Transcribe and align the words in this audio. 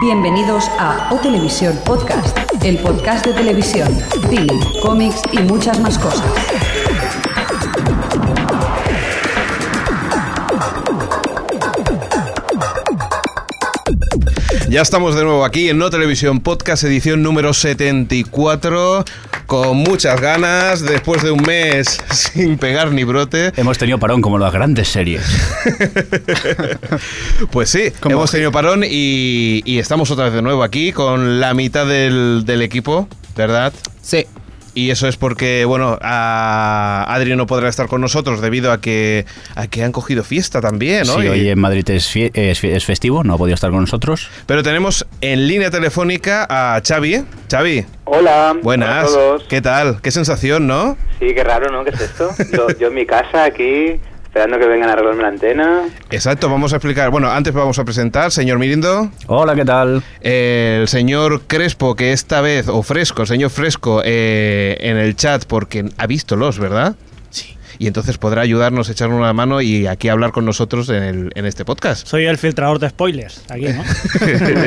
Bienvenidos 0.00 0.64
a 0.78 1.10
O 1.12 1.18
Televisión 1.18 1.78
Podcast, 1.84 2.34
el 2.64 2.78
podcast 2.78 3.26
de 3.26 3.34
televisión, 3.34 3.86
cine, 4.30 4.58
cómics 4.80 5.20
y 5.30 5.40
muchas 5.40 5.78
más 5.78 5.98
cosas. 5.98 6.24
Ya 14.70 14.80
estamos 14.80 15.16
de 15.16 15.24
nuevo 15.24 15.44
aquí 15.44 15.68
en 15.68 15.76
No 15.76 15.90
Televisión 15.90 16.40
Podcast, 16.40 16.84
edición 16.84 17.22
número 17.22 17.52
74, 17.52 19.04
con 19.50 19.78
muchas 19.78 20.20
ganas, 20.20 20.80
después 20.80 21.24
de 21.24 21.32
un 21.32 21.42
mes 21.42 21.98
sin 22.12 22.56
pegar 22.56 22.92
ni 22.92 23.02
brote. 23.02 23.50
Hemos 23.56 23.78
tenido 23.78 23.98
parón 23.98 24.22
como 24.22 24.38
las 24.38 24.52
grandes 24.52 24.86
series. 24.86 25.22
Pues 27.50 27.70
sí, 27.70 27.92
hemos 28.04 28.30
tenido 28.30 28.52
parón 28.52 28.84
y, 28.84 29.62
y 29.64 29.78
estamos 29.78 30.10
otra 30.10 30.26
vez 30.26 30.34
de 30.34 30.42
nuevo 30.42 30.62
aquí 30.62 30.92
con 30.92 31.40
la 31.40 31.54
mitad 31.54 31.86
del, 31.86 32.44
del 32.44 32.62
equipo, 32.62 33.08
¿verdad? 33.34 33.72
Sí. 34.02 34.26
Y 34.74 34.90
eso 34.90 35.08
es 35.08 35.16
porque, 35.16 35.64
bueno, 35.64 35.98
a 36.00 37.04
Adri 37.08 37.34
no 37.34 37.46
podrá 37.46 37.68
estar 37.68 37.88
con 37.88 38.00
nosotros 38.00 38.40
debido 38.40 38.70
a 38.70 38.80
que, 38.80 39.26
a 39.56 39.66
que 39.66 39.82
han 39.82 39.90
cogido 39.92 40.22
fiesta 40.22 40.60
también, 40.60 41.06
¿no? 41.06 41.14
Sí, 41.20 41.26
Y- 41.26 41.28
hoy 41.28 41.48
en 41.48 41.58
Madrid 41.60 41.88
es, 41.90 42.10
es 42.14 42.84
festivo, 42.84 43.24
no 43.24 43.34
ha 43.34 43.38
podido 43.38 43.54
estar 43.54 43.70
con 43.70 43.80
nosotros. 43.80 44.28
Pero 44.46 44.62
tenemos 44.62 45.06
en 45.20 45.48
línea 45.48 45.70
telefónica 45.70 46.46
a 46.48 46.80
Xavi. 46.86 47.24
Xavi, 47.50 47.84
Hola, 48.04 48.56
buenas. 48.62 48.88
hola 48.88 49.00
a 49.00 49.04
todos. 49.06 49.44
¿Qué 49.48 49.60
tal? 49.60 50.00
Qué 50.02 50.10
sensación, 50.10 50.66
¿no? 50.66 50.96
Sí, 51.18 51.26
qué 51.34 51.42
raro, 51.44 51.70
¿no? 51.72 51.84
¿Qué 51.84 51.90
es 51.90 52.00
esto? 52.00 52.30
Yo, 52.52 52.68
yo 52.78 52.88
en 52.88 52.94
mi 52.94 53.06
casa 53.06 53.44
aquí, 53.44 53.96
esperando 54.30 54.60
que 54.60 54.66
vengan 54.66 54.88
a 54.88 54.92
arreglarme 54.92 55.22
la 55.22 55.28
antena. 55.28 55.88
Exacto, 56.08 56.48
vamos 56.48 56.72
a 56.72 56.76
explicar. 56.76 57.10
Bueno, 57.10 57.28
antes 57.28 57.52
vamos 57.52 57.80
a 57.80 57.84
presentar, 57.84 58.30
señor 58.30 58.60
Mirindo, 58.60 59.10
Hola, 59.26 59.56
¿qué 59.56 59.64
tal? 59.64 60.04
el 60.20 60.86
señor 60.86 61.40
Crespo, 61.48 61.96
que 61.96 62.12
esta 62.12 62.40
vez, 62.40 62.68
o 62.68 62.84
Fresco, 62.84 63.22
el 63.22 63.28
señor 63.28 63.50
Fresco, 63.50 64.02
eh, 64.04 64.76
en 64.82 64.98
el 64.98 65.16
chat, 65.16 65.46
porque 65.46 65.84
ha 65.98 66.06
visto 66.06 66.36
los, 66.36 66.60
¿verdad? 66.60 66.94
Y 67.82 67.86
entonces 67.86 68.18
podrá 68.18 68.42
ayudarnos, 68.42 68.90
echarnos 68.90 69.18
una 69.18 69.32
mano 69.32 69.62
y 69.62 69.86
aquí 69.86 70.10
hablar 70.10 70.32
con 70.32 70.44
nosotros 70.44 70.90
en, 70.90 71.02
el- 71.02 71.32
en 71.34 71.46
este 71.46 71.64
podcast. 71.64 72.06
Soy 72.06 72.26
el 72.26 72.36
filtrador 72.36 72.78
de 72.78 72.90
spoilers, 72.90 73.42
aquí, 73.48 73.68
¿no? 73.68 73.82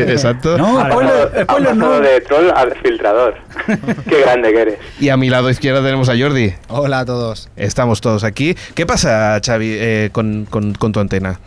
Exacto. 0.10 0.58
No, 0.58 0.78
Vale, 0.78 1.44
spoiler, 1.44 1.76
no. 1.76 2.00
de 2.00 2.22
troll 2.22 2.50
a 2.50 2.66
filtrador. 2.82 3.36
qué 4.10 4.20
grande 4.22 4.52
que 4.52 4.62
eres. 4.62 4.76
Y 5.00 5.10
a 5.10 5.18
mi 5.18 5.30
lado 5.30 5.52
izquierdo 5.52 5.84
tenemos 5.84 6.10
a 6.10 6.18
Jordi. 6.18 6.56
Hola 6.70 7.02
a 7.02 7.06
todos. 7.06 7.50
Estamos 7.56 8.02
todos 8.02 8.24
aquí. 8.24 8.56
¿Qué 8.74 8.88
pasa, 8.88 9.40
Xavi, 9.46 9.76
eh, 9.78 10.10
con, 10.12 10.46
con- 10.50 10.74
con 10.74 10.92
tu 10.92 11.00
antena? 11.00 11.40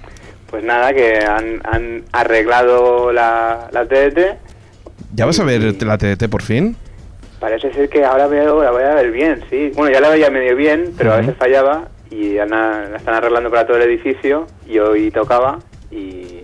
Pues 0.49 0.63
nada, 0.63 0.95
que 0.95 1.19
han, 1.19 1.61
han 1.65 2.05
arreglado 2.13 3.11
la, 3.13 3.69
la 3.73 3.85
TDT. 3.89 4.19
¿Ya 5.17 5.27
vas 5.27 5.41
a 5.41 5.45
ver 5.45 5.83
la 5.83 5.99
TDT 5.99 6.29
por 6.29 6.43
fin? 6.43 6.77
Parece 7.41 7.73
ser 7.73 7.89
que 7.89 8.05
ahora 8.05 8.27
veo, 8.27 8.63
la 8.63 8.71
voy 8.71 8.83
a 8.83 8.95
ver 8.95 9.11
bien, 9.11 9.43
sí. 9.51 9.71
Bueno, 9.75 9.93
ya 9.93 10.01
la 10.01 10.09
veía 10.09 10.31
medio 10.31 10.57
bien, 10.57 10.93
pero 10.97 11.13
a 11.13 11.17
veces 11.19 11.35
fallaba 11.39 11.89
y 12.11 12.39
han- 12.39 12.51
la 12.51 12.97
están 12.97 13.15
arreglando 13.15 13.51
para 13.51 13.67
todo 13.67 13.77
el 13.77 13.83
edificio 13.83 14.47
y 14.67 14.79
hoy 14.79 15.11
tocaba 15.11 15.59
y, 15.91 16.41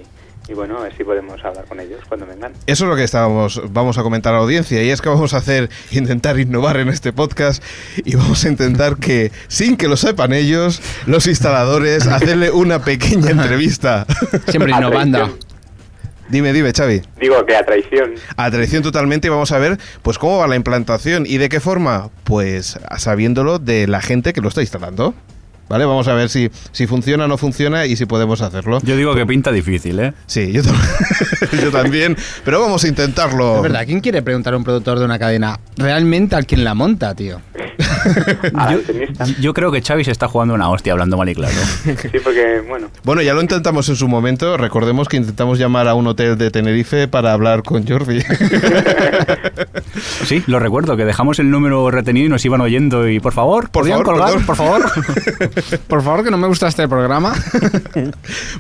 y 0.49 0.55
bueno, 0.55 0.77
a 0.79 0.83
ver 0.83 0.97
si 0.97 1.03
podemos 1.05 1.43
hablar 1.43 1.65
con 1.65 1.81
ellos 1.81 2.01
cuando 2.09 2.27
vengan. 2.27 2.53
Eso 2.67 2.85
es 2.85 2.91
lo 2.91 2.97
que 2.97 3.05
estábamos, 3.05 3.63
vamos 3.73 3.97
a 3.97 4.03
comentar 4.03 4.35
a 4.35 4.37
la 4.39 4.43
audiencia 4.43 4.83
y 4.83 4.91
es 4.91 5.01
que 5.01 5.09
vamos 5.09 5.33
a 5.33 5.39
hacer, 5.39 5.71
intentar 5.93 6.39
innovar 6.39 6.77
en 6.77 6.89
este 6.89 7.13
podcast 7.13 7.63
y 8.05 8.15
vamos 8.17 8.45
a 8.45 8.49
intentar 8.49 8.97
que, 8.97 9.33
sin 9.49 9.77
que 9.79 9.89
lo 9.89 9.97
sepan 9.97 10.33
ellos, 10.35 10.83
los 11.07 11.27
instaladores, 11.27 12.07
hacerle 12.09 12.51
una 12.51 12.85
pequeña 12.85 13.31
entrevista. 13.31 14.05
Siempre 14.49 14.73
innovando. 14.73 15.39
Dime, 16.33 16.53
dime, 16.53 16.73
Xavi. 16.73 17.03
Digo 17.21 17.45
que 17.47 17.55
a 17.55 17.65
traición. 17.65 18.15
A 18.37 18.51
traición 18.51 18.83
totalmente 18.83 19.29
y 19.29 19.31
vamos 19.31 19.53
a 19.53 19.59
ver 19.59 19.79
pues 20.03 20.19
cómo 20.19 20.39
va 20.39 20.49
la 20.49 20.57
implantación 20.57 21.25
y 21.27 21.37
de 21.37 21.49
qué 21.49 21.61
forma, 21.61 22.09
pues 22.25 22.79
sabiéndolo 22.97 23.59
de 23.59 23.87
la 23.87 24.01
gente 24.01 24.33
que 24.33 24.41
lo 24.41 24.49
está 24.49 24.63
instalando. 24.63 25.15
¿Vale? 25.69 25.87
Vamos 25.87 26.07
a 26.09 26.13
ver 26.13 26.29
si, 26.29 26.51
si 26.73 26.87
funciona 26.87 27.25
o 27.25 27.29
no 27.29 27.39
funciona 27.39 27.87
y 27.87 27.97
si 27.97 28.05
podemos 28.05 28.43
hacerlo. 28.43 28.81
Yo 28.83 28.95
digo 28.95 29.15
que 29.15 29.25
pinta 29.25 29.51
difícil, 29.53 30.01
¿eh? 30.01 30.13
Sí, 30.27 30.53
yo, 30.53 30.61
yo 31.63 31.71
también, 31.71 32.15
pero 32.45 32.61
vamos 32.61 32.85
a 32.85 32.89
intentarlo. 32.89 33.57
Es 33.57 33.63
verdad, 33.63 33.87
¿quién 33.87 34.01
quiere 34.01 34.21
preguntar 34.21 34.53
a 34.53 34.59
un 34.59 34.65
productor 34.65 34.99
de 34.99 35.07
una 35.07 35.19
cadena 35.19 35.59
realmente 35.79 36.37
al 36.37 36.45
quien 36.45 36.65
la 36.65 36.75
monta, 36.75 37.15
tío? 37.15 37.41
Yo, 39.41 39.55
creo 39.55 39.71
que 39.73 39.83
Xavi 39.83 40.05
se 40.05 40.11
está 40.11 40.29
jugando 40.29 40.55
una 40.55 40.69
hostia 40.71 40.93
hablando 40.93 41.17
mal 41.17 41.29
y 41.29 41.35
claro. 41.35 41.55
Sí, 41.85 42.19
porque, 42.23 42.63
bueno, 42.69 42.89
Bueno, 43.05 43.23
ya 43.23 43.35
lo 43.35 43.41
intentamos 43.41 43.89
en 43.89 43.97
su 43.97 44.09
momento. 44.09 44.57
Recordemos 44.57 45.09
que 45.09 45.17
intentamos 45.17 45.59
llamar 45.59 45.89
a 45.89 45.95
un 45.95 46.07
hotel 46.07 46.37
de 46.39 46.51
Tenerife 46.51 47.09
para 47.09 47.33
hablar 47.33 47.63
con 47.63 47.87
Jordi. 47.87 48.23
Sí, 50.27 50.43
lo 50.47 50.59
recuerdo, 50.59 50.97
que 50.97 51.05
dejamos 51.05 51.39
el 51.39 51.51
número 51.51 51.91
retenido 51.91 52.27
y 52.27 52.29
nos 52.29 52.45
iban 52.45 52.61
oyendo 52.61 53.09
y 53.09 53.21
por 53.21 53.33
favor, 53.33 53.71
Por 53.71 53.83
¿podían 53.83 53.99
favor, 53.99 54.15
colgar, 54.15 54.29
perdón. 54.31 54.47
por 54.47 54.57
favor? 54.57 54.83
Por 55.89 56.03
favor, 56.03 56.25
que 56.25 56.31
no 56.31 56.39
me 56.39 56.47
gusta 56.47 56.69
este 56.69 56.89
programa. 56.89 57.35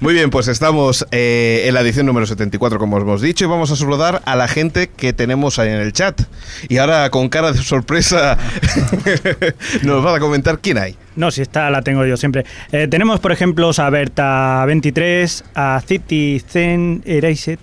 Muy 0.00 0.12
bien, 0.14 0.30
pues 0.30 0.48
estamos 0.48 1.06
eh, 1.10 1.64
en 1.66 1.74
la 1.74 1.80
edición 1.80 2.06
número 2.06 2.26
74, 2.26 2.78
como 2.78 2.96
os 2.96 3.02
hemos 3.02 3.20
dicho, 3.20 3.44
y 3.44 3.48
vamos 3.48 3.70
a 3.70 3.76
saludar 3.76 4.22
a 4.24 4.36
la 4.36 4.48
gente 4.48 4.88
que 4.94 5.12
tenemos 5.12 5.58
ahí 5.58 5.68
en 5.70 5.76
el 5.80 5.92
chat. 5.92 6.20
Y 6.68 6.78
ahora, 6.78 7.08
con 7.10 7.28
cara 7.28 7.52
de 7.52 7.58
sorpresa, 7.62 8.36
nos 9.82 10.04
va 10.04 10.16
a 10.16 10.20
comentar 10.20 10.58
quién 10.58 10.78
hay. 10.78 10.96
No, 11.16 11.30
si 11.30 11.42
esta 11.42 11.70
la 11.70 11.82
tengo 11.82 12.04
yo 12.06 12.16
siempre. 12.16 12.44
Eh, 12.70 12.88
tenemos, 12.88 13.20
por 13.20 13.32
ejemplo, 13.32 13.68
a 13.68 13.90
Berta23, 13.90 15.44
a 15.54 15.82
Citizen 15.86 17.02
Erased, 17.04 17.58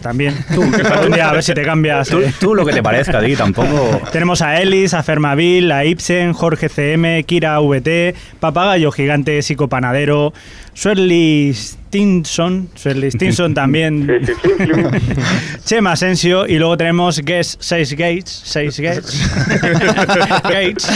también. 0.00 0.34
Tú, 0.54 0.62
algún 0.62 1.12
día 1.12 1.28
a 1.28 1.32
ver 1.32 1.42
si 1.42 1.54
te 1.54 1.62
cambias. 1.62 2.08
tú, 2.08 2.18
eh. 2.18 2.32
tú 2.40 2.54
lo 2.54 2.64
que 2.64 2.72
te 2.72 2.82
parezca, 2.82 3.20
Di, 3.20 3.36
tampoco... 3.36 4.00
Tenemos 4.12 4.42
a 4.42 4.60
Ellis, 4.60 4.94
a 4.94 5.02
Fermaville, 5.02 5.72
a 5.72 5.84
Ibsen, 5.84 6.32
Jorge 6.32 6.68
CM, 6.68 7.22
Kira 7.24 7.60
VT, 7.60 8.14
Papagayo 8.40 8.90
Gigante, 8.90 9.42
Psicopanadero, 9.42 10.32
Shirley 10.74 11.54
Stinson, 11.90 12.68
Shirley 12.76 13.10
Stinson 13.10 13.52
también, 13.52 14.06
sí, 14.24 14.32
sí, 14.32 14.48
sí, 14.58 14.64
sí. 14.64 15.58
Chema 15.64 15.92
Asensio 15.92 16.46
y 16.46 16.56
luego 16.56 16.76
tenemos 16.76 17.18
Guess 17.18 17.56
6 17.58 17.92
Gates, 17.94 18.42
6 18.44 18.80
Gates, 18.80 19.30
Gates, 20.44 20.88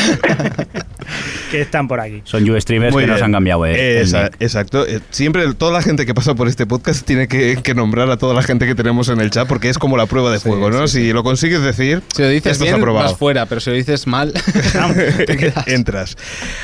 que 1.51 1.61
están 1.61 1.89
por 1.89 2.01
aquí. 2.01 2.23
Son 2.25 2.45
you 2.45 2.59
streamers 2.61 2.93
Muy 2.93 3.05
que 3.05 3.11
nos 3.11 3.23
han 3.23 3.33
cambiado 3.33 3.67
eh, 3.67 3.99
el 3.99 4.03
Esa- 4.05 4.25
nick. 4.25 4.37
exacto. 4.41 4.87
Eh, 4.87 5.01
Siempre 5.11 5.53
toda 5.55 5.73
la 5.73 5.83
gente 5.83 6.07
que 6.07 6.15
pasa 6.15 6.35
por 6.35 6.49
este 6.49 6.67
podcast 6.67 7.05
tiene 7.07 7.29
que, 7.29 7.59
que 7.63 7.75
nombrar 7.75 8.11
a 8.11 8.17
toda 8.17 8.35
la 8.35 8.43
gente 8.43 8.67
que 8.67 8.75
tenemos 8.75 9.09
en 9.09 9.21
el 9.21 9.31
chat 9.31 9.47
porque 9.49 9.69
es 9.69 9.79
como 9.79 9.97
la 9.97 10.07
prueba 10.07 10.31
de 10.33 10.39
Sí, 10.39 10.49
fuego, 10.49 10.71
¿no? 10.71 10.87
sí, 10.89 10.95
Si 11.07 11.13
lo 11.13 11.23
consigues 11.23 11.63
decir, 11.63 12.03
Si 12.15 12.23
lo 12.23 12.29
dices 12.29 12.53
estás 12.53 12.67
bien, 12.67 12.75
aprobado. 12.77 13.09
vas 13.09 13.19
fuera, 13.19 13.47
pero 13.47 13.61
si 13.61 13.71
lo 13.71 13.77
dices 13.77 14.07
mal, 14.07 14.33
te 15.27 15.37
quedas. 15.37 15.67
Entras. 15.69 16.17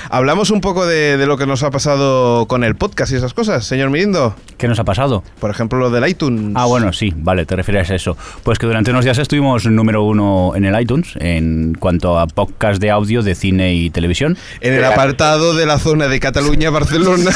Hablamos 0.08 0.50
un 0.50 0.60
poco 0.60 0.86
de, 0.86 1.16
de 1.16 1.26
lo 1.26 1.36
que 1.36 1.46
nos 1.46 1.62
ha 1.62 1.70
pasado 1.70 2.46
con 2.46 2.64
el 2.64 2.74
podcast 2.76 3.12
y 3.12 3.16
esas 3.16 3.34
cosas, 3.34 3.64
señor 3.64 3.90
Mirindo. 3.90 4.34
¿Qué 4.58 4.68
nos 4.68 4.78
ha 4.78 4.84
pasado? 4.84 5.22
Por 5.40 5.50
ejemplo, 5.50 5.78
lo 5.78 5.90
del 5.90 6.08
iTunes. 6.08 6.52
Ah, 6.54 6.66
bueno, 6.66 6.92
sí, 6.92 7.12
vale, 7.16 7.46
te 7.46 7.56
refieres 7.56 7.90
a 7.90 7.94
eso. 7.94 8.16
Pues 8.42 8.58
que 8.58 8.66
durante 8.66 8.90
unos 8.90 9.04
días 9.04 9.18
estuvimos 9.18 9.66
número 9.66 10.02
uno 10.04 10.52
en 10.54 10.64
el 10.64 10.78
iTunes 10.80 11.14
en 11.18 11.74
cuanto 11.78 12.18
a 12.18 12.26
podcast 12.26 12.80
de 12.80 12.90
audio 12.90 13.22
de 13.22 13.34
cine 13.34 13.74
y 13.74 13.90
televisión. 13.90 14.29
En 14.60 14.74
el 14.74 14.84
apartado 14.84 15.54
de 15.54 15.66
la 15.66 15.78
zona 15.78 16.08
de 16.08 16.20
Cataluña, 16.20 16.70
Barcelona. 16.70 17.30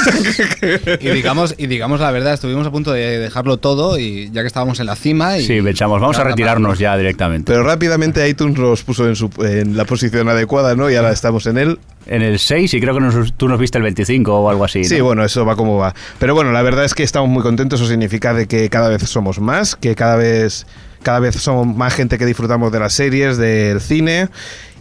Y 1.01 1.09
digamos, 1.11 1.55
y 1.59 1.67
digamos 1.67 2.01
la 2.01 2.11
verdad, 2.11 2.35
estuvimos 2.35 2.67
a 2.67 2.71
punto 2.71 2.93
de 2.93 3.19
dejarlo 3.19 3.57
todo 3.59 3.99
y 3.99 4.31
ya 4.33 4.41
que 4.43 4.47
estábamos 4.47 4.81
en 4.81 4.87
la 4.87 4.97
cima 4.97 5.39
y... 5.39 5.43
Sí, 5.45 5.61
pensamos, 5.63 6.01
vamos 6.01 6.19
a 6.19 6.25
retirarnos 6.25 6.79
ya 6.79 6.97
directamente. 6.97 7.53
Pero 7.53 7.65
rápidamente 7.65 8.27
iTunes 8.29 8.59
nos 8.59 8.83
puso 8.83 9.09
en, 9.09 9.17
su, 9.17 9.31
en 9.41 9.77
la 9.77 9.85
posición 9.85 10.29
adecuada, 10.29 10.75
¿no? 10.75 10.91
Y 10.91 10.97
ahora 10.97 11.13
estamos 11.13 11.47
en 11.47 11.59
él. 11.59 11.79
En 12.07 12.21
el 12.23 12.39
6 12.39 12.75
y 12.75 12.81
creo 12.81 12.95
que 12.95 13.01
nos- 13.01 13.33
tú 13.35 13.49
nos 13.49 13.59
viste 13.59 13.79
el 13.79 13.85
25 13.85 14.35
o 14.35 14.51
algo 14.51 14.65
así. 14.65 14.85
Sí, 14.85 14.99
¿no? 14.99 15.05
bueno, 15.05 15.25
eso 15.25 15.45
va 15.47 15.57
como 15.57 15.79
va. 15.79 15.95
Pero 16.19 16.35
bueno, 16.35 16.53
la 16.53 16.61
verdad 16.63 16.85
es 16.85 16.93
que 16.95 17.03
estamos 17.03 17.29
muy 17.31 17.43
contentos. 17.43 17.81
Eso 17.81 17.89
significa 17.89 18.35
de 18.35 18.47
que 18.47 18.69
cada 18.69 18.89
vez 18.89 19.03
somos 19.09 19.39
más, 19.41 19.75
que 19.77 19.95
cada 19.95 20.17
vez, 20.17 20.67
cada 21.03 21.19
vez 21.21 21.35
somos 21.37 21.67
más 21.75 21.95
gente 21.95 22.19
que 22.19 22.27
disfrutamos 22.27 22.71
de 22.73 22.81
las 22.81 22.93
series, 22.93 23.39
del 23.39 23.81
cine. 23.81 24.29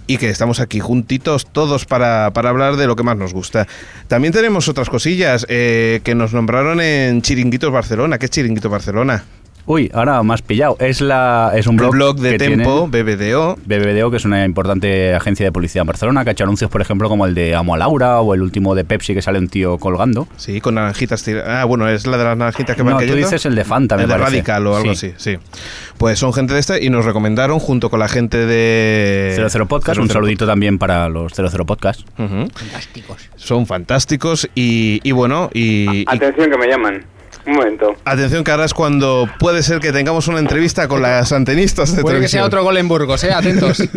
Y 0.07 0.17
que 0.17 0.29
estamos 0.29 0.59
aquí 0.59 0.79
juntitos 0.79 1.47
todos 1.51 1.85
para, 1.85 2.31
para 2.33 2.49
hablar 2.49 2.75
de 2.75 2.87
lo 2.87 2.95
que 2.95 3.03
más 3.03 3.17
nos 3.17 3.33
gusta. 3.33 3.67
También 4.07 4.33
tenemos 4.33 4.67
otras 4.67 4.89
cosillas 4.89 5.45
eh, 5.49 6.01
que 6.03 6.15
nos 6.15 6.33
nombraron 6.33 6.81
en 6.81 7.21
Chiringuitos 7.21 7.71
Barcelona. 7.71 8.17
¿Qué 8.17 8.25
es 8.25 8.31
Chiringuitos 8.31 8.71
Barcelona? 8.71 9.23
Uy, 9.65 9.89
ahora 9.93 10.21
más 10.23 10.41
pillado. 10.41 10.75
Es, 10.79 10.99
la, 10.99 11.53
es 11.55 11.67
un 11.67 11.75
El 11.75 11.79
blog, 11.79 11.91
blog 11.93 12.15
de 12.19 12.31
que 12.31 12.37
Tempo, 12.37 12.89
tiene 12.91 13.15
BBDO. 13.15 13.57
BBDO, 13.65 14.11
que 14.11 14.17
es 14.17 14.25
una 14.25 14.43
importante 14.43 15.15
agencia 15.15 15.45
de 15.45 15.53
publicidad 15.53 15.83
en 15.83 15.87
Barcelona, 15.87 16.23
que 16.25 16.31
ha 16.31 16.33
hecho 16.33 16.43
anuncios, 16.43 16.69
por 16.69 16.81
ejemplo, 16.81 17.07
como 17.07 17.25
el 17.25 17.33
de 17.33 17.55
Amo 17.55 17.73
a 17.73 17.77
Laura 17.77 18.19
o 18.19 18.33
el 18.33 18.41
último 18.41 18.75
de 18.75 18.83
Pepsi 18.83 19.13
que 19.13 19.21
sale 19.21 19.39
un 19.39 19.47
tío 19.47 19.77
colgando. 19.77 20.27
Sí, 20.35 20.59
con 20.59 20.75
naranjitas. 20.75 21.23
tira- 21.23 21.61
Ah, 21.61 21.63
bueno, 21.65 21.87
es 21.87 22.05
la 22.05 22.17
de 22.17 22.23
las 22.25 22.37
naranjitas 22.37 22.75
que 22.75 22.83
van 22.83 22.95
No, 22.95 22.99
tú 22.99 23.15
dices 23.15 23.45
el 23.45 23.55
de 23.55 23.63
Fanta, 23.63 23.95
me 23.95 24.03
El 24.03 24.09
de 24.09 24.13
parece. 24.15 24.31
Radical 24.31 24.67
o 24.67 24.75
algo 24.75 24.93
Sí. 24.95 25.13
así, 25.15 25.31
sí. 25.31 25.37
Pues 25.97 26.19
son 26.19 26.33
gente 26.33 26.53
de 26.53 26.59
esta 26.59 26.77
y 26.81 26.89
nos 26.89 27.05
recomendaron 27.05 27.59
junto 27.59 27.89
con 27.89 27.99
la 28.01 28.09
gente 28.09 28.45
de 28.45 29.31
00 29.35 29.65
Podcast, 29.67 29.97
un 29.97 30.07
00 30.07 30.13
saludito 30.19 30.45
también 30.45 30.77
para 30.77 31.07
los 31.07 31.31
00 31.33 31.65
Podcast. 31.65 32.01
Ujú. 32.19 32.47
Son 33.37 33.65
fantásticos 33.65 34.49
y, 34.55 34.99
y 35.03 35.11
bueno, 35.13 35.49
y, 35.53 36.01
y- 36.01 36.05
Atención 36.07 36.49
que 36.51 36.57
me 36.57 36.67
llaman. 36.67 37.05
Un 37.45 37.53
momento. 37.55 37.93
Atención 38.05 38.43
que 38.43 38.51
ahora 38.51 38.65
es 38.65 38.73
cuando 38.73 39.27
puede 39.39 39.63
ser 39.63 39.79
que 39.79 39.91
tengamos 39.91 40.27
una 40.27 40.39
entrevista 40.39 40.87
con 40.87 41.01
las 41.01 41.31
antenistas 41.33 41.95
de 41.95 42.01
Puede 42.01 42.21
que 42.21 42.27
sea 42.29 42.45
otro 42.45 42.63
gol 42.63 42.77
en 42.77 42.87
Burgos, 42.87 43.23
¿eh? 43.23 43.33
Atentos. 43.33 43.83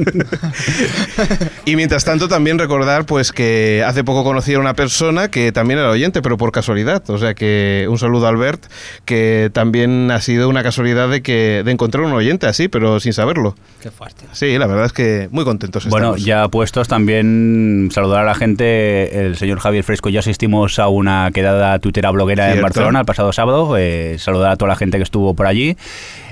Y 1.65 1.75
mientras 1.77 2.05
tanto 2.05 2.29
también 2.29 2.59
recordar 2.59 3.07
pues 3.07 3.33
que 3.33 3.83
hace 3.85 4.05
poco 4.05 4.23
conocí 4.25 4.55
a 4.55 4.61
una 4.61 4.75
persona 4.75 5.29
que 5.31 5.51
también 5.53 5.81
era 5.81 5.91
oyente, 5.91 6.23
pero 6.23 6.37
por 6.37 6.53
casualidad. 6.53 7.03
O 7.11 7.19
sea 7.19 7.35
que 7.35 7.87
un 7.89 7.99
saludo 7.99 8.27
a 8.27 8.29
Albert, 8.31 8.67
que 9.05 9.51
también 9.53 10.11
ha 10.11 10.21
sido 10.21 10.49
una 10.49 10.63
casualidad 10.63 11.09
de 11.09 11.23
que 11.23 11.63
de 11.65 11.73
encontrar 11.73 12.05
un 12.05 12.13
oyente 12.13 12.47
así, 12.47 12.69
pero 12.69 13.01
sin 13.01 13.13
saberlo. 13.13 13.57
Qué 13.83 13.91
fuerte. 13.91 14.25
Sí, 14.33 14.57
la 14.59 14.67
verdad 14.67 14.87
es 14.87 14.93
que 14.93 15.29
muy 15.33 15.45
contentos 15.45 15.87
Bueno, 15.89 16.09
estamos. 16.09 16.25
ya 16.25 16.49
puestos 16.49 16.89
también 16.89 17.89
saludar 17.93 18.23
a 18.23 18.25
la 18.25 18.35
gente. 18.35 19.27
El 19.27 19.37
señor 19.37 19.59
Javier 19.59 19.83
Fresco 19.85 20.09
ya 20.09 20.21
asistimos 20.21 20.79
a 20.79 20.89
una 20.89 21.31
quedada 21.33 21.79
tuitera 21.81 22.11
bloguera 22.11 22.47
en 22.47 22.53
Cierto. 22.53 22.63
Barcelona 22.67 23.01
el 23.01 23.07
pasado 23.07 23.33
sábado. 23.37 23.77
Eh, 23.77 24.17
saludar 24.19 24.53
a 24.53 24.57
toda 24.57 24.71
la 24.71 24.77
gente 24.77 24.97
que 24.97 25.05
estuvo 25.05 25.35
por 25.35 25.47
allí. 25.47 25.77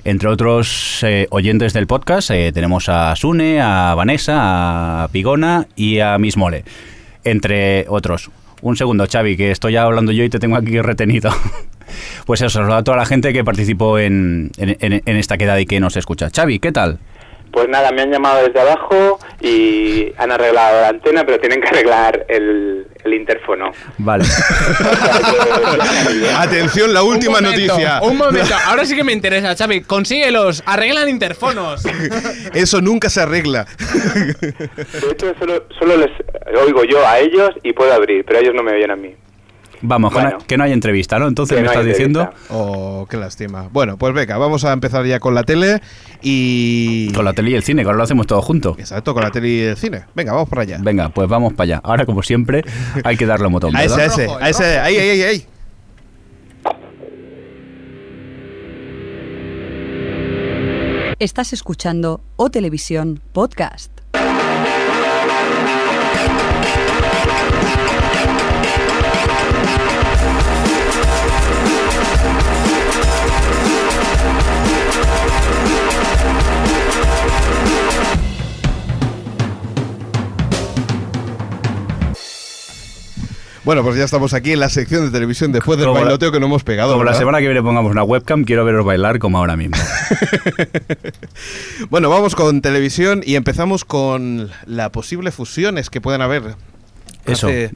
Entre 0.04 0.28
otros 0.28 1.00
eh, 1.02 1.26
oyentes 1.30 1.72
del 1.72 1.86
podcast, 1.86 2.30
eh, 2.30 2.50
tenemos 2.52 2.88
a 2.88 3.14
Sune, 3.14 3.60
a 3.60 3.94
Vanessa, 3.94 5.04
a 5.04 5.08
Pigona 5.08 5.66
y 5.76 6.00
a 6.00 6.18
Miss 6.18 6.36
Mole. 6.36 6.64
Entre 7.22 7.86
otros. 7.88 8.30
Un 8.62 8.76
segundo, 8.76 9.06
Xavi, 9.06 9.36
que 9.36 9.50
estoy 9.50 9.76
hablando 9.76 10.12
yo 10.12 10.24
y 10.24 10.30
te 10.30 10.38
tengo 10.38 10.56
aquí 10.56 10.80
retenido. 10.80 11.30
Pues 12.26 12.40
eso, 12.40 12.48
saludar 12.48 12.78
a 12.78 12.82
toda 12.82 12.96
la 12.96 13.04
gente 13.04 13.34
que 13.34 13.44
participó 13.44 13.98
en 13.98 14.50
esta 14.56 15.36
quedada 15.36 15.60
y 15.60 15.66
que 15.66 15.78
nos 15.78 15.98
escucha. 15.98 16.30
Xavi, 16.34 16.58
¿qué 16.58 16.72
tal? 16.72 16.98
Pues 17.54 17.68
nada, 17.68 17.92
me 17.92 18.02
han 18.02 18.10
llamado 18.10 18.42
desde 18.42 18.60
abajo 18.60 19.20
y 19.40 20.12
han 20.18 20.32
arreglado 20.32 20.80
la 20.80 20.88
antena, 20.88 21.24
pero 21.24 21.38
tienen 21.38 21.60
que 21.60 21.68
arreglar 21.68 22.26
el, 22.28 22.88
el 23.04 23.14
interfono. 23.14 23.72
Vale. 23.98 24.24
Atención, 26.38 26.92
la 26.92 27.02
última 27.02 27.38
Un 27.38 27.44
momento, 27.44 27.72
noticia. 27.72 28.00
Un 28.02 28.16
momento, 28.16 28.54
ahora 28.66 28.84
sí 28.84 28.96
que 28.96 29.04
me 29.04 29.12
interesa, 29.12 29.54
Xavi. 29.54 29.82
Consíguelos, 29.82 30.62
arreglan 30.66 31.08
interfonos. 31.08 31.82
Eso 32.54 32.80
nunca 32.80 33.10
se 33.10 33.20
arregla. 33.20 33.66
De 33.92 35.12
hecho, 35.12 35.34
solo, 35.38 35.66
solo 35.78 35.96
les 35.96 36.10
oigo 36.60 36.84
yo 36.84 37.06
a 37.06 37.18
ellos 37.18 37.50
y 37.62 37.72
puedo 37.72 37.92
abrir, 37.92 38.24
pero 38.24 38.40
ellos 38.40 38.54
no 38.54 38.62
me 38.62 38.72
oyen 38.72 38.90
a 38.90 38.96
mí. 38.96 39.14
Vamos, 39.86 40.12
que 40.12 40.18
no- 40.18 40.22
Bueno. 40.30 40.38
que 40.46 40.56
no 40.56 40.64
hay 40.64 40.72
entrevista, 40.72 41.18
¿no? 41.18 41.28
Entonces 41.28 41.56
me 41.58 41.64
no 41.64 41.70
estás 41.70 41.84
diciendo. 41.84 42.30
Oh, 42.48 43.06
qué 43.08 43.16
lástima. 43.18 43.68
Bueno, 43.70 43.96
pues 43.98 44.14
venga, 44.14 44.38
vamos 44.38 44.64
a 44.64 44.72
empezar 44.72 45.04
ya 45.04 45.20
con 45.20 45.34
la 45.34 45.42
tele 45.44 45.80
y... 46.22 47.12
con 47.12 47.24
la 47.24 47.34
tele 47.34 47.50
y 47.50 47.54
el 47.54 47.62
cine, 47.62 47.82
que 47.82 47.86
ahora 47.86 47.98
lo 47.98 48.04
hacemos 48.04 48.26
todo 48.26 48.40
junto. 48.40 48.76
Exacto, 48.78 49.12
con 49.12 49.22
la 49.22 49.30
tele 49.30 49.48
y 49.48 49.60
el 49.60 49.76
cine. 49.76 50.04
Venga, 50.14 50.32
vamos 50.32 50.48
por 50.48 50.60
allá. 50.60 50.78
Venga, 50.80 51.10
pues 51.10 51.28
vamos 51.28 51.52
para 51.52 51.64
allá. 51.64 51.80
Ahora, 51.84 52.06
como 52.06 52.22
siempre, 52.22 52.64
hay 53.04 53.16
que 53.16 53.26
darle 53.26 53.46
un 53.46 53.52
botón. 53.52 53.76
A 53.76 53.84
ese, 53.84 54.00
a 54.00 54.04
ese, 54.06 54.28
a 54.40 54.48
ese. 54.48 54.78
ahí, 54.78 54.96
ahí, 54.96 55.22
ahí. 55.22 55.46
Estás 61.20 61.52
escuchando 61.52 62.20
O 62.36 62.50
Televisión 62.50 63.20
Podcast. 63.32 63.93
Bueno, 83.64 83.82
pues 83.82 83.96
ya 83.96 84.04
estamos 84.04 84.34
aquí 84.34 84.52
en 84.52 84.60
la 84.60 84.68
sección 84.68 85.06
de 85.06 85.10
televisión 85.10 85.50
después 85.50 85.78
del 85.78 85.86
Como 85.86 85.98
la- 85.98 86.04
bailoteo 86.04 86.30
que 86.30 86.38
no 86.40 86.46
hemos 86.46 86.64
pegado. 86.64 86.92
Como 86.92 87.04
la 87.04 87.14
semana 87.14 87.38
que 87.38 87.46
viene 87.46 87.62
pongamos 87.62 87.90
una 87.92 88.02
webcam, 88.02 88.44
quiero 88.44 88.64
veros 88.64 88.84
bailar 88.84 89.18
como 89.18 89.38
ahora 89.38 89.56
mismo. 89.56 89.76
Bueno, 91.90 92.08
vamos 92.10 92.34
con 92.34 92.60
televisión 92.62 93.22
y 93.24 93.34
empezamos 93.36 93.84
con 93.84 94.50
la 94.66 94.90
posible 94.90 95.30
fusiones 95.30 95.90
que 95.90 96.00
pueden 96.00 96.20
haber. 96.22 96.42
Eso. 97.26 97.46
Hace- 97.48 97.70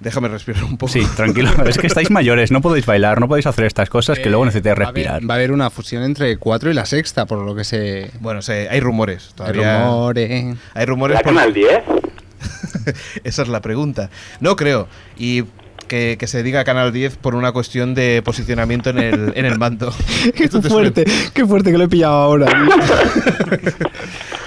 Déjame 0.00 0.28
respirar 0.28 0.64
un 0.64 0.78
poco. 0.78 0.90
Sí, 0.90 1.06
tranquilo. 1.14 1.50
Es 1.66 1.76
que 1.76 1.86
estáis 1.86 2.10
mayores, 2.10 2.50
no 2.50 2.62
podéis 2.62 2.86
bailar, 2.86 3.20
no 3.20 3.28
podéis 3.28 3.46
hacer 3.46 3.66
estas 3.66 3.90
cosas 3.90 4.18
que 4.18 4.30
luego 4.30 4.46
necesitáis 4.46 4.78
Va 4.78 4.84
a 4.84 4.88
haber- 4.88 4.94
respirar. 5.04 5.28
Va 5.30 5.34
a 5.34 5.36
haber 5.36 5.52
una 5.52 5.68
fusión 5.68 6.02
entre 6.04 6.38
4 6.38 6.70
y 6.70 6.74
la 6.74 6.86
sexta, 6.86 7.26
por 7.26 7.44
lo 7.44 7.54
que 7.54 7.64
se. 7.64 8.10
Bueno, 8.20 8.40
sí, 8.40 8.52
hay 8.52 8.80
rumores. 8.80 9.26
Hay 9.28 9.34
Todavía 9.34 9.84
rumores. 9.84 10.56
Hay 10.72 10.86
rumores. 10.86 11.16
¿La 11.16 11.22
por- 11.22 11.34
Canal 11.34 11.52
10? 11.52 11.68
Esa 13.24 13.42
es 13.42 13.48
la 13.48 13.60
pregunta. 13.60 14.10
No 14.40 14.56
creo. 14.56 14.88
Y 15.16 15.44
que, 15.88 16.16
que 16.18 16.26
se 16.26 16.42
diga 16.42 16.62
Canal 16.62 16.92
10 16.92 17.16
por 17.16 17.34
una 17.34 17.50
cuestión 17.52 17.94
de 17.94 18.22
posicionamiento 18.24 18.90
en 18.90 18.98
el, 18.98 19.32
en 19.34 19.44
el 19.44 19.58
mando. 19.58 19.92
Qué 20.34 20.48
fuerte, 20.48 21.04
qué 21.34 21.44
fuerte 21.44 21.72
que 21.72 21.78
lo 21.78 21.84
he 21.84 21.88
pillado 21.88 22.14
ahora. 22.14 22.46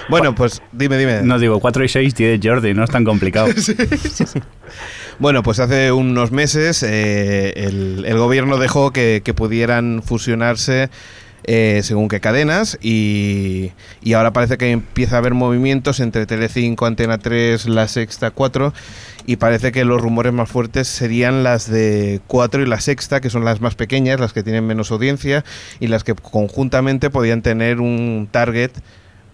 Bueno, 0.08 0.34
pues 0.34 0.60
dime, 0.70 0.98
dime. 0.98 1.22
No 1.22 1.38
digo 1.38 1.60
4 1.60 1.82
y 1.82 1.88
6 1.88 2.14
tiene 2.14 2.38
Jordi, 2.42 2.74
no 2.74 2.84
es 2.84 2.90
tan 2.90 3.04
complicado. 3.04 3.48
Bueno, 5.18 5.42
pues 5.42 5.60
hace 5.60 5.92
unos 5.92 6.30
meses 6.30 6.82
eh, 6.82 7.52
el, 7.56 8.04
el 8.06 8.18
gobierno 8.18 8.58
dejó 8.58 8.92
que, 8.92 9.22
que 9.24 9.32
pudieran 9.32 10.02
fusionarse 10.04 10.90
eh, 11.46 11.80
según 11.82 12.08
qué 12.08 12.20
cadenas 12.20 12.78
y, 12.80 13.72
y 14.02 14.14
ahora 14.14 14.32
parece 14.32 14.56
que 14.56 14.70
empieza 14.70 15.16
a 15.16 15.18
haber 15.18 15.34
movimientos 15.34 16.00
entre 16.00 16.26
Telecinco, 16.26 16.86
Antena 16.86 17.18
3, 17.18 17.66
La 17.66 17.86
Sexta, 17.86 18.30
4 18.30 18.72
y 19.26 19.36
parece 19.36 19.72
que 19.72 19.84
los 19.84 20.00
rumores 20.00 20.32
más 20.32 20.48
fuertes 20.48 20.88
serían 20.88 21.42
las 21.42 21.70
de 21.70 22.20
4 22.26 22.62
y 22.62 22.66
La 22.66 22.80
Sexta, 22.80 23.20
que 23.20 23.30
son 23.30 23.44
las 23.44 23.60
más 23.60 23.74
pequeñas, 23.74 24.20
las 24.20 24.32
que 24.32 24.42
tienen 24.42 24.66
menos 24.66 24.90
audiencia 24.90 25.44
y 25.80 25.88
las 25.88 26.04
que 26.04 26.14
conjuntamente 26.14 27.10
podían 27.10 27.42
tener 27.42 27.80
un 27.80 28.28
target 28.30 28.72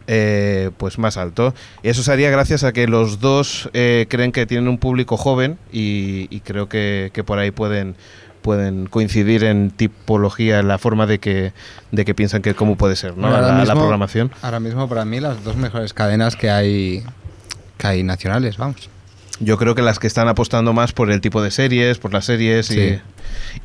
eh, 0.07 0.71
pues 0.77 0.99
más 0.99 1.17
alto. 1.17 1.55
Eso 1.85 2.03
se 2.03 2.13
haría 2.13 2.31
gracias 2.31 2.65
a 2.65 2.73
que 2.73 2.89
los 2.89 3.21
dos 3.21 3.71
eh, 3.73 4.07
creen 4.09 4.33
que 4.33 4.47
tienen 4.47 4.69
un 4.69 4.79
público 4.79 5.17
joven 5.17 5.59
y, 5.71 6.41
creo 6.41 6.69
que 6.69 7.23
por 7.25 7.39
ahí 7.39 7.53
pueden 7.53 7.95
pueden 8.43 8.87
coincidir 8.87 9.45
en 9.45 9.71
tipología, 9.71 10.59
en 10.61 10.69
la 10.69 10.79
forma 10.79 11.07
de 11.07 11.19
que, 11.19 11.53
de 11.93 12.05
que 12.05 12.15
piensan 12.15 12.43
que 12.43 12.55
cómo 12.55 12.77
puede 12.77 12.97
ser 12.97 13.17
¿no? 13.17 13.29
Bueno, 13.29 13.33
la, 13.33 13.39
ahora 13.39 13.53
la 13.59 13.61
mismo- 13.65 13.81
programación. 13.81 14.31
Ahora 14.43 14.61
mismo, 14.61 14.89
para 14.89 15.05
mí, 15.05 15.21
las 15.21 15.45
dos 15.45 15.57
mejores 15.57 15.93
cadenas 15.95 16.37
que 16.37 16.51
hay, 16.51 17.05
que 17.79 17.87
hay 17.87 18.03
nacionales, 18.03 18.57
vamos. 18.57 18.89
Yo 19.43 19.57
creo 19.57 19.75
que 19.75 19.81
las 19.83 19.99
que 19.99 20.07
están 20.07 20.29
apostando 20.29 20.73
más 20.75 20.93
por 20.93 21.11
el 21.11 21.21
tipo 21.23 21.43
de 21.43 21.51
series, 21.51 21.99
por 21.99 22.13
las 22.13 22.27
series 22.27 22.67
Sí. 22.67 22.99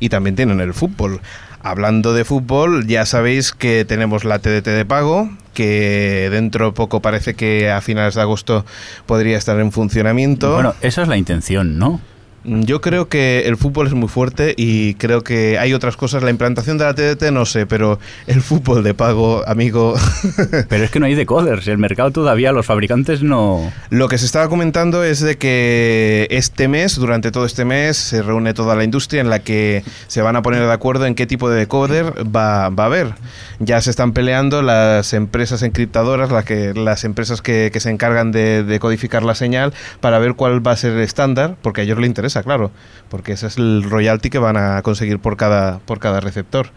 y, 0.00 0.06
y 0.06 0.08
también 0.08 0.34
tienen 0.36 0.60
el 0.60 0.72
fútbol. 0.72 1.20
Hablando 1.62 2.14
de 2.14 2.24
fútbol, 2.24 2.86
ya 2.86 3.04
sabéis 3.06 3.52
que 3.52 3.84
tenemos 3.84 4.24
la 4.24 4.38
TDT 4.38 4.66
de 4.68 4.84
pago, 4.84 5.28
que 5.52 6.28
dentro 6.30 6.66
de 6.66 6.72
poco 6.72 7.00
parece 7.02 7.34
que 7.34 7.70
a 7.70 7.80
finales 7.80 8.14
de 8.14 8.20
agosto 8.22 8.64
podría 9.04 9.36
estar 9.36 9.58
en 9.60 9.72
funcionamiento. 9.72 10.54
Bueno, 10.54 10.74
esa 10.80 11.02
es 11.02 11.08
la 11.08 11.16
intención, 11.16 11.78
¿no? 11.78 12.00
Yo 12.46 12.80
creo 12.80 13.08
que 13.08 13.46
el 13.46 13.56
fútbol 13.56 13.88
es 13.88 13.94
muy 13.94 14.08
fuerte 14.08 14.54
y 14.56 14.94
creo 14.94 15.22
que 15.22 15.58
hay 15.58 15.74
otras 15.74 15.96
cosas. 15.96 16.22
La 16.22 16.30
implantación 16.30 16.78
de 16.78 16.84
la 16.84 16.94
TDT 16.94 17.32
no 17.32 17.44
sé, 17.44 17.66
pero 17.66 17.98
el 18.28 18.40
fútbol 18.40 18.84
de 18.84 18.94
pago, 18.94 19.42
amigo. 19.46 19.94
Pero 20.68 20.84
es 20.84 20.90
que 20.90 21.00
no 21.00 21.06
hay 21.06 21.14
decoders. 21.14 21.66
El 21.66 21.78
mercado 21.78 22.10
todavía, 22.10 22.52
los 22.52 22.66
fabricantes 22.66 23.22
no. 23.22 23.72
Lo 23.90 24.08
que 24.08 24.18
se 24.18 24.26
estaba 24.26 24.48
comentando 24.48 25.02
es 25.04 25.20
de 25.20 25.38
que 25.38 26.26
este 26.30 26.68
mes, 26.68 26.96
durante 26.96 27.30
todo 27.30 27.46
este 27.46 27.64
mes, 27.64 27.96
se 27.96 28.22
reúne 28.22 28.54
toda 28.54 28.76
la 28.76 28.84
industria 28.84 29.20
en 29.20 29.30
la 29.30 29.40
que 29.40 29.82
se 30.06 30.22
van 30.22 30.36
a 30.36 30.42
poner 30.42 30.64
de 30.64 30.72
acuerdo 30.72 31.06
en 31.06 31.14
qué 31.14 31.26
tipo 31.26 31.50
de 31.50 31.58
decoder 31.58 32.12
va, 32.34 32.68
va 32.68 32.84
a 32.84 32.86
haber. 32.86 33.14
Ya 33.58 33.80
se 33.80 33.90
están 33.90 34.12
peleando 34.12 34.62
las 34.62 35.12
empresas 35.14 35.62
encriptadoras, 35.62 36.30
la 36.30 36.44
que, 36.44 36.74
las 36.74 37.04
empresas 37.04 37.42
que, 37.42 37.70
que 37.72 37.80
se 37.80 37.90
encargan 37.90 38.32
de, 38.32 38.62
de 38.62 38.78
codificar 38.78 39.22
la 39.22 39.34
señal, 39.34 39.72
para 40.00 40.18
ver 40.18 40.34
cuál 40.34 40.64
va 40.66 40.72
a 40.72 40.76
ser 40.76 40.92
el 40.92 41.00
estándar, 41.00 41.56
porque 41.62 41.80
a 41.80 41.84
ellos 41.84 41.98
les 41.98 42.06
interesa, 42.06 42.35
claro, 42.42 42.70
porque 43.08 43.32
ese 43.32 43.46
es 43.46 43.58
el 43.58 43.82
royalty 43.82 44.30
que 44.30 44.38
van 44.38 44.56
a 44.56 44.82
conseguir 44.82 45.18
por 45.18 45.36
cada, 45.36 45.78
por 45.80 45.98
cada 45.98 46.20
receptor. 46.20 46.68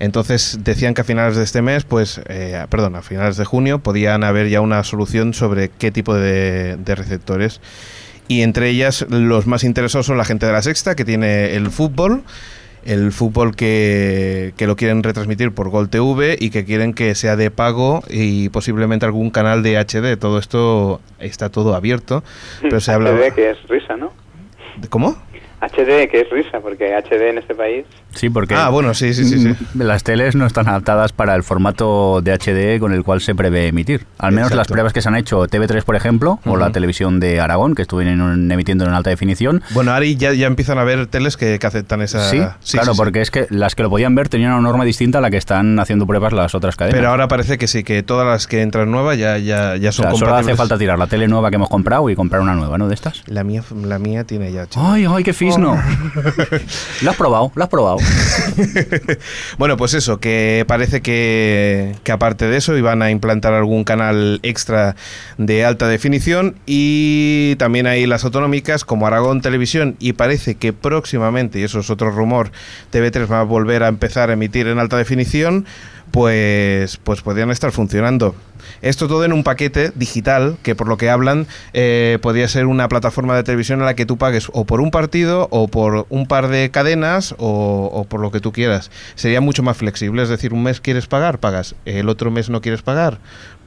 Entonces 0.00 0.60
decían 0.62 0.94
que 0.94 1.00
a 1.00 1.04
finales 1.04 1.36
de 1.36 1.42
este 1.42 1.60
mes, 1.60 1.84
pues, 1.84 2.20
eh, 2.28 2.64
perdón, 2.70 2.94
a 2.96 3.02
finales 3.02 3.36
de 3.36 3.44
junio, 3.44 3.80
podían 3.80 4.22
haber 4.22 4.48
ya 4.48 4.60
una 4.60 4.84
solución 4.84 5.34
sobre 5.34 5.70
qué 5.70 5.90
tipo 5.90 6.14
de, 6.14 6.76
de 6.76 6.94
receptores. 6.94 7.60
Y 8.28 8.42
entre 8.42 8.68
ellas, 8.68 9.06
los 9.08 9.46
más 9.46 9.64
interesados 9.64 10.06
son 10.06 10.18
la 10.18 10.24
gente 10.24 10.46
de 10.46 10.52
la 10.52 10.62
sexta, 10.62 10.94
que 10.94 11.04
tiene 11.04 11.56
el 11.56 11.70
fútbol, 11.70 12.22
el 12.84 13.10
fútbol 13.10 13.56
que, 13.56 14.52
que 14.56 14.66
lo 14.66 14.76
quieren 14.76 15.02
retransmitir 15.02 15.52
por 15.52 15.68
Gol 15.70 15.88
TV 15.88 16.36
y 16.38 16.50
que 16.50 16.64
quieren 16.64 16.94
que 16.94 17.14
sea 17.14 17.36
de 17.36 17.50
pago 17.50 18.02
y 18.08 18.50
posiblemente 18.50 19.06
algún 19.06 19.30
canal 19.30 19.62
de 19.62 19.78
HD. 19.78 20.16
Todo 20.18 20.38
esto 20.38 21.00
está 21.18 21.48
todo 21.48 21.74
abierto, 21.74 22.22
pero 22.62 22.80
se 22.80 22.92
habla... 22.92 23.14
Que 23.34 23.50
es 23.50 23.62
risa, 23.68 23.96
¿no? 23.96 24.12
¿Cómo? 24.88 25.16
HD, 25.60 26.08
que 26.10 26.20
es 26.22 26.30
risa, 26.30 26.60
porque 26.60 26.94
HD 26.94 27.30
en 27.30 27.38
este 27.38 27.54
país... 27.54 27.84
Sí, 28.14 28.30
porque 28.30 28.54
Ah, 28.54 28.68
bueno, 28.70 28.94
sí, 28.94 29.12
sí, 29.12 29.24
sí, 29.24 29.38
sí. 29.38 29.48
mm, 29.74 29.82
las 29.82 30.02
teles 30.02 30.34
no 30.34 30.46
están 30.46 30.68
adaptadas 30.68 31.12
para 31.12 31.34
el 31.34 31.42
formato 31.42 32.20
de 32.22 32.32
HD 32.32 32.80
con 32.80 32.92
el 32.92 33.04
cual 33.04 33.20
se 33.20 33.34
prevé 33.34 33.68
emitir. 33.68 34.06
Al 34.18 34.32
menos 34.32 34.50
las 34.50 34.58
Exacto. 34.58 34.72
pruebas 34.74 34.92
que 34.92 35.02
se 35.02 35.08
han 35.08 35.16
hecho 35.16 35.46
TV3, 35.46 35.82
por 35.84 35.94
ejemplo, 35.96 36.40
o 36.46 36.56
la 36.56 36.70
televisión 36.70 37.20
de 37.20 37.40
Aragón, 37.40 37.74
que 37.74 37.82
estuvieron 37.82 38.50
emitiendo 38.50 38.84
en 38.86 38.92
alta 38.92 39.10
definición. 39.10 39.62
Bueno, 39.70 39.92
ahora 39.92 40.06
ya, 40.06 40.32
ya 40.32 40.46
empiezan 40.46 40.78
a 40.78 40.84
ver 40.84 41.06
teles 41.06 41.36
que, 41.36 41.58
que 41.58 41.66
aceptan 41.66 42.00
esa... 42.02 42.28
sí, 42.30 42.38
claro, 42.38 42.54
sí, 42.60 42.78
sí. 42.78 42.88
porque 42.96 43.20
es 43.20 43.30
que 43.30 43.46
las 43.50 43.74
que 43.74 43.82
lo 43.82 43.90
podían 43.90 44.14
ver 44.14 44.28
tenían 44.28 44.52
una 44.52 44.62
norma 44.62 44.84
distinta 44.84 45.18
a 45.18 45.20
la 45.20 45.30
que 45.30 45.36
están 45.36 45.78
haciendo 45.78 46.06
pruebas 46.06 46.32
las 46.32 46.54
otras 46.54 46.76
cadenas. 46.76 46.96
Pero 46.98 47.10
ahora 47.10 47.28
parece 47.28 47.58
que 47.58 47.66
sí, 47.66 47.84
que 47.84 48.02
todas 48.02 48.26
las 48.26 48.46
que 48.46 48.62
entran 48.62 48.90
nuevas 48.90 49.18
ya, 49.18 49.38
ya, 49.38 49.76
ya 49.76 49.90
O 49.90 49.92
son 49.92 50.04
sea, 50.06 50.10
solo 50.12 50.14
hace 50.14 50.24
compatibles. 50.52 50.56
falta 50.56 50.78
tirar 50.78 50.98
la 50.98 51.06
tele 51.08 51.28
nueva 51.28 51.50
que 51.50 51.56
hemos 51.56 51.68
comprado 51.68 52.08
y 52.10 52.16
comprar 52.16 52.40
una 52.40 52.54
nueva, 52.54 52.78
¿no? 52.78 52.88
De 52.88 52.94
estas. 52.94 53.22
La 53.26 53.44
mía, 53.44 53.62
la 53.84 53.98
mía 53.98 54.24
tiene 54.24 54.50
ya... 54.52 54.66
chico. 54.66 54.84
Ay, 54.84 55.06
ay, 55.08 55.22
qué 55.24 55.32
Oh. 55.56 55.78
lo 57.02 57.10
has 57.10 57.16
probado, 57.16 57.52
lo 57.54 57.62
has 57.64 57.70
probado. 57.70 57.98
Bueno, 59.58 59.76
pues 59.76 59.94
eso, 59.94 60.20
que 60.20 60.64
parece 60.68 61.00
que, 61.00 61.96
que 62.02 62.12
aparte 62.12 62.46
de 62.46 62.56
eso 62.56 62.76
iban 62.76 63.02
a 63.02 63.10
implantar 63.10 63.54
algún 63.54 63.84
canal 63.84 64.40
extra 64.42 64.96
de 65.36 65.64
alta 65.64 65.88
definición 65.88 66.56
y 66.66 67.56
también 67.56 67.86
hay 67.86 68.06
las 68.06 68.24
autonómicas 68.24 68.84
como 68.84 69.06
Aragón 69.06 69.40
Televisión 69.40 69.96
y 69.98 70.12
parece 70.12 70.56
que 70.56 70.72
próximamente, 70.72 71.60
y 71.60 71.64
eso 71.64 71.80
es 71.80 71.90
otro 71.90 72.10
rumor, 72.10 72.50
TV3 72.92 73.30
va 73.30 73.40
a 73.40 73.44
volver 73.44 73.82
a 73.82 73.88
empezar 73.88 74.30
a 74.30 74.34
emitir 74.34 74.68
en 74.68 74.78
alta 74.78 74.96
definición, 74.96 75.66
pues, 76.10 76.96
pues 76.98 77.22
podrían 77.22 77.50
estar 77.50 77.72
funcionando. 77.72 78.34
Esto 78.82 79.08
todo 79.08 79.24
en 79.24 79.32
un 79.32 79.44
paquete 79.44 79.92
digital 79.94 80.56
que 80.62 80.74
por 80.74 80.88
lo 80.88 80.96
que 80.96 81.10
hablan 81.10 81.46
eh, 81.72 82.18
podría 82.22 82.48
ser 82.48 82.66
una 82.66 82.88
plataforma 82.88 83.36
de 83.36 83.42
televisión 83.42 83.80
en 83.80 83.86
la 83.86 83.94
que 83.94 84.06
tú 84.06 84.18
pagues 84.18 84.48
o 84.52 84.64
por 84.64 84.80
un 84.80 84.90
partido 84.90 85.48
o 85.50 85.68
por 85.68 86.06
un 86.08 86.26
par 86.26 86.48
de 86.48 86.70
cadenas 86.70 87.34
o, 87.38 87.90
o 87.92 88.04
por 88.04 88.20
lo 88.20 88.30
que 88.30 88.40
tú 88.40 88.52
quieras. 88.52 88.90
Sería 89.14 89.40
mucho 89.40 89.62
más 89.62 89.76
flexible, 89.76 90.22
es 90.22 90.28
decir, 90.28 90.52
un 90.52 90.62
mes 90.62 90.80
quieres 90.80 91.06
pagar, 91.06 91.38
pagas, 91.38 91.74
el 91.84 92.08
otro 92.08 92.30
mes 92.30 92.50
no 92.50 92.60
quieres 92.60 92.82
pagar, 92.82 93.18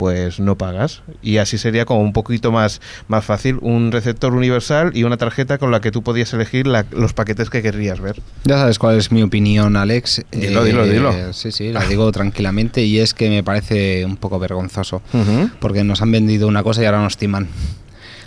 pues 0.02 0.40
no 0.40 0.58
pagas. 0.58 1.04
Y 1.22 1.38
así 1.38 1.60
sería 1.60 1.86
como 1.86 2.02
un 2.02 2.12
poquito 2.12 2.52
más, 2.52 2.82
más 3.08 3.24
fácil, 3.24 3.60
un 3.62 3.92
receptor 3.92 4.34
universal 4.34 4.90
y 4.98 5.04
una 5.04 5.18
tarjeta 5.18 5.60
con 5.60 5.70
la 5.70 5.80
que 5.80 5.92
tú 5.92 6.02
podías 6.02 6.34
elegir 6.34 6.66
la- 6.66 6.88
los 6.90 7.14
paquetes 7.14 7.52
que 7.52 7.62
querrías 7.62 8.00
ver. 8.00 8.20
Ya 8.46 8.58
sabes 8.58 8.80
cuál 8.80 8.98
es 8.98 9.12
mi 9.12 9.22
opinión, 9.22 9.76
Alex. 9.78 10.18
Eh, 10.20 10.26
Dilo, 10.32 10.64
dilo, 10.64 10.86
dilo. 10.88 11.34
Sí, 11.34 11.52
sí, 11.52 11.72
la 11.72 11.86
digo 11.86 12.12
tranquilamente 12.12 12.84
y 12.84 12.98
es 12.98 13.14
que 13.14 13.30
me 13.30 13.44
parece 13.44 14.04
un 14.04 14.18
poco 14.18 14.40
vergonzoso. 14.40 15.04
Ujú. 15.14 15.52
Porque 15.60 15.84
nos 15.84 16.02
han 16.02 16.12
vendido 16.12 16.48
una 16.48 16.64
cosa 16.64 16.82
y 16.82 16.86
ahora 16.86 17.04
nos 17.04 17.16
timan. 17.18 17.48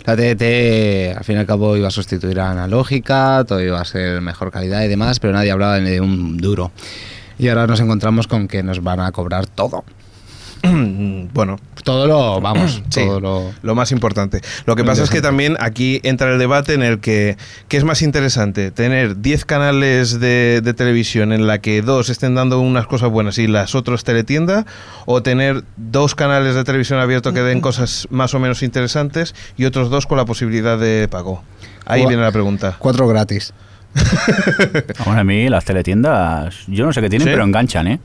La 0.05 0.15
TDT 0.15 1.17
al 1.17 1.23
fin 1.25 1.35
y 1.35 1.39
al 1.39 1.45
cabo 1.45 1.75
iba 1.75 1.89
a 1.89 1.91
sustituir 1.91 2.39
a 2.39 2.51
analógica, 2.51 3.43
todo 3.45 3.59
iba 3.59 3.81
a 3.81 3.85
ser 3.85 4.21
mejor 4.21 4.49
calidad 4.49 4.81
y 4.83 4.87
demás, 4.87 5.19
pero 5.19 5.33
nadie 5.33 5.51
hablaba 5.51 5.77
de 5.81 5.99
un 5.99 6.37
duro. 6.37 6.71
Y 7.37 7.49
ahora 7.49 7.67
nos 7.67 7.81
encontramos 7.81 8.27
con 8.27 8.47
que 8.47 8.63
nos 8.63 8.81
van 8.81 9.01
a 9.01 9.11
cobrar 9.11 9.45
todo. 9.45 9.83
bueno, 11.33 11.57
Todo 11.83 12.07
lo, 12.07 12.41
vamos, 12.41 12.81
Sí, 12.89 13.01
todo 13.01 13.19
lo... 13.19 13.51
lo 13.61 13.75
más 13.75 13.91
importante. 13.91 14.41
Lo 14.65 14.75
que 14.75 14.83
pasa 14.83 15.03
es 15.03 15.09
que 15.09 15.21
también 15.21 15.57
aquí 15.59 15.99
entra 16.03 16.31
el 16.31 16.39
debate 16.39 16.73
en 16.73 16.83
el 16.83 16.99
que 16.99 17.37
¿qué 17.67 17.77
es 17.77 17.83
más 17.83 18.01
interesante? 18.01 18.71
¿Tener 18.71 19.21
10 19.21 19.45
canales 19.45 20.19
de, 20.19 20.61
de 20.63 20.73
televisión 20.73 21.33
en 21.33 21.47
la 21.47 21.59
que 21.59 21.81
dos 21.81 22.09
estén 22.09 22.35
dando 22.35 22.59
unas 22.59 22.87
cosas 22.87 23.09
buenas 23.09 23.37
y 23.37 23.47
las 23.47 23.75
otras 23.75 24.03
teletienda? 24.03 24.65
¿O 25.05 25.21
tener 25.21 25.63
dos 25.77 26.15
canales 26.15 26.55
de 26.55 26.63
televisión 26.63 26.99
abierto 26.99 27.33
que 27.33 27.41
den 27.41 27.61
cosas 27.61 28.07
más 28.09 28.33
o 28.33 28.39
menos 28.39 28.63
interesantes 28.63 29.35
y 29.57 29.65
otros 29.65 29.89
dos 29.89 30.05
con 30.07 30.17
la 30.17 30.25
posibilidad 30.25 30.77
de 30.77 31.07
pago? 31.09 31.43
Ahí 31.85 32.05
viene 32.05 32.23
la 32.23 32.31
pregunta. 32.31 32.75
Cuatro 32.79 33.07
gratis. 33.07 33.53
Ahora 35.05 35.21
a 35.21 35.23
mí 35.23 35.47
las 35.47 35.63
teletiendas, 35.65 36.55
yo 36.67 36.85
no 36.85 36.93
sé 36.93 37.01
qué 37.01 37.09
tienen, 37.09 37.27
¿Sí? 37.27 37.31
pero 37.31 37.45
enganchan, 37.45 37.87
¿eh? 37.87 37.99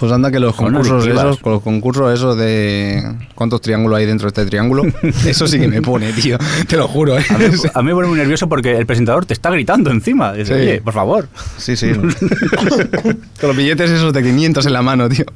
Pues 0.00 0.10
anda 0.12 0.30
que 0.30 0.40
los 0.40 0.56
Son 0.56 0.66
concursos 0.66 1.02
adictivas. 1.04 1.24
esos, 1.26 1.38
con 1.40 1.52
los 1.52 1.62
concursos 1.62 2.14
esos 2.14 2.36
de 2.38 3.04
cuántos 3.34 3.60
triángulos 3.60 3.98
hay 3.98 4.06
dentro 4.06 4.24
de 4.24 4.28
este 4.40 4.46
triángulo, 4.46 4.82
eso 5.26 5.46
sí 5.46 5.60
que 5.60 5.68
me 5.68 5.82
pone, 5.82 6.12
tío. 6.14 6.38
Te 6.66 6.76
lo 6.78 6.88
juro, 6.88 7.18
¿eh? 7.18 7.24
A 7.28 7.36
mí, 7.38 7.44
a 7.74 7.82
mí 7.82 7.88
me 7.88 7.92
pone 7.94 8.08
muy 8.08 8.18
nervioso 8.18 8.48
porque 8.48 8.76
el 8.76 8.86
presentador 8.86 9.26
te 9.26 9.34
está 9.34 9.50
gritando 9.50 9.90
encima. 9.90 10.32
Dice, 10.32 10.54
Sí. 10.54 10.60
Oye, 10.60 10.80
por 10.80 10.94
favor. 10.94 11.28
Sí, 11.58 11.76
sí. 11.76 11.92
Con 13.40 13.48
los 13.48 13.56
billetes 13.56 13.90
esos 13.90 14.12
de 14.12 14.22
500 14.22 14.66
en 14.66 14.72
la 14.72 14.82
mano, 14.82 15.08
tío. 15.08 15.26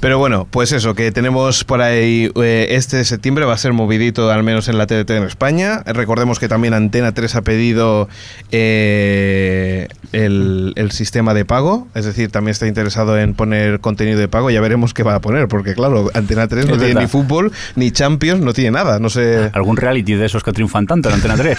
Pero 0.00 0.18
bueno, 0.18 0.48
pues 0.50 0.72
eso, 0.72 0.94
que 0.94 1.12
tenemos 1.12 1.62
por 1.62 1.80
ahí 1.80 2.28
eh, 2.34 2.66
este 2.70 3.04
septiembre 3.04 3.44
va 3.44 3.52
a 3.52 3.58
ser 3.58 3.72
movidito, 3.72 4.32
al 4.32 4.42
menos 4.42 4.68
en 4.68 4.78
la 4.78 4.86
TDT 4.86 5.10
en 5.10 5.22
España. 5.24 5.82
Recordemos 5.86 6.40
que 6.40 6.48
también 6.48 6.74
Antena 6.74 7.12
3 7.12 7.36
ha 7.36 7.42
pedido 7.42 8.08
eh, 8.50 9.86
el, 10.12 10.72
el 10.76 10.90
sistema 10.90 11.34
de 11.34 11.44
pago, 11.44 11.86
es 11.94 12.04
decir, 12.04 12.30
también 12.30 12.52
está 12.52 12.66
interesado 12.66 13.16
en 13.18 13.34
poner 13.34 13.78
contenido 13.82 14.18
de 14.18 14.28
pago. 14.28 14.50
Ya 14.50 14.62
veremos 14.62 14.94
qué 14.94 15.02
va 15.02 15.14
a 15.14 15.20
poner, 15.20 15.48
porque 15.48 15.74
claro, 15.74 16.10
Antena 16.14 16.48
3 16.48 16.64
no 16.66 16.72
Es 16.72 16.78
tiene 16.78 16.94
verdad. 16.94 17.02
ni 17.02 17.08
fútbol, 17.08 17.52
ni 17.76 17.90
Champions, 17.90 18.40
no 18.40 18.54
tiene 18.54 18.70
nada, 18.70 18.98
no 18.98 19.10
sé. 19.10 19.50
Algún 19.52 19.76
reality 19.76 20.14
de 20.14 20.24
esos 20.24 20.42
que 20.42 20.52
triunfan 20.52 20.86
tanto 20.86 21.10
en 21.10 21.16
Antena 21.16 21.36
3. 21.36 21.58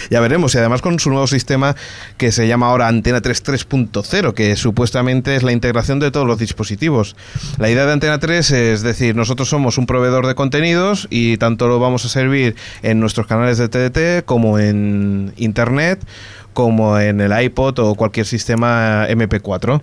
ya 0.10 0.20
veremos. 0.20 0.54
Y 0.54 0.58
además 0.58 0.82
con 0.82 0.98
su 0.98 1.08
nuevo 1.08 1.26
sistema 1.26 1.74
que 2.18 2.30
se 2.32 2.46
llama 2.46 2.66
ahora 2.66 2.88
Antena 2.88 3.22
3 3.22 3.44
3.0, 3.44 4.34
que 4.34 4.56
supuestamente 4.56 5.36
es 5.36 5.42
la 5.42 5.52
integración 5.52 6.00
de 6.00 6.10
todos 6.10 6.26
los 6.26 6.38
dispositivos. 6.38 7.16
La 7.58 7.70
idea 7.70 7.86
de 7.86 7.92
Antena 7.92 8.18
3 8.18 8.50
es 8.50 8.82
decir, 8.82 9.16
nosotros 9.16 9.48
somos 9.48 9.78
un 9.78 9.86
proveedor 9.86 10.26
de 10.26 10.34
contenidos 10.34 11.06
y 11.10 11.36
tanto 11.36 11.68
lo 11.68 11.78
vamos 11.78 12.04
a 12.04 12.08
servir 12.08 12.56
en 12.82 13.00
nuestros 13.00 13.26
canales 13.26 13.58
de 13.58 13.68
TDT 13.68 14.24
como 14.24 14.58
en 14.58 15.32
Internet, 15.36 16.00
como 16.52 16.98
en 16.98 17.20
el 17.20 17.38
iPod 17.42 17.78
o 17.80 17.94
cualquier 17.94 18.26
sistema 18.26 19.06
MP4. 19.08 19.80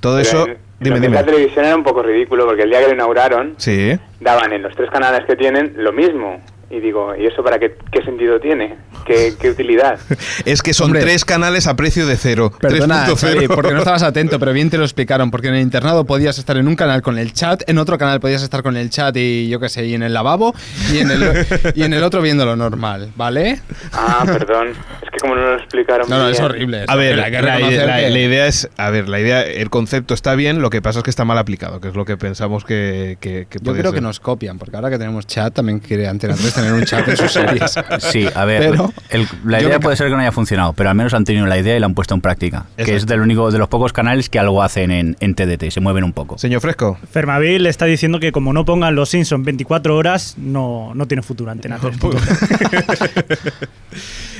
Todo 0.00 0.16
Pero 0.16 0.28
eso... 0.28 0.46
en- 0.80 0.84
Dime, 0.84 1.00
dime. 1.00 1.14
La 1.14 1.24
televisión 1.24 1.64
era 1.64 1.76
un 1.76 1.84
poco 1.84 2.02
ridículo 2.02 2.46
porque 2.46 2.62
el 2.62 2.70
día 2.70 2.80
que 2.80 2.88
lo 2.88 2.94
inauguraron 2.94 3.54
Sí. 3.58 3.98
daban 4.20 4.52
en 4.52 4.62
los 4.62 4.74
tres 4.74 4.90
canales 4.90 5.22
que 5.26 5.36
tienen 5.36 5.74
lo 5.76 5.92
mismo. 5.92 6.40
Y 6.70 6.80
digo, 6.80 7.14
¿y 7.14 7.26
eso 7.26 7.44
para 7.44 7.58
qué, 7.60 7.76
qué 7.92 8.02
sentido 8.02 8.40
tiene? 8.40 8.76
¿Qué, 9.06 9.34
qué 9.40 9.50
utilidad? 9.50 9.98
Es 10.44 10.60
que 10.62 10.72
son 10.74 10.86
Hombre. 10.86 11.02
tres 11.02 11.24
canales 11.24 11.68
a 11.68 11.76
precio 11.76 12.04
de 12.06 12.16
cero. 12.16 12.50
Perdona, 12.58 13.06
3.0. 13.06 13.16
Xavi, 13.34 13.48
porque 13.48 13.72
no 13.72 13.78
estabas 13.78 14.02
atento, 14.02 14.40
pero 14.40 14.52
bien 14.52 14.70
te 14.70 14.78
lo 14.78 14.82
explicaron. 14.84 15.30
Porque 15.30 15.48
en 15.48 15.54
el 15.54 15.60
internado 15.60 16.04
podías 16.04 16.38
estar 16.38 16.56
en 16.56 16.66
un 16.66 16.74
canal 16.74 17.02
con 17.02 17.18
el 17.18 17.32
chat, 17.32 17.62
en 17.68 17.78
otro 17.78 17.96
canal 17.98 18.18
podías 18.18 18.42
estar 18.42 18.62
con 18.64 18.76
el 18.76 18.90
chat 18.90 19.14
y 19.16 19.48
yo 19.48 19.60
qué 19.60 19.68
sé, 19.68 19.84
y 19.86 19.94
en 19.94 20.02
el 20.02 20.14
lavabo, 20.14 20.52
y 20.92 20.98
en 20.98 21.10
el, 21.12 21.46
y 21.76 21.82
en 21.84 21.92
el 21.92 22.02
otro 22.02 22.22
viendo 22.22 22.44
lo 22.44 22.56
normal, 22.56 23.12
¿vale? 23.14 23.60
Ah, 23.92 24.24
perdón. 24.26 24.70
Es 25.02 25.10
que 25.12 25.13
como 25.24 25.36
no 25.36 25.42
lo 25.42 25.56
explicaron 25.56 26.06
No, 26.08 26.18
no, 26.18 26.28
es 26.28 26.38
horrible. 26.38 26.84
A 26.86 26.96
ver, 26.96 27.16
la, 27.16 27.28
idea 28.10 28.46
es, 28.46 28.68
a 28.76 28.90
ver, 28.90 29.08
la 29.08 29.18
idea, 29.20 29.42
el 29.42 29.70
concepto 29.70 30.12
está 30.12 30.34
bien, 30.34 30.60
lo 30.60 30.68
que 30.68 30.82
pasa 30.82 30.98
es 30.98 31.02
que 31.02 31.08
está 31.08 31.24
mal 31.24 31.38
aplicado, 31.38 31.80
que 31.80 31.88
es 31.88 31.94
lo 31.94 32.04
que 32.04 32.18
pensamos 32.18 32.64
que, 32.64 33.16
que, 33.20 33.46
que 33.48 33.58
Yo 33.62 33.72
creo 33.72 33.92
que 33.92 34.02
nos 34.02 34.20
copian, 34.20 34.58
porque 34.58 34.76
ahora 34.76 34.90
que 34.90 34.98
tenemos 34.98 35.26
chat, 35.26 35.54
también 35.54 35.78
quiere 35.78 36.08
Antena 36.08 36.34
3 36.34 36.52
tener 36.54 36.72
un 36.74 36.84
chat 36.84 37.08
en 37.08 37.16
sus 37.16 37.32
series. 37.32 37.74
Sí, 38.00 38.28
a 38.34 38.44
ver, 38.44 38.70
Pero 38.70 38.92
el- 39.10 39.26
la 39.44 39.62
idea 39.62 39.80
puede 39.80 39.96
ser 39.96 40.08
que 40.08 40.14
no 40.14 40.20
haya 40.20 40.32
funcionado, 40.32 40.74
pero 40.74 40.90
al 40.90 40.94
menos 40.94 41.14
han 41.14 41.24
tenido 41.24 41.46
la 41.46 41.56
idea 41.58 41.76
y 41.76 41.80
la 41.80 41.86
han 41.86 41.94
puesto 41.94 42.14
en 42.14 42.20
práctica. 42.20 42.66
Que 42.76 42.96
es 42.96 43.06
del 43.06 43.20
único 43.20 43.50
de 43.50 43.58
los 43.58 43.68
pocos 43.68 43.92
canales 43.92 44.28
que 44.28 44.38
algo 44.38 44.62
hacen 44.62 44.90
en, 44.90 45.16
en 45.20 45.34
TDT, 45.34 45.70
se 45.70 45.80
mueven 45.80 46.04
un 46.04 46.12
poco. 46.12 46.36
Señor 46.36 46.60
Fresco. 46.60 46.98
Fermavil 47.10 47.66
está 47.66 47.86
diciendo 47.86 48.20
que 48.20 48.30
como 48.30 48.52
no 48.52 48.64
pongan 48.64 48.94
los 48.94 49.08
Simpsons 49.08 49.44
24 49.44 49.96
horas, 49.96 50.34
no, 50.36 50.92
no 50.94 51.06
tiene 51.06 51.22
futuro 51.22 51.50
Antena 51.50 51.78
3. 51.80 51.96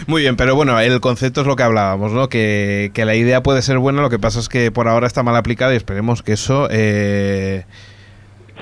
Muy 0.07 0.23
bien, 0.23 0.37
pero 0.37 0.55
bueno, 0.55 0.79
el 0.81 1.01
concepto 1.01 1.41
es 1.41 1.47
lo 1.47 1.57
que 1.57 1.63
hablábamos, 1.63 2.13
¿no? 2.13 2.29
Que, 2.29 2.91
que 2.95 3.05
la 3.05 3.15
idea 3.15 3.43
puede 3.43 3.63
ser 3.63 3.79
buena, 3.79 4.03
lo 4.03 4.11
que 4.11 4.19
pasa 4.19 4.41
es 4.41 4.49
que 4.49 4.71
por 4.71 4.89
ahora 4.89 5.07
está 5.07 5.23
mal 5.23 5.37
aplicada 5.37 5.73
y 5.73 5.77
esperemos 5.77 6.23
que 6.23 6.33
eso 6.35 6.69
eh, 6.71 7.65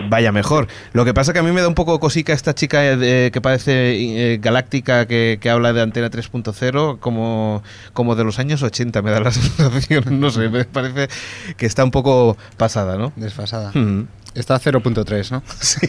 vaya 0.09 0.33
mejor. 0.33 0.69
Lo 0.93 1.05
que 1.05 1.15
pasa 1.15 1.33
que 1.33 1.41
a 1.41 1.43
mí 1.43 1.53
me 1.53 1.61
da 1.61 1.69
un 1.69 1.75
poco 1.75 1.99
cosica 2.01 2.33
esta 2.33 2.55
chica 2.55 2.81
eh, 2.85 3.31
que 3.33 3.41
parece 3.41 4.33
eh, 4.35 4.39
galáctica 4.39 5.07
que, 5.07 5.39
que 5.41 5.51
habla 5.51 5.73
de 5.73 5.83
Antena 5.83 6.11
3.0 6.11 6.99
como, 6.99 7.63
como 7.93 8.15
de 8.15 8.25
los 8.25 8.39
años 8.39 8.63
80, 8.63 9.03
me 9.03 9.11
da 9.11 9.21
la 9.21 9.31
sensación, 9.33 10.21
no 10.21 10.31
sé, 10.31 10.49
me 10.49 10.65
parece 10.65 11.09
que 11.57 11.67
está 11.67 11.85
un 11.85 11.91
poco 11.91 12.37
pasada, 12.57 12.97
¿no? 12.97 13.13
desfasada. 13.17 13.73
Mm. 13.75 14.07
Está 14.35 14.55
a 14.55 14.61
0.3, 14.61 15.31
¿no? 15.31 15.43
Sí. 15.61 15.87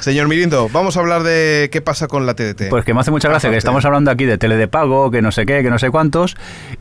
Señor 0.00 0.28
Mirindo, 0.28 0.68
vamos 0.72 0.96
a 0.96 1.00
hablar 1.00 1.24
de 1.24 1.68
qué 1.72 1.80
pasa 1.80 2.06
con 2.06 2.24
la 2.24 2.34
TDT. 2.34 2.68
Pues 2.70 2.84
que 2.84 2.94
me 2.94 3.00
hace 3.00 3.10
mucha 3.10 3.28
gracia 3.28 3.50
que 3.50 3.56
estamos 3.56 3.84
hablando 3.84 4.10
aquí 4.12 4.24
de 4.24 4.38
tele 4.38 4.56
de 4.56 4.68
pago, 4.68 5.10
que 5.10 5.20
no 5.20 5.32
sé 5.32 5.46
qué, 5.46 5.62
que 5.62 5.70
no 5.70 5.78
sé 5.80 5.90
cuántos, 5.90 6.36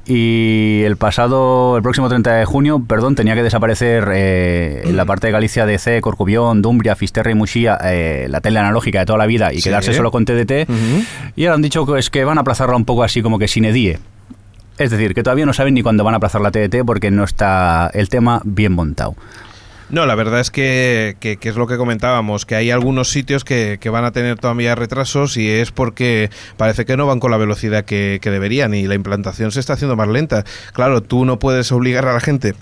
y 0.06 0.84
el 0.86 0.98
pasado, 0.98 1.78
el 1.78 1.84
próximo 1.84 2.08
30 2.08 2.36
de 2.36 2.46
junio, 2.46 2.84
perdón, 2.88 3.16
tenía 3.16 3.34
que 3.34 3.42
desaparecer 3.44 4.08
eh, 4.14 4.84
en 4.86 4.96
la 4.96 5.06
parte 5.06 5.28
de 5.28 5.34
Galicia 5.34 5.66
de 5.66 5.78
C, 5.80 6.00
Corcubión, 6.02 6.62
Dumbria, 6.62 6.96
Fisterra 6.96 7.32
y 7.32 7.36
Muxía, 7.36 7.78
eh, 7.84 8.28
la 8.30 8.42
tele 8.42 8.60
analógica 8.60 9.00
de 9.00 9.06
toda 9.08 9.18
la 9.18 9.26
vida 9.26 9.52
y 9.54 9.58
Sí. 9.58 9.64
quedarse 9.64 9.94
solo 9.94 10.12
con 10.12 10.26
TDT, 10.26 10.68
y 11.36 11.46
ahora 11.46 11.56
han 11.56 11.62
dicho 11.64 11.86
que 11.88 11.98
es 11.98 12.10
que 12.12 12.24
van 12.24 12.38
a 12.38 12.42
aplazarla 12.42 12.76
un 12.76 12.86
poco 12.86 13.04
así 13.04 13.22
como 13.24 13.40
que 13.40 13.48
sin 13.48 13.66
edie. 13.66 13.98
Es 14.78 14.92
decir, 14.92 15.14
que 15.16 15.24
todavía 15.24 15.46
no 15.46 15.54
saben 15.54 15.74
ni 15.74 15.82
cuándo 15.82 16.04
van 16.04 16.14
a 16.16 16.18
aplazar 16.18 16.42
la 16.42 16.52
TDT 16.52 16.84
porque 16.86 17.10
no 17.10 17.24
está 17.24 17.90
el 17.94 18.10
tema 18.10 18.42
bien 18.44 18.74
montado. 18.74 19.16
No, 19.90 20.06
la 20.06 20.16
verdad 20.16 20.40
es 20.40 20.50
que, 20.52 21.16
que- 21.20 21.38
que 21.38 21.50
es 21.50 21.56
lo 21.56 21.68
que 21.68 21.78
comentábamos, 21.78 22.46
que 22.46 22.56
hay 22.56 22.72
algunos 22.72 23.10
sitios 23.10 23.44
que, 23.44 23.78
que 23.80 23.90
van 23.90 24.04
a 24.04 24.12
tener 24.12 24.38
todavía 24.40 24.74
retrasos 24.76 25.38
y 25.38 25.48
es 25.50 25.72
porque 25.72 26.30
parece 26.58 26.86
que 26.86 26.98
no 26.98 27.06
van 27.06 27.20
con 27.20 27.30
la 27.32 27.38
velocidad 27.38 27.86
que, 27.86 28.20
que 28.22 28.32
deberían 28.32 28.74
y 28.74 28.88
la 28.88 28.96
implantación 28.96 29.52
se 29.52 29.60
está 29.60 29.74
haciendo 29.74 29.96
más 29.96 30.08
lenta. 30.08 30.44
Claro, 30.74 31.02
tú 31.04 31.24
no 31.26 31.38
puedes 31.40 31.72
obligar 31.72 32.08
a 32.08 32.14
la 32.14 32.20
gente 32.20 32.56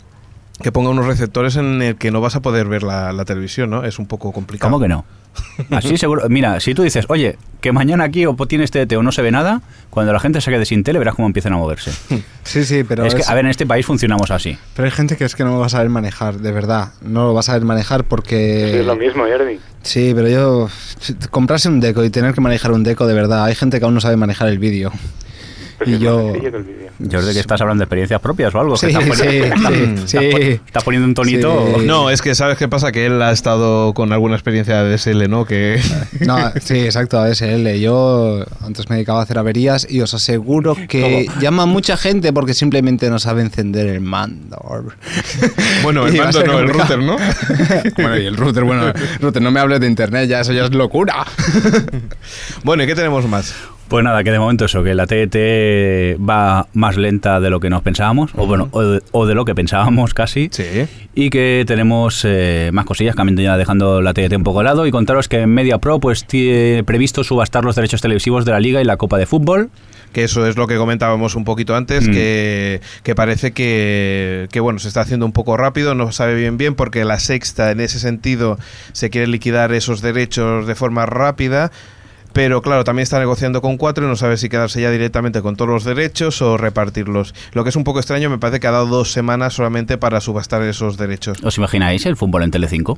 que 0.62 0.72
ponga 0.72 0.90
unos 0.90 1.06
receptores 1.08 1.56
en 1.56 1.82
el 1.82 1.96
que 1.96 2.12
no 2.12 2.22
vas 2.22 2.36
a 2.36 2.42
poder 2.42 2.68
ver 2.68 2.84
la, 2.84 3.12
la 3.14 3.26
televisión, 3.26 3.70
¿no? 3.70 3.84
Es 3.86 4.00
un 4.00 4.06
poco 4.06 4.32
complicado. 4.32 4.70
¿Cómo 4.72 4.82
que 4.82 4.88
no? 4.90 5.06
Así 5.72 5.98
seguro. 5.98 6.28
Mira, 6.30 6.60
si 6.60 6.74
tú 6.74 6.84
dices, 6.84 7.06
oye, 7.10 7.38
que 7.62 7.72
mañana 7.72 8.04
aquí 8.04 8.26
o 8.26 8.36
tienes 8.36 8.72
TDT 8.72 8.94
o 8.94 9.04
no 9.04 9.12
se 9.12 9.22
ve 9.22 9.32
nada, 9.32 9.62
cuando 9.90 10.12
la 10.14 10.20
gente 10.20 10.42
se 10.42 10.52
quede 10.52 10.66
sin 10.66 10.84
tele 10.84 11.00
verás 11.00 11.16
cómo 11.16 11.28
empiezan 11.28 11.54
a 11.54 11.58
moverse. 11.58 11.92
Sí, 12.44 12.66
sí, 12.66 12.84
pero 12.84 13.06
es 13.06 13.16
que, 13.16 13.24
a 13.26 13.34
ver, 13.34 13.46
en 13.46 13.52
este 13.52 13.66
país 13.66 13.86
funcionamos 13.86 14.30
así. 14.30 14.58
Pero 14.76 14.86
hay 14.86 14.92
gente 14.92 15.16
que 15.16 15.24
es 15.24 15.34
que 15.34 15.46
no 15.46 15.52
lo 15.52 15.60
va 15.60 15.68
a 15.68 15.70
saber 15.70 15.90
manejar, 15.90 16.40
de 16.40 16.52
verdad. 16.52 16.90
No 17.02 17.26
lo 17.26 17.34
va 17.34 17.40
a 17.40 17.44
saber 17.44 17.64
manejar 17.64 18.04
porque... 18.04 18.70
Sí, 18.70 18.78
es 18.80 18.86
lo 18.86 18.98
mismo, 18.98 19.24
Jordi. 19.24 19.60
Sí, 19.82 20.12
pero 20.14 20.28
yo... 20.28 20.68
Comprarse 21.32 21.70
un 21.70 21.80
deco 21.80 22.04
y 22.04 22.10
tener 22.10 22.34
que 22.34 22.42
manejar 22.42 22.74
un 22.74 22.84
deco, 22.84 23.08
de 23.08 23.14
verdad. 23.14 23.46
Hay 23.46 23.56
gente 23.56 23.80
que 23.80 23.86
aún 23.86 23.94
no 23.94 24.02
sabe 24.02 24.18
manejar 24.18 24.50
el 24.50 24.60
vídeo. 24.60 24.92
Pues 25.78 25.90
Y 25.90 26.00
yo- 26.00 26.18
más 26.18 26.34
sencillo 26.34 27.34
que 27.34 27.40
estás 27.40 27.60
hablando 27.62 27.82
de 27.82 27.86
experiencias 27.86 28.22
propias 28.22 28.54
o 28.56 28.60
algo. 28.60 28.78
Sí, 28.78 28.88
que 28.88 28.92
estás 28.94 29.04
sí, 29.18 29.24
poniendo, 29.24 30.08
sí, 30.08 30.18
estás- 30.18 30.42
sí. 30.42 30.60
estás 30.66 30.84
poniendo 30.84 31.08
un 31.08 31.14
tonito. 31.14 31.76
Sí. 31.80 31.86
No, 31.86 32.10
es 32.10 32.22
que 32.22 32.36
sabes 32.36 32.58
qué 32.58 32.68
pasa, 32.68 32.92
que 32.92 33.06
él 33.06 33.22
ha 33.22 33.32
estado 33.32 33.94
con 33.94 34.14
alguna 34.14 34.36
experiencia 34.36 34.84
de 34.84 34.92
DSL, 34.98 35.28
¿no? 35.30 35.46
Que 35.46 35.82
No, 36.22 36.38
sí, 36.62 36.80
exacto, 36.80 37.20
ADSL. 37.20 37.80
Yo 37.80 38.46
antes 38.62 38.90
me 38.90 38.96
dedicaba 38.96 39.20
a 39.20 39.24
hacer 39.24 39.38
averías 39.38 39.88
y 39.90 40.02
os 40.02 40.14
aseguro 40.14 40.76
que 40.88 41.28
llama 41.42 41.66
mucha 41.66 41.98
gente 41.98 42.32
porque 42.34 42.54
simplemente 42.54 43.10
no 43.10 43.20
sabe 43.20 43.42
encender 43.42 43.88
el 43.88 44.02
mando. 44.02 44.58
Bueno, 45.84 46.08
el 46.08 46.16
mando 46.18 46.44
no, 46.46 46.60
el 46.60 46.70
router, 46.70 47.00
¿no? 47.00 47.18
bueno, 47.98 48.18
y 48.18 48.26
el 48.26 48.38
router, 48.38 48.64
bueno, 48.64 48.88
el 48.88 48.94
router, 49.20 49.42
no 49.42 49.52
me 49.52 49.60
hables 49.60 49.80
de 49.82 49.88
internet, 49.88 50.30
ya 50.30 50.40
eso 50.42 50.54
ya 50.54 50.64
es 50.66 50.74
locura. 50.74 51.26
bueno, 52.64 52.84
¿y 52.84 52.88
qué 52.88 52.96
tenemos 52.96 53.28
más? 53.28 53.54
Pues 53.88 54.04
nada, 54.04 54.24
que 54.24 54.32
de 54.32 54.40
momento 54.40 54.66
eso, 54.66 54.82
que 54.84 54.96
la 54.96 55.06
TET 55.06 55.36
va 56.18 56.68
más 56.74 56.98
lenta 56.98 57.40
de 57.40 57.50
lo 57.50 57.60
que 57.60 57.70
nos 57.70 57.82
pensábamos, 57.84 58.32
o 58.36 58.48
bueno, 58.48 58.70
o 58.72 58.82
de, 58.82 59.02
o 59.12 59.26
de 59.28 59.36
lo 59.36 59.46
que 59.46 59.54
pensábamos 59.54 60.14
casi. 60.14 60.50
Sí. 60.52 60.88
Y 61.14 61.30
que 61.30 61.64
tenemos 61.68 62.24
eh, 62.26 62.72
más 62.74 62.86
cosillas, 62.86 63.16
cambiando 63.16 63.42
ya 63.44 63.56
dejando 63.56 64.02
la 64.02 64.14
TDT 64.14 64.36
un 64.38 64.44
poco 64.44 64.60
de 64.60 64.66
lado. 64.66 64.88
Y 64.88 64.92
contaros 64.92 65.28
que 65.28 65.46
Media 65.46 65.78
Pro 65.78 66.00
pues 66.00 66.26
tiene 66.26 66.84
previsto 66.84 67.24
subastar 67.24 67.64
los 67.66 67.76
derechos 67.76 68.02
televisivos 68.02 68.46
de 68.46 68.52
la 68.52 68.60
Liga 68.60 68.82
y 68.82 68.86
la 68.86 68.98
Copa 68.98 69.18
de 69.20 69.28
Fútbol. 69.28 69.70
Que 70.12 70.24
eso 70.24 70.48
es 70.48 70.58
lo 70.58 70.66
que 70.68 70.78
comentábamos 70.78 71.36
un 71.36 71.44
poquito 71.44 71.76
antes, 71.76 72.08
Mm. 72.08 72.12
que, 72.12 72.82
que 73.04 73.16
parece 73.16 73.52
que, 73.52 74.48
que, 74.52 74.60
bueno, 74.60 74.80
se 74.80 74.88
está 74.88 75.02
haciendo 75.02 75.26
un 75.26 75.34
poco 75.34 75.56
rápido, 75.58 75.94
no 75.96 76.12
sabe 76.12 76.36
bien 76.36 76.58
bien, 76.58 76.74
porque 76.76 77.04
la 77.06 77.20
sexta 77.20 77.72
en 77.72 77.80
ese 77.80 78.00
sentido 78.00 78.58
se 78.92 79.10
quiere 79.10 79.28
liquidar 79.28 79.72
esos 79.74 80.02
derechos 80.02 80.66
de 80.68 80.76
forma 80.76 81.06
rápida. 81.06 81.72
Pero 82.34 82.62
claro, 82.62 82.84
también 82.84 83.04
está 83.04 83.20
negociando 83.20 83.62
con 83.62 83.78
cuatro 83.78 84.06
y 84.06 84.08
no 84.10 84.16
sabe 84.16 84.38
si 84.38 84.50
quedarse 84.50 84.82
ya 84.82 84.90
directamente 84.90 85.42
con 85.42 85.56
todos 85.56 85.70
los 85.70 85.84
derechos 85.84 86.42
o 86.42 86.58
repartirlos. 86.58 87.34
Lo 87.54 87.64
que 87.64 87.70
es 87.70 87.76
un 87.76 87.84
poco 87.84 88.00
extraño, 88.00 88.30
me 88.30 88.40
parece 88.40 88.60
que 88.60 88.68
ha 88.68 88.72
dado 88.72 88.88
dos 88.88 89.12
semanas 89.12 89.54
solamente 89.54 89.98
para 90.00 90.20
subastar 90.20 90.62
esos 90.64 90.98
derechos. 90.98 91.38
¿Os 91.44 91.58
imagináis 91.58 92.06
el 92.08 92.18
fútbol 92.18 92.44
en 92.44 92.52
Telecinco? 92.52 92.98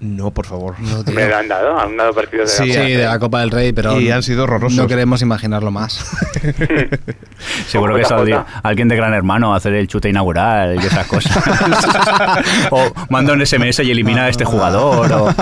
No, 0.00 0.32
por 0.32 0.44
favor. 0.44 0.74
No. 0.80 0.98
Hombre, 0.98 1.28
le 1.28 1.34
han 1.34 1.48
dado, 1.48 1.78
han 1.78 1.96
dado 1.96 2.12
partidos 2.12 2.50
de 2.50 2.64
Sí, 2.64 2.68
la 2.68 2.74
Sí, 2.74 2.80
Copa. 2.80 2.88
de 2.98 3.04
la 3.06 3.18
Copa 3.18 3.40
del 3.40 3.50
Rey, 3.52 3.72
pero 3.72 3.98
Y 3.98 4.10
han 4.10 4.22
sido 4.22 4.44
horrorosos. 4.44 4.76
no 4.76 4.86
queremos 4.86 5.22
imaginarlo 5.22 5.70
más. 5.70 6.04
Seguro 7.68 7.94
que 7.96 8.04
saldría 8.04 8.44
alguien 8.62 8.88
de 8.88 8.96
Gran 8.96 9.14
Hermano 9.14 9.54
a 9.54 9.56
hacer 9.56 9.72
el 9.74 9.88
chute 9.88 10.10
inaugural 10.10 10.74
y 10.82 10.86
esas 10.86 11.06
cosas. 11.06 11.32
o 12.70 12.92
manda 13.08 13.32
un 13.32 13.46
SMS 13.46 13.80
y 13.82 13.90
elimina 13.90 14.24
a 14.24 14.28
este 14.28 14.44
jugador. 14.44 15.10
o- 15.12 15.34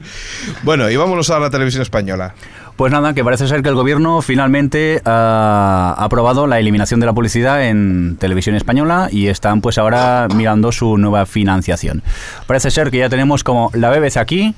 Bueno, 0.62 0.90
y 0.90 0.96
vámonos 0.96 1.30
a 1.30 1.38
la 1.38 1.50
televisión 1.50 1.82
española. 1.82 2.34
Pues 2.76 2.92
nada, 2.92 3.12
que 3.12 3.22
parece 3.22 3.46
ser 3.46 3.62
que 3.62 3.68
el 3.68 3.74
gobierno 3.74 4.22
finalmente 4.22 5.02
ha 5.04 5.94
aprobado 5.98 6.46
la 6.46 6.58
eliminación 6.58 6.98
de 6.98 7.06
la 7.06 7.12
publicidad 7.12 7.66
en 7.66 8.16
televisión 8.18 8.56
española 8.56 9.08
y 9.12 9.26
están 9.26 9.60
pues 9.60 9.76
ahora 9.76 10.28
mirando 10.34 10.72
su 10.72 10.96
nueva 10.96 11.26
financiación. 11.26 12.02
Parece 12.46 12.70
ser 12.70 12.90
que 12.90 12.98
ya 12.98 13.10
tenemos 13.10 13.44
como 13.44 13.70
la 13.74 13.90
BBC 13.90 14.16
aquí, 14.16 14.54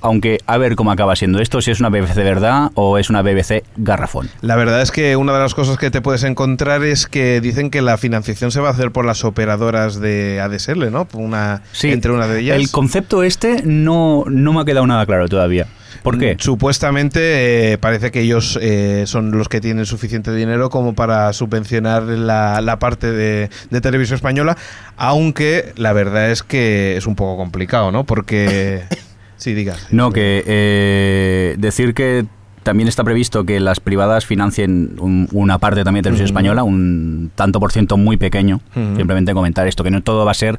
aunque 0.00 0.38
a 0.46 0.58
ver 0.58 0.76
cómo 0.76 0.92
acaba 0.92 1.16
siendo 1.16 1.40
esto, 1.40 1.60
si 1.60 1.70
es 1.70 1.80
una 1.80 1.88
BBC 1.88 2.14
de 2.14 2.24
verdad 2.24 2.70
o 2.74 2.98
es 2.98 3.10
una 3.10 3.22
BBC 3.22 3.64
garrafón. 3.76 4.28
La 4.40 4.56
verdad 4.56 4.82
es 4.82 4.90
que 4.90 5.16
una 5.16 5.32
de 5.32 5.40
las 5.40 5.54
cosas 5.54 5.78
que 5.78 5.90
te 5.90 6.00
puedes 6.00 6.22
encontrar 6.22 6.84
es 6.84 7.06
que 7.06 7.40
dicen 7.40 7.70
que 7.70 7.82
la 7.82 7.96
financiación 7.98 8.50
se 8.50 8.60
va 8.60 8.68
a 8.68 8.72
hacer 8.72 8.90
por 8.92 9.04
las 9.04 9.24
operadoras 9.24 10.00
de 10.00 10.40
ADSL, 10.40 10.90
¿no? 10.90 11.08
Una, 11.14 11.62
entre 11.82 12.12
una 12.12 12.26
de 12.26 12.40
ellas. 12.40 12.56
El 12.56 12.70
concepto 12.70 13.22
este 13.22 13.62
no, 13.64 14.24
no 14.28 14.52
me 14.52 14.60
ha 14.60 14.64
quedado 14.64 14.86
nada 14.86 15.06
claro 15.06 15.28
todavía. 15.28 15.66
¿Por 16.02 16.18
qué? 16.18 16.34
Mm, 16.34 16.38
Supuestamente 16.38 17.72
eh, 17.72 17.78
parece 17.78 18.12
que 18.12 18.20
ellos 18.20 18.58
eh, 18.62 19.04
son 19.06 19.32
los 19.32 19.48
que 19.48 19.60
tienen 19.60 19.86
suficiente 19.86 20.32
dinero 20.32 20.70
como 20.70 20.94
para 20.94 21.32
subvencionar 21.32 22.04
la, 22.04 22.60
la 22.60 22.78
parte 22.78 23.10
de, 23.10 23.50
de 23.70 23.80
televisión 23.80 24.14
española, 24.14 24.56
aunque 24.96 25.72
la 25.76 25.92
verdad 25.92 26.30
es 26.30 26.42
que 26.44 26.96
es 26.96 27.06
un 27.06 27.16
poco 27.16 27.36
complicado, 27.36 27.90
¿no? 27.90 28.04
Porque... 28.04 28.84
Sí, 29.36 29.54
digas. 29.54 29.88
No, 29.90 30.10
que 30.12 30.42
eh, 30.46 31.54
decir 31.58 31.94
que 31.94 32.24
también 32.62 32.88
está 32.88 33.04
previsto 33.04 33.44
que 33.44 33.60
las 33.60 33.78
privadas 33.78 34.26
financien 34.26 34.96
un- 34.98 35.28
una 35.30 35.58
parte 35.58 35.84
también 35.84 36.02
de 36.02 36.08
televisión 36.08 36.26
española, 36.26 36.64
un 36.64 37.30
tanto 37.36 37.60
por 37.60 37.70
ciento 37.70 37.96
muy 37.96 38.16
pequeño. 38.16 38.60
Simplemente 38.74 39.32
comentar 39.34 39.68
esto, 39.68 39.84
que 39.84 39.92
no 39.92 40.02
todo 40.02 40.24
va 40.24 40.32
a 40.32 40.34
ser 40.34 40.58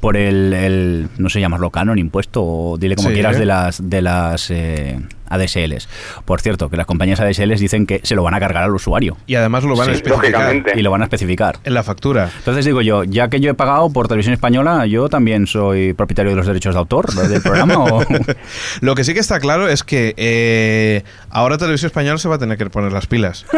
por 0.00 0.16
el, 0.16 0.52
el 0.52 1.08
no 1.16 1.28
sé 1.28 1.40
llamarlo 1.40 1.70
canon, 1.70 1.98
impuesto, 1.98 2.42
o 2.42 2.76
dile 2.76 2.96
como 2.96 3.10
Sí. 3.10 3.14
quieras, 3.14 3.38
de 3.38 3.46
las, 3.46 3.88
de 3.88 4.02
las 4.02 4.50
eh, 4.50 4.98
ADSLs. 5.28 5.88
Por 6.24 6.40
cierto, 6.40 6.68
que 6.70 6.76
las 6.76 6.86
compañías 6.86 7.20
ADSLs 7.20 7.60
dicen 7.60 7.86
que 7.86 8.00
se 8.02 8.14
lo 8.14 8.22
van 8.22 8.34
a 8.34 8.40
cargar 8.40 8.62
al 8.64 8.74
usuario 8.74 9.16
Y 9.26 9.34
además 9.36 9.64
lo 9.64 9.76
van 9.76 9.88
a 9.88 9.92
Sí, 9.92 9.96
especificar 9.98 10.32
lógicamente. 10.32 10.72
y 10.78 10.82
lo 10.82 10.90
van 10.90 11.00
a 11.02 11.04
especificar. 11.04 11.56
en 11.64 11.74
la 11.74 11.82
factura. 11.82 12.30
Entonces 12.38 12.64
digo 12.64 12.80
yo, 12.82 13.04
ya 13.04 13.28
que 13.28 13.40
yo 13.40 13.50
he 13.50 13.54
pagado 13.54 13.90
por 13.92 14.08
televisión 14.08 14.34
española, 14.34 14.86
yo 14.86 15.08
también 15.08 15.46
soy 15.46 15.92
propietario 15.94 16.30
de 16.32 16.36
los 16.36 16.46
derechos 16.46 16.74
de 16.74 16.78
autor 16.78 17.12
del 17.12 17.42
programa. 17.42 17.84
o... 17.84 18.02
Lo 18.80 18.94
que 18.94 19.04
sí 19.04 19.14
que 19.14 19.20
está 19.20 19.40
claro 19.40 19.68
es 19.68 19.82
que 19.84 20.14
eh, 20.16 21.02
ahora 21.30 21.58
Televisión 21.58 21.86
Española 21.88 22.18
se 22.18 22.28
va 22.28 22.36
a 22.36 22.38
tener 22.38 22.56
que 22.58 22.68
poner 22.70 22.92
las 22.92 23.06
pilas. 23.06 23.44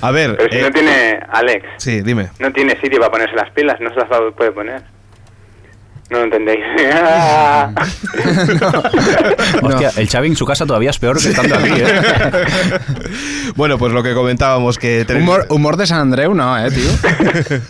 a 0.00 0.10
ver, 0.10 0.36
Pero 0.36 0.50
si 0.50 0.58
eh, 0.58 0.62
no 0.62 0.70
tiene, 0.70 1.20
Alex, 1.30 1.66
sí, 1.78 2.00
dime. 2.02 2.28
no 2.38 2.52
tiene 2.52 2.78
sitio 2.80 2.98
para 2.98 3.10
ponerse 3.12 3.36
las 3.36 3.50
pilas, 3.50 3.76
no 3.80 3.90
se 3.90 3.96
las 3.96 4.10
va- 4.10 4.30
puede 4.34 4.52
poner. 4.52 4.82
No 6.10 6.18
lo 6.18 6.24
entendéis. 6.24 6.60
Hostia, 9.62 9.90
el 9.96 10.08
Xavi 10.08 10.28
en 10.28 10.36
su 10.36 10.44
casa 10.44 10.66
todavía 10.66 10.90
es 10.90 10.98
peor 10.98 11.20
que 11.22 11.28
estando 11.28 11.54
aquí, 11.56 11.70
¿eh? 11.70 11.86
Bueno, 13.56 13.78
pues 13.78 13.92
lo 13.92 14.02
que 14.02 14.14
comentábamos 14.14 14.78
que 14.78 15.04
humor, 15.16 15.46
humor 15.50 15.76
de 15.76 15.86
San 15.86 16.00
Andreu, 16.00 16.34
no, 16.34 16.56
eh, 16.58 16.70
tío. 16.70 17.60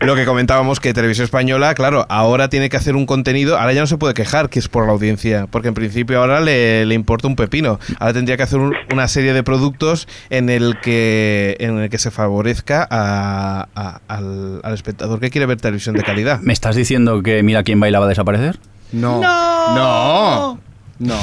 lo 0.06 0.14
que 0.14 0.24
comentábamos 0.26 0.80
que 0.80 0.92
Televisión 0.92 1.24
Española, 1.24 1.74
claro, 1.74 2.06
ahora 2.08 2.48
tiene 2.48 2.68
que 2.68 2.76
hacer 2.76 2.94
un 2.94 3.06
contenido, 3.06 3.58
ahora 3.58 3.72
ya 3.72 3.80
no 3.80 3.86
se 3.86 3.96
puede 3.96 4.14
quejar 4.14 4.48
que 4.50 4.58
es 4.58 4.68
por 4.68 4.86
la 4.86 4.92
audiencia, 4.92 5.46
porque 5.50 5.68
en 5.68 5.74
principio 5.74 6.20
ahora 6.20 6.40
le, 6.40 6.84
le 6.86 6.94
importa 6.94 7.26
un 7.28 7.36
pepino. 7.36 7.80
Ahora 7.98 8.12
tendría 8.12 8.36
que 8.36 8.42
hacer 8.44 8.58
un- 8.60 8.74
una 8.92 9.08
serie 9.08 9.32
de 9.32 9.42
productos 9.42 10.06
en 10.30 10.50
el 10.50 10.76
que 10.82 11.56
en 11.58 11.78
el 11.78 11.90
que 11.90 11.98
se 11.98 12.10
favorezca 12.10 12.86
a- 12.90 13.66
a- 13.74 14.00
al, 14.08 14.60
al 14.62 14.74
espectador 14.74 15.20
que 15.20 15.30
quiere 15.30 15.46
ver 15.46 15.60
televisión 15.60 15.96
de 15.96 16.02
calidad. 16.02 16.40
¿Me 16.40 16.52
estás 16.52 16.76
diciendo 16.76 17.22
que 17.22 17.42
Mira 17.42 17.62
quién 17.62 17.73
baila 17.80 17.98
va 18.00 18.06
a 18.06 18.08
desaparecer? 18.08 18.58
No. 18.92 19.20
No. 19.20 20.58
No. 20.98 21.18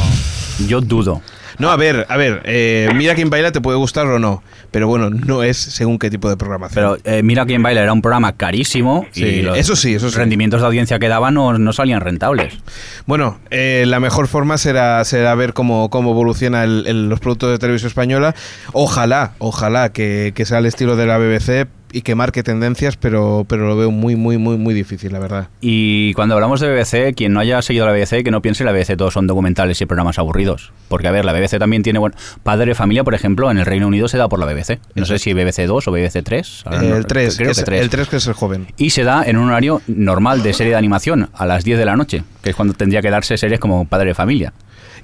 Yo 0.67 0.81
dudo. 0.81 1.21
No, 1.59 1.69
a 1.69 1.75
ver, 1.75 2.07
a 2.09 2.17
ver, 2.17 2.41
eh, 2.45 2.89
mira 2.95 3.13
quién 3.13 3.29
baila, 3.29 3.51
te 3.51 3.61
puede 3.61 3.77
gustar 3.77 4.07
o 4.07 4.17
no, 4.17 4.41
pero 4.71 4.87
bueno, 4.87 5.09
no 5.11 5.43
es 5.43 5.57
según 5.57 5.99
qué 5.99 6.09
tipo 6.09 6.27
de 6.27 6.35
programación. 6.35 6.73
Pero 6.73 6.97
eh, 7.17 7.21
Mira 7.21 7.45
quién 7.45 7.61
baila 7.61 7.81
era 7.83 7.93
un 7.93 8.01
programa 8.01 8.35
carísimo 8.35 9.05
Sí, 9.11 9.23
y 9.25 9.41
los 9.43 9.57
eso 9.57 9.75
sí, 9.75 9.93
eso 9.93 10.09
sí. 10.09 10.17
rendimientos 10.17 10.61
de 10.61 10.65
audiencia 10.67 10.97
que 10.97 11.07
daban 11.07 11.35
no, 11.35 11.57
no 11.59 11.73
salían 11.73 12.01
rentables. 12.01 12.53
Bueno, 13.05 13.37
eh, 13.51 13.83
la 13.85 13.99
mejor 13.99 14.27
forma 14.27 14.57
será, 14.57 15.03
será 15.05 15.35
ver 15.35 15.53
cómo, 15.53 15.89
cómo 15.91 16.11
evoluciona 16.11 16.63
el- 16.63 16.85
el- 16.87 17.09
los 17.09 17.19
productos 17.19 17.51
de 17.51 17.59
televisión 17.59 17.89
española. 17.89 18.33
Ojalá, 18.73 19.33
ojalá 19.37 19.91
que, 19.91 20.31
que 20.33 20.45
sea 20.45 20.59
el 20.59 20.65
estilo 20.65 20.95
de 20.95 21.05
la 21.05 21.17
BBC 21.19 21.67
y 21.93 22.01
que 22.01 22.15
marque 22.15 22.43
tendencias, 22.43 22.97
pero, 22.97 23.45
pero 23.47 23.67
lo 23.67 23.75
veo 23.75 23.91
muy, 23.91 24.15
muy, 24.15 24.37
muy, 24.37 24.57
muy 24.57 24.73
difícil, 24.73 25.11
la 25.13 25.19
verdad. 25.19 25.49
Y 25.61 26.13
cuando 26.13 26.35
hablamos 26.35 26.59
de 26.59 26.69
BBC, 26.73 27.13
quien 27.15 27.33
no 27.33 27.39
haya 27.39 27.61
seguido 27.61 27.85
la 27.85 27.91
BBC, 27.91 28.23
que 28.23 28.31
no 28.31 28.41
piense 28.41 28.63
la 28.63 28.71
BBC 28.71 28.95
todos 28.97 29.13
son 29.13 29.27
documentales 29.27 29.79
y 29.81 29.85
programas 29.85 30.19
aburridos. 30.19 30.71
Porque, 30.87 31.07
a 31.07 31.11
ver, 31.11 31.25
la 31.25 31.33
BBC 31.33 31.59
también 31.59 31.83
tiene, 31.83 31.99
bueno, 31.99 32.15
Padre 32.43 32.67
de 32.67 32.75
Familia, 32.75 33.03
por 33.03 33.13
ejemplo, 33.13 33.49
en 33.51 33.57
el 33.57 33.65
Reino 33.65 33.87
Unido 33.87 34.07
se 34.07 34.17
da 34.17 34.27
por 34.29 34.39
la 34.39 34.45
BBC. 34.45 34.79
No 34.95 35.05
sé 35.05 35.19
si 35.19 35.33
BBC 35.33 35.65
2 35.67 35.87
o 35.87 35.91
BBC 35.91 36.23
3. 36.23 36.63
ahora 36.65 36.81
no- 36.81 36.95
el 36.95 37.05
3, 37.05 37.35
creo 37.37 37.47
que 37.47 37.51
es, 37.51 37.59
que 37.59 37.65
3. 37.65 37.81
el 37.81 37.89
3 37.89 38.07
que 38.09 38.15
es 38.17 38.27
el 38.27 38.33
joven. 38.33 38.67
Y 38.77 38.91
se 38.91 39.03
da 39.03 39.23
en 39.25 39.37
un 39.37 39.49
horario 39.49 39.81
normal 39.87 40.43
de 40.43 40.53
serie 40.53 40.71
de 40.71 40.77
animación, 40.77 41.29
a 41.33 41.45
las 41.45 41.63
10 41.63 41.77
de 41.79 41.85
la 41.85 41.95
noche, 41.95 42.23
que 42.43 42.51
es 42.51 42.55
cuando 42.55 42.73
tendría 42.73 43.01
que 43.01 43.09
darse 43.09 43.37
series 43.37 43.59
como 43.59 43.85
Padre 43.85 44.09
de 44.09 44.15
Familia. 44.15 44.53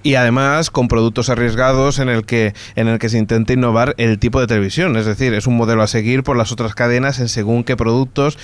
Y 0.04 0.16
además 0.16 0.70
con 0.70 0.88
productos 0.88 1.30
arriesgados 1.30 2.00
en 2.00 2.10
el 2.10 2.26
que 2.26 2.54
en 2.76 2.88
el 2.88 3.00
que 3.00 3.10
se 3.10 3.18
intenta 3.18 3.54
innovar 3.54 3.96
el 3.98 4.20
tipo 4.20 4.40
de 4.40 4.48
televisión, 4.48 4.96
es 4.96 5.06
decir, 5.06 5.34
es 5.34 5.48
un 5.48 5.58
modelo 5.58 5.82
a 5.82 5.88
seguir 5.88 6.24
por 6.24 6.38
las 6.38 6.52
otras 6.52 6.76
cadenas 6.76 7.20
en 7.20 7.30
según 7.30 7.64
qué 7.64 7.76
productos 7.76 8.38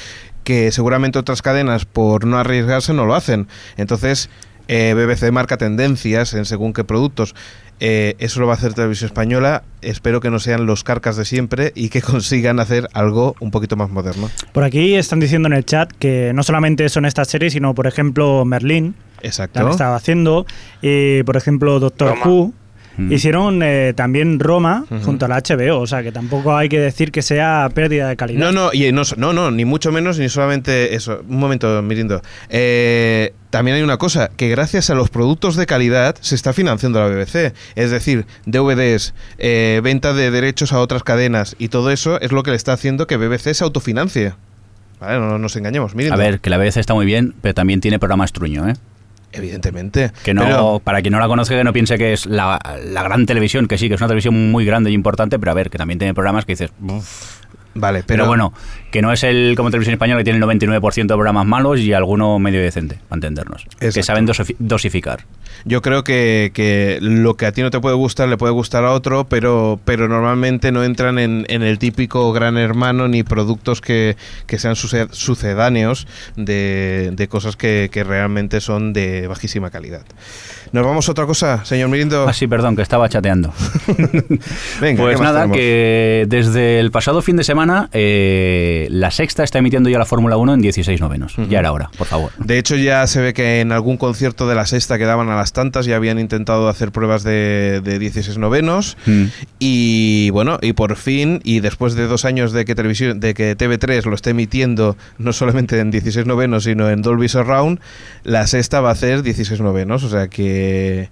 que 0.43 0.71
seguramente 0.71 1.19
otras 1.19 1.41
cadenas, 1.41 1.85
por 1.85 2.25
no 2.25 2.37
arriesgarse, 2.37 2.93
no 2.93 3.05
lo 3.05 3.15
hacen. 3.15 3.47
Entonces, 3.77 4.29
eh, 4.67 4.93
BBC 4.93 5.31
marca 5.31 5.57
tendencias 5.57 6.33
en 6.33 6.45
según 6.45 6.73
qué 6.73 6.83
productos. 6.83 7.35
Eh, 7.79 8.15
eso 8.19 8.39
lo 8.39 8.47
va 8.47 8.53
a 8.53 8.55
hacer 8.55 8.73
Televisión 8.73 9.07
Española. 9.07 9.63
Espero 9.81 10.21
que 10.21 10.29
no 10.29 10.39
sean 10.39 10.65
los 10.65 10.83
carcas 10.83 11.17
de 11.17 11.25
siempre 11.25 11.71
y 11.75 11.89
que 11.89 12.01
consigan 12.01 12.59
hacer 12.59 12.87
algo 12.93 13.35
un 13.39 13.51
poquito 13.51 13.75
más 13.75 13.89
moderno. 13.89 14.29
Por 14.51 14.63
aquí 14.63 14.95
están 14.95 15.19
diciendo 15.19 15.47
en 15.47 15.53
el 15.53 15.65
chat 15.65 15.91
que 15.91 16.31
no 16.33 16.43
solamente 16.43 16.87
son 16.89 17.05
estas 17.05 17.27
series, 17.27 17.53
sino 17.53 17.73
por 17.73 17.87
ejemplo 17.87 18.45
Merlín, 18.45 18.95
la 19.23 19.27
Exacto. 19.29 19.65
que 19.65 19.71
estaba 19.71 19.95
haciendo, 19.95 20.45
y 20.81 21.23
por 21.23 21.37
ejemplo 21.37 21.79
Doctor 21.79 22.09
Roma. 22.09 22.25
Who. 22.25 22.53
Mm. 22.97 23.11
Hicieron 23.11 23.63
eh, 23.63 23.93
también 23.95 24.39
Roma 24.39 24.85
junto 25.03 25.25
a 25.25 25.27
la 25.27 25.41
HBO, 25.41 25.79
o 25.79 25.87
sea 25.87 26.03
que 26.03 26.11
tampoco 26.11 26.55
hay 26.55 26.69
que 26.69 26.79
decir 26.79 27.11
que 27.11 27.21
sea 27.21 27.69
pérdida 27.73 28.07
de 28.07 28.15
calidad. 28.15 28.39
No, 28.39 28.51
no, 28.51 28.69
y 28.71 28.91
no, 28.91 29.01
no, 29.17 29.33
no, 29.33 29.49
ni 29.49 29.65
mucho 29.65 29.91
menos, 29.91 30.19
ni 30.19 30.29
solamente 30.29 30.93
eso. 30.95 31.23
Un 31.27 31.39
momento, 31.39 31.81
Mirindo. 31.81 32.21
Eh, 32.49 33.33
también 33.49 33.77
hay 33.77 33.83
una 33.83 33.97
cosa, 33.97 34.29
que 34.35 34.49
gracias 34.49 34.89
a 34.89 34.95
los 34.95 35.09
productos 35.09 35.55
de 35.55 35.65
calidad 35.65 36.15
se 36.21 36.35
está 36.35 36.53
financiando 36.53 36.99
la 36.99 37.07
BBC. 37.07 37.53
Es 37.75 37.89
decir, 37.89 38.25
DVDs, 38.45 39.13
eh, 39.39 39.81
venta 39.83 40.13
de 40.13 40.29
derechos 40.29 40.71
a 40.71 40.79
otras 40.79 41.03
cadenas 41.03 41.55
y 41.57 41.69
todo 41.69 41.89
eso 41.89 42.19
es 42.21 42.31
lo 42.31 42.43
que 42.43 42.51
le 42.51 42.57
está 42.57 42.73
haciendo 42.73 43.07
que 43.07 43.17
BBC 43.17 43.53
se 43.55 43.63
autofinancie. 43.63 44.33
Vale, 44.99 45.19
no 45.19 45.37
nos 45.37 45.55
engañemos, 45.55 45.95
Mirindo. 45.95 46.13
A 46.15 46.17
ver, 46.17 46.39
que 46.39 46.49
la 46.49 46.57
BBC 46.57 46.77
está 46.77 46.93
muy 46.93 47.05
bien, 47.05 47.33
pero 47.41 47.53
también 47.53 47.81
tiene 47.81 47.99
programas 47.99 48.31
truño, 48.31 48.69
¿eh? 48.69 48.73
Evidentemente. 49.33 50.11
Que 50.23 50.33
no, 50.33 50.43
Pero- 50.43 50.81
para 50.83 51.01
quien 51.01 51.11
no 51.11 51.19
la 51.19 51.27
conozca, 51.27 51.55
que 51.57 51.63
no 51.63 51.73
piense 51.73 51.97
que 51.97 52.13
es 52.13 52.25
la, 52.25 52.59
la 52.85 53.03
gran 53.03 53.25
televisión, 53.25 53.67
que 53.67 53.77
sí, 53.77 53.87
que 53.89 53.95
es 53.95 54.01
una 54.01 54.07
televisión 54.07 54.51
muy 54.51 54.63
grande 54.65 54.91
y 54.91 54.93
importante, 54.93 55.39
pero 55.39 55.51
a 55.51 55.55
ver, 55.55 55.69
que 55.69 55.77
también 55.77 55.99
tiene 55.99 56.13
programas 56.13 56.45
que 56.45 56.53
dices, 56.53 56.71
"Uf". 56.81 57.41
Vale, 57.75 58.03
pero, 58.05 58.23
pero, 58.23 58.27
bueno, 58.27 58.53
que 58.91 59.01
no 59.01 59.11
es 59.11 59.23
el 59.23 59.53
como 59.57 59.69
televisión 59.71 59.93
española 59.93 60.19
que 60.19 60.23
tiene 60.25 60.39
el 60.39 60.45
99% 60.45 60.93
de 60.93 61.05
programas 61.07 61.45
malos 61.45 61.79
y 61.79 61.93
alguno 61.93 62.37
medio 62.39 62.61
decente, 62.61 62.99
para 63.09 63.17
entendernos. 63.17 63.65
Que 63.79 64.03
saben 64.03 64.27
dosi- 64.27 64.55
dosificar. 64.59 65.25
Yo 65.65 65.81
creo 65.81 66.03
que, 66.03 66.51
que 66.53 66.97
lo 67.01 67.35
que 67.35 67.45
a 67.45 67.51
ti 67.51 67.61
no 67.61 67.69
te 67.69 67.79
puede 67.79 67.95
gustar 67.95 68.27
le 68.27 68.37
puede 68.37 68.51
gustar 68.53 68.83
a 68.85 68.91
otro, 68.91 69.25
pero, 69.25 69.79
pero 69.85 70.07
normalmente 70.09 70.71
no 70.71 70.83
entran 70.83 71.19
en, 71.19 71.45
en 71.47 71.61
el 71.61 71.77
típico 71.79 72.31
gran 72.33 72.57
hermano 72.57 73.07
ni 73.07 73.23
productos 73.23 73.79
que, 73.79 74.17
que 74.47 74.57
sean 74.59 74.75
suce- 74.75 75.07
sucedáneos 75.11 76.07
de, 76.35 77.11
de 77.13 77.27
cosas 77.27 77.55
que, 77.55 77.89
que 77.91 78.03
realmente 78.03 78.61
son 78.61 78.93
de 78.93 79.27
bajísima 79.27 79.69
calidad. 79.69 80.01
¿Nos 80.71 80.83
vamos 80.85 81.07
a 81.07 81.11
otra 81.11 81.27
cosa, 81.27 81.63
señor 81.65 81.89
Mirindo? 81.89 82.27
Ah, 82.27 82.33
sí, 82.33 82.47
perdón, 82.47 82.75
que 82.75 82.81
estaba 82.81 83.07
chateando. 83.07 83.53
Venga, 84.81 85.03
Pues 85.03 85.15
¿qué 85.17 85.21
más 85.23 85.33
nada, 85.33 85.41
tenemos? 85.41 85.57
que 85.57 86.25
desde 86.27 86.79
el 86.79 86.89
pasado 86.91 87.21
fin 87.21 87.37
de 87.37 87.43
semana 87.43 87.62
eh, 87.91 88.87
la 88.89 89.11
sexta 89.11 89.43
está 89.43 89.59
emitiendo 89.59 89.89
ya 89.89 89.97
la 89.97 90.05
Fórmula 90.05 90.37
1 90.37 90.55
en 90.55 90.61
16 90.61 90.99
novenos. 91.01 91.37
Ujú. 91.37 91.47
Ya 91.49 91.59
era 91.59 91.71
hora, 91.71 91.89
por 91.97 92.07
favor. 92.07 92.31
De 92.37 92.57
hecho, 92.57 92.75
ya 92.75 93.05
se 93.07 93.21
ve 93.21 93.33
que 93.33 93.61
en 93.61 93.71
algún 93.71 93.97
concierto 93.97 94.47
de 94.47 94.55
la 94.55 94.65
sexta 94.65 94.97
que 94.97 95.05
daban 95.05 95.29
a 95.29 95.35
las 95.35 95.53
tantas 95.53 95.85
ya 95.85 95.95
habían 95.95 96.19
intentado 96.19 96.67
hacer 96.69 96.91
pruebas 96.91 97.23
de, 97.23 97.81
de 97.83 97.99
16 97.99 98.37
novenos. 98.37 98.97
Mm. 99.05 99.25
Y 99.59 100.29
bueno, 100.31 100.59
y 100.61 100.73
por 100.73 100.95
fin, 100.95 101.41
y 101.43 101.59
después 101.59 101.95
de 101.95 102.07
dos 102.07 102.25
años 102.25 102.51
de 102.51 102.65
que 102.65 102.75
televisión, 102.75 103.19
de 103.19 103.33
que 103.33 103.57
TV3 103.57 104.05
lo 104.05 104.15
esté 104.15 104.31
emitiendo 104.31 104.97
no 105.17 105.33
solamente 105.33 105.79
en 105.79 105.91
16 105.91 106.25
novenos, 106.25 106.65
sino 106.65 106.89
en 106.89 107.01
Dolby 107.01 107.29
Surround, 107.29 107.79
la 108.23 108.47
sexta 108.47 108.81
va 108.81 108.89
a 108.89 108.93
hacer 108.93 109.23
16 109.23 109.61
novenos. 109.61 110.03
O 110.03 110.09
sea 110.09 110.27
que 110.27 111.09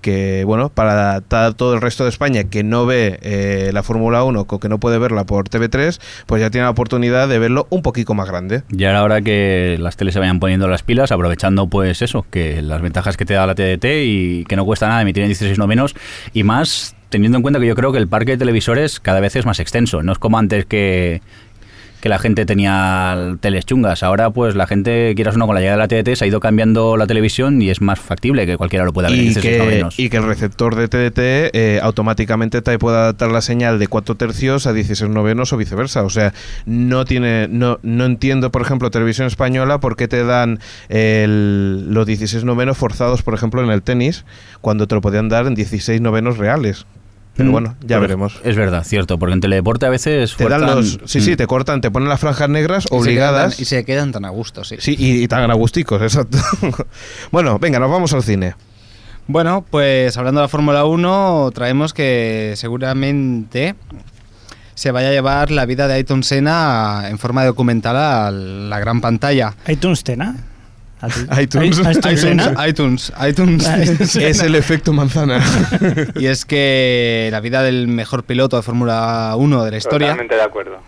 que 0.00 0.44
bueno, 0.44 0.68
para 0.68 1.20
todo 1.20 1.74
el 1.74 1.80
resto 1.80 2.04
de 2.04 2.10
España 2.10 2.44
que 2.44 2.62
no 2.62 2.86
ve 2.86 3.18
eh, 3.22 3.70
la 3.72 3.82
Fórmula 3.82 4.24
1 4.24 4.46
o 4.48 4.60
que 4.60 4.68
no 4.68 4.78
puede 4.78 4.98
verla 4.98 5.24
por 5.24 5.48
TV3, 5.48 6.00
pues 6.26 6.40
ya 6.40 6.50
tiene 6.50 6.64
la 6.64 6.70
oportunidad 6.70 7.28
de 7.28 7.38
verlo 7.38 7.66
un 7.70 7.82
poquito 7.82 8.14
más 8.14 8.28
grande. 8.28 8.62
Ya 8.70 8.90
era 8.90 9.02
hora 9.02 9.20
que 9.22 9.76
las 9.80 9.96
teles 9.96 10.14
se 10.14 10.20
vayan 10.20 10.40
poniendo 10.40 10.68
las 10.68 10.82
pilas, 10.82 11.12
aprovechando 11.12 11.66
pues 11.68 12.02
eso, 12.02 12.24
que 12.30 12.62
las 12.62 12.82
ventajas 12.82 13.16
que 13.16 13.24
te 13.24 13.34
da 13.34 13.46
la 13.46 13.54
TDT 13.54 13.84
y 14.04 14.44
que 14.44 14.56
no 14.56 14.64
cuesta 14.64 14.88
nada 14.88 15.02
emitir 15.02 15.22
en 15.22 15.28
16 15.28 15.58
novenos 15.58 15.94
y 16.32 16.42
más 16.42 16.96
teniendo 17.10 17.38
en 17.38 17.42
cuenta 17.42 17.60
que 17.60 17.66
yo 17.66 17.74
creo 17.74 17.92
que 17.92 17.98
el 17.98 18.08
parque 18.08 18.32
de 18.32 18.38
televisores 18.38 19.00
cada 19.00 19.20
vez 19.20 19.36
es 19.36 19.44
más 19.44 19.58
extenso, 19.60 20.02
no 20.02 20.12
es 20.12 20.18
como 20.18 20.38
antes 20.38 20.64
que 20.64 21.20
que 22.00 22.08
la 22.08 22.18
gente 22.18 22.46
tenía 22.46 23.36
teles 23.40 23.66
chungas. 23.66 24.02
Ahora, 24.02 24.30
pues 24.30 24.54
la 24.54 24.66
gente, 24.66 25.12
quieras 25.14 25.34
o 25.36 25.38
no, 25.38 25.46
con 25.46 25.54
la 25.54 25.60
llegada 25.60 25.76
de 25.86 25.96
la 25.96 26.02
TDT 26.02 26.16
se 26.16 26.24
ha 26.24 26.28
ido 26.28 26.40
cambiando 26.40 26.96
la 26.96 27.06
televisión 27.06 27.60
y 27.60 27.70
es 27.70 27.80
más 27.80 28.00
factible 28.00 28.46
que 28.46 28.56
cualquiera 28.56 28.84
lo 28.84 28.92
pueda 28.92 29.08
ver 29.08 29.18
en 29.18 29.24
y 29.24 29.28
16 29.28 29.56
que, 29.96 30.02
y 30.02 30.08
que 30.08 30.16
el 30.16 30.24
receptor 30.24 30.74
de 30.76 30.88
TDT 30.88 31.18
eh, 31.54 31.80
automáticamente 31.82 32.62
te 32.62 32.78
puede 32.78 32.96
adaptar 32.96 33.30
la 33.30 33.40
señal 33.42 33.78
de 33.78 33.86
4 33.88 34.14
tercios 34.14 34.66
a 34.66 34.72
16 34.72 35.10
novenos 35.10 35.52
o 35.52 35.56
viceversa. 35.56 36.02
O 36.02 36.10
sea, 36.10 36.32
no 36.66 37.04
tiene 37.04 37.48
no, 37.48 37.78
no 37.82 38.04
entiendo, 38.06 38.50
por 38.50 38.62
ejemplo, 38.62 38.90
televisión 38.90 39.26
española 39.26 39.78
por 39.80 39.96
qué 39.96 40.08
te 40.08 40.24
dan 40.24 40.58
el- 40.88 41.92
los 41.92 42.06
16 42.06 42.44
novenos 42.44 42.76
forzados, 42.78 43.22
por 43.22 43.34
ejemplo, 43.34 43.62
en 43.62 43.70
el 43.70 43.82
tenis, 43.82 44.24
cuando 44.60 44.86
te 44.86 44.94
lo 44.94 45.00
podían 45.00 45.28
dar 45.28 45.46
en 45.46 45.54
16 45.54 46.00
novenos 46.00 46.38
reales. 46.38 46.86
Pero 47.40 47.48
Mm, 47.50 47.52
bueno, 47.52 47.74
ya 47.80 47.86
pero 47.88 48.00
veremos. 48.02 48.40
Es 48.44 48.56
verdad, 48.56 48.84
cierto, 48.84 49.18
porque 49.18 49.32
en 49.34 49.40
teledeporte 49.40 49.86
a 49.86 49.88
veces 49.88 50.36
Te 50.36 50.48
dan 50.48 50.62
los... 50.66 50.98
Sí, 51.06 51.20
sí, 51.20 51.32
Mm. 51.32 51.36
te 51.36 51.46
cortan, 51.46 51.80
te 51.80 51.90
ponen 51.90 52.08
las 52.08 52.20
franjas 52.20 52.48
negras 52.48 52.84
Y 52.84 52.88
se 52.88 52.88
quedan 52.90 53.00
obligadas. 53.02 53.54
tan- 53.56 53.62
y 53.62 53.64
se 53.64 53.84
quedan 53.84 54.12
tan 54.12 54.24
a 54.24 54.28
gusto, 54.30 54.64
sí. 54.64 54.76
Sí, 54.78 54.94
y, 54.98 55.22
y 55.22 55.28
tan 55.28 55.50
agusticos, 55.50 56.00
exacto. 56.02 56.38
bueno, 57.30 57.58
venga, 57.58 57.78
nos 57.78 57.90
vamos 57.90 58.12
al 58.12 58.22
cine. 58.22 58.54
Bueno, 59.26 59.64
pues 59.70 60.16
hablando 60.16 60.40
de 60.40 60.44
la 60.44 60.48
Fórmula 60.48 60.84
1, 60.84 61.50
traemos 61.54 61.94
que 61.94 62.54
seguramente 62.56 63.74
se 64.74 64.90
vaya 64.90 65.08
a 65.08 65.12
llevar 65.12 65.50
la 65.50 65.66
vida 65.66 65.86
de 65.88 65.94
Ayrton 65.94 66.22
Senna 66.22 67.04
en 67.08 67.18
forma 67.18 67.44
documental 67.44 67.96
a 67.96 68.30
la 68.30 68.78
gran 68.80 69.00
pantalla. 69.00 69.54
iTunes 69.68 70.02
Tena. 70.04 70.36
ITunes. 71.40 71.78
¿iTunes 71.78 71.78
iTunes, 71.88 72.50
iTunes, 72.68 73.12
iTunes. 73.28 74.16
es 74.16 74.42
el 74.42 74.54
efecto 74.54 74.92
manzana. 74.92 75.42
y 76.14 76.26
es 76.26 76.44
que 76.44 77.28
la 77.32 77.40
vida 77.40 77.62
del 77.62 77.88
mejor 77.88 78.24
piloto 78.24 78.56
de 78.56 78.62
Fórmula 78.62 79.34
1 79.36 79.64
de 79.64 79.70
la 79.70 79.76
historia. 79.76 80.08
Totalmente 80.08 80.34
de 80.34 80.42
acuerdo. 80.42 80.78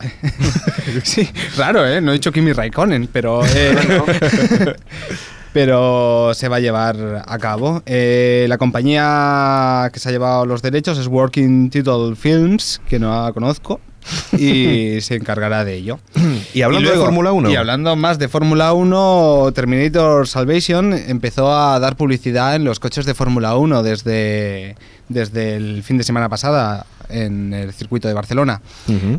Sí, 1.02 1.28
raro, 1.56 1.86
¿eh? 1.86 2.00
No 2.00 2.10
he 2.10 2.14
dicho 2.14 2.30
Kimi 2.32 2.52
Raikkonen, 2.52 3.08
pero. 3.12 3.42
eh, 3.46 4.74
pero 5.52 6.32
se 6.34 6.48
va 6.48 6.56
a 6.56 6.60
llevar 6.60 7.24
a 7.26 7.38
cabo. 7.38 7.82
Eh, 7.86 8.46
la 8.48 8.58
compañía 8.58 9.88
que 9.92 10.00
se 10.00 10.08
ha 10.08 10.12
llevado 10.12 10.44
los 10.44 10.62
derechos 10.62 10.98
es 10.98 11.06
Working 11.06 11.70
Title 11.70 12.16
Films, 12.16 12.80
que 12.88 12.98
no 12.98 13.24
la 13.24 13.32
conozco, 13.32 13.80
y 14.36 15.00
se 15.00 15.14
encargará 15.16 15.64
de 15.64 15.74
ello. 15.74 15.98
y 16.54 16.62
hablando 16.62 16.88
Y 16.88 16.90
luego- 16.90 17.00
de 17.00 17.06
Fórmula 17.06 17.32
1. 17.32 17.50
Y 17.50 17.56
hablando 17.56 17.96
más 17.96 18.18
de 18.18 18.28
Fórmula 18.28 18.72
1, 18.72 19.52
Terminator 19.54 20.26
Salvation 20.28 20.92
empezó 20.92 21.54
a 21.54 21.78
dar 21.80 21.96
publicidad 21.96 22.54
en 22.56 22.64
los 22.64 22.80
coches 22.80 23.06
de 23.06 23.14
Fórmula 23.14 23.56
1 23.56 23.82
desde, 23.82 24.76
desde 25.08 25.56
el 25.56 25.82
fin 25.82 25.98
de 25.98 26.04
semana 26.04 26.28
pasada 26.28 26.86
en 27.10 27.52
el 27.52 27.72
circuito 27.74 28.08
de 28.08 28.14
Barcelona. 28.14 28.62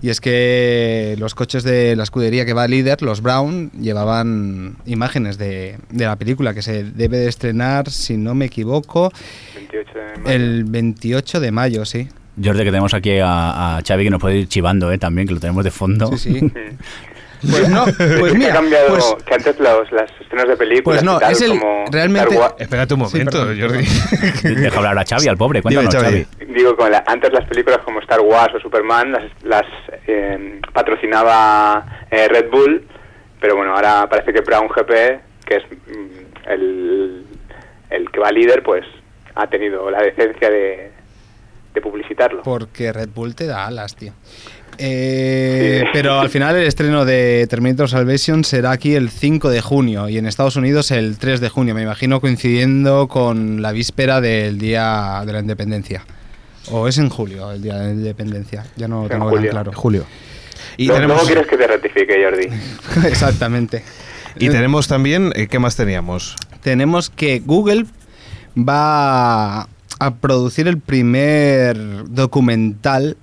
Y 0.01 0.09
es 0.09 0.19
que 0.19 1.15
los 1.19 1.35
coches 1.35 1.63
de 1.63 1.95
la 1.95 2.03
escudería 2.03 2.43
que 2.45 2.53
va 2.53 2.67
líder, 2.67 3.01
los 3.03 3.21
Brown, 3.21 3.71
llevaban 3.79 4.77
imágenes 4.87 5.37
de, 5.37 5.77
de 5.91 6.05
la 6.05 6.15
película 6.15 6.53
que 6.55 6.63
se 6.63 6.83
debe 6.83 7.17
de 7.19 7.27
estrenar, 7.29 7.89
si 7.91 8.17
no 8.17 8.33
me 8.33 8.45
equivoco, 8.45 9.11
28 9.55 9.91
de 9.99 10.17
mayo. 10.21 10.35
el 10.35 10.63
28 10.65 11.39
de 11.39 11.51
mayo, 11.51 11.85
sí. 11.85 12.07
Jordi, 12.43 12.59
que 12.59 12.71
tenemos 12.71 12.93
aquí 12.93 13.19
a, 13.19 13.77
a 13.77 13.81
Xavi 13.81 14.03
que 14.05 14.09
nos 14.09 14.21
puede 14.21 14.37
ir 14.37 14.47
chivando 14.47 14.91
¿eh? 14.91 14.97
también, 14.97 15.27
que 15.27 15.33
lo 15.33 15.39
tenemos 15.39 15.63
de 15.63 15.71
fondo. 15.71 16.15
Sí, 16.17 16.39
sí. 16.39 16.51
Pues 17.51 17.69
no, 17.69 17.83
pues 18.19 18.31
que 18.31 18.37
mira, 18.39 18.53
ha 18.53 18.55
cambiado, 18.55 18.87
pues, 18.87 19.15
que 19.23 19.33
antes 19.35 19.59
los, 19.59 19.91
las 19.91 20.09
escenas 20.19 20.47
de 20.47 20.57
películas 20.57 20.99
Pues 20.99 21.03
no, 21.03 21.17
y 21.17 21.19
tal, 21.19 21.31
es 21.33 21.41
el- 21.41 21.59
como 21.59 21.85
realmente- 21.91 22.29
Star 22.33 22.39
Wars- 22.39 22.55
Espérate 22.57 22.93
un 22.95 22.99
momento. 23.01 23.37
Jordi. 23.37 23.85
Deja 24.55 24.77
hablar 24.77 24.97
a 24.97 25.05
Xavi, 25.05 25.27
al 25.27 25.37
pobre, 25.37 25.59
Dime, 25.61 25.75
cuéntanos, 25.83 25.93
Xavi. 25.93 26.25
Xavi. 26.39 26.53
Digo, 26.53 26.75
con 26.75 26.89
la- 26.91 27.03
antes 27.05 27.31
las 27.33 27.45
películas 27.47 27.79
como 27.85 27.99
Star 27.99 28.21
Wars 28.21 28.55
o 28.55 28.59
Superman 28.59 29.11
las, 29.11 29.23
las 29.43 29.63
eh, 30.07 30.59
patrocinaba 30.73 31.85
eh, 32.09 32.27
Red 32.29 32.49
Bull, 32.49 32.87
pero 33.39 33.57
bueno, 33.57 33.75
ahora 33.75 34.07
parece 34.09 34.33
que 34.33 34.41
Brown 34.41 34.67
GP, 34.67 34.89
que 35.45 35.55
es 35.57 35.63
mm, 35.69 36.49
el, 36.49 37.25
el 37.91 38.09
que 38.11 38.19
va 38.19 38.31
líder, 38.31 38.63
pues 38.63 38.85
ha 39.35 39.45
tenido 39.47 39.91
la 39.91 40.01
decencia 40.01 40.49
de, 40.49 40.91
de 41.75 41.81
publicitarlo. 41.81 42.41
Porque 42.41 42.91
Red 42.91 43.09
Bull 43.13 43.35
te 43.35 43.45
da 43.45 43.67
alas, 43.67 43.95
tío. 43.95 44.13
Eh, 44.77 45.81
Sí. 45.83 45.89
Pero 45.93 46.19
al 46.19 46.29
final 46.29 46.55
el 46.55 46.63
estreno 46.67 47.05
de 47.05 47.47
Terminator 47.49 47.87
Salvation 47.89 48.43
será 48.43 48.71
aquí 48.71 48.95
el 48.95 49.09
5 49.09 49.49
de 49.49 49.61
junio 49.61 50.09
y 50.09 50.17
en 50.17 50.25
Estados 50.25 50.55
Unidos 50.57 50.91
el 50.91 51.17
3 51.17 51.39
de 51.39 51.49
junio, 51.49 51.73
me 51.75 51.83
imagino 51.83 52.19
coincidiendo 52.19 53.07
con 53.07 53.61
la 53.61 53.71
víspera 53.71 54.19
del 54.21 54.57
Día 54.57 55.23
de 55.25 55.31
la 55.33 55.39
Independencia. 55.39 56.03
O 56.71 56.87
es 56.87 56.97
en 56.97 57.09
julio 57.09 57.51
el 57.51 57.61
Día 57.61 57.75
de 57.77 57.85
la 57.87 57.91
Independencia, 57.93 58.65
ya 58.75 58.87
no 58.87 59.03
En 59.03 59.09
tengo 59.09 59.25
tan 59.25 59.35
julio. 59.35 59.51
claro. 59.51 59.71
Julio. 59.73 60.05
Y 60.77 60.87
tenemos, 60.87 61.07
Luego 61.17 61.25
quieres 61.27 61.47
que 61.47 61.57
te 61.57 61.67
rectifique, 61.67 62.15
Jordi. 62.23 63.07
Exactamente. 63.07 63.83
y 64.37 64.49
tenemos 64.49 64.87
también, 64.89 65.31
eh, 65.35 65.47
¿qué 65.47 65.59
más 65.59 65.75
teníamos? 65.77 66.35
tenemos 66.61 67.09
que 67.11 67.39
Google 67.45 67.85
va 68.57 69.67
a 69.99 70.15
producir 70.15 70.67
el 70.67 70.79
primer 70.79 71.77
documental 72.09 73.17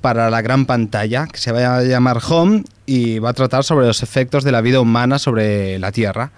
para 0.00 0.30
la 0.30 0.40
gran 0.42 0.64
pantalla, 0.66 1.26
que 1.26 1.38
se 1.38 1.52
va 1.52 1.76
a 1.78 1.82
llamar 1.82 2.20
Home 2.28 2.64
y 2.86 3.18
va 3.18 3.30
a 3.30 3.34
tratar 3.34 3.64
sobre 3.64 3.86
los 3.86 4.02
efectos 4.02 4.44
de 4.44 4.52
la 4.52 4.60
vida 4.62 4.80
humana 4.80 5.18
sobre 5.18 5.78
la 5.78 5.92
Tierra. 5.92 6.30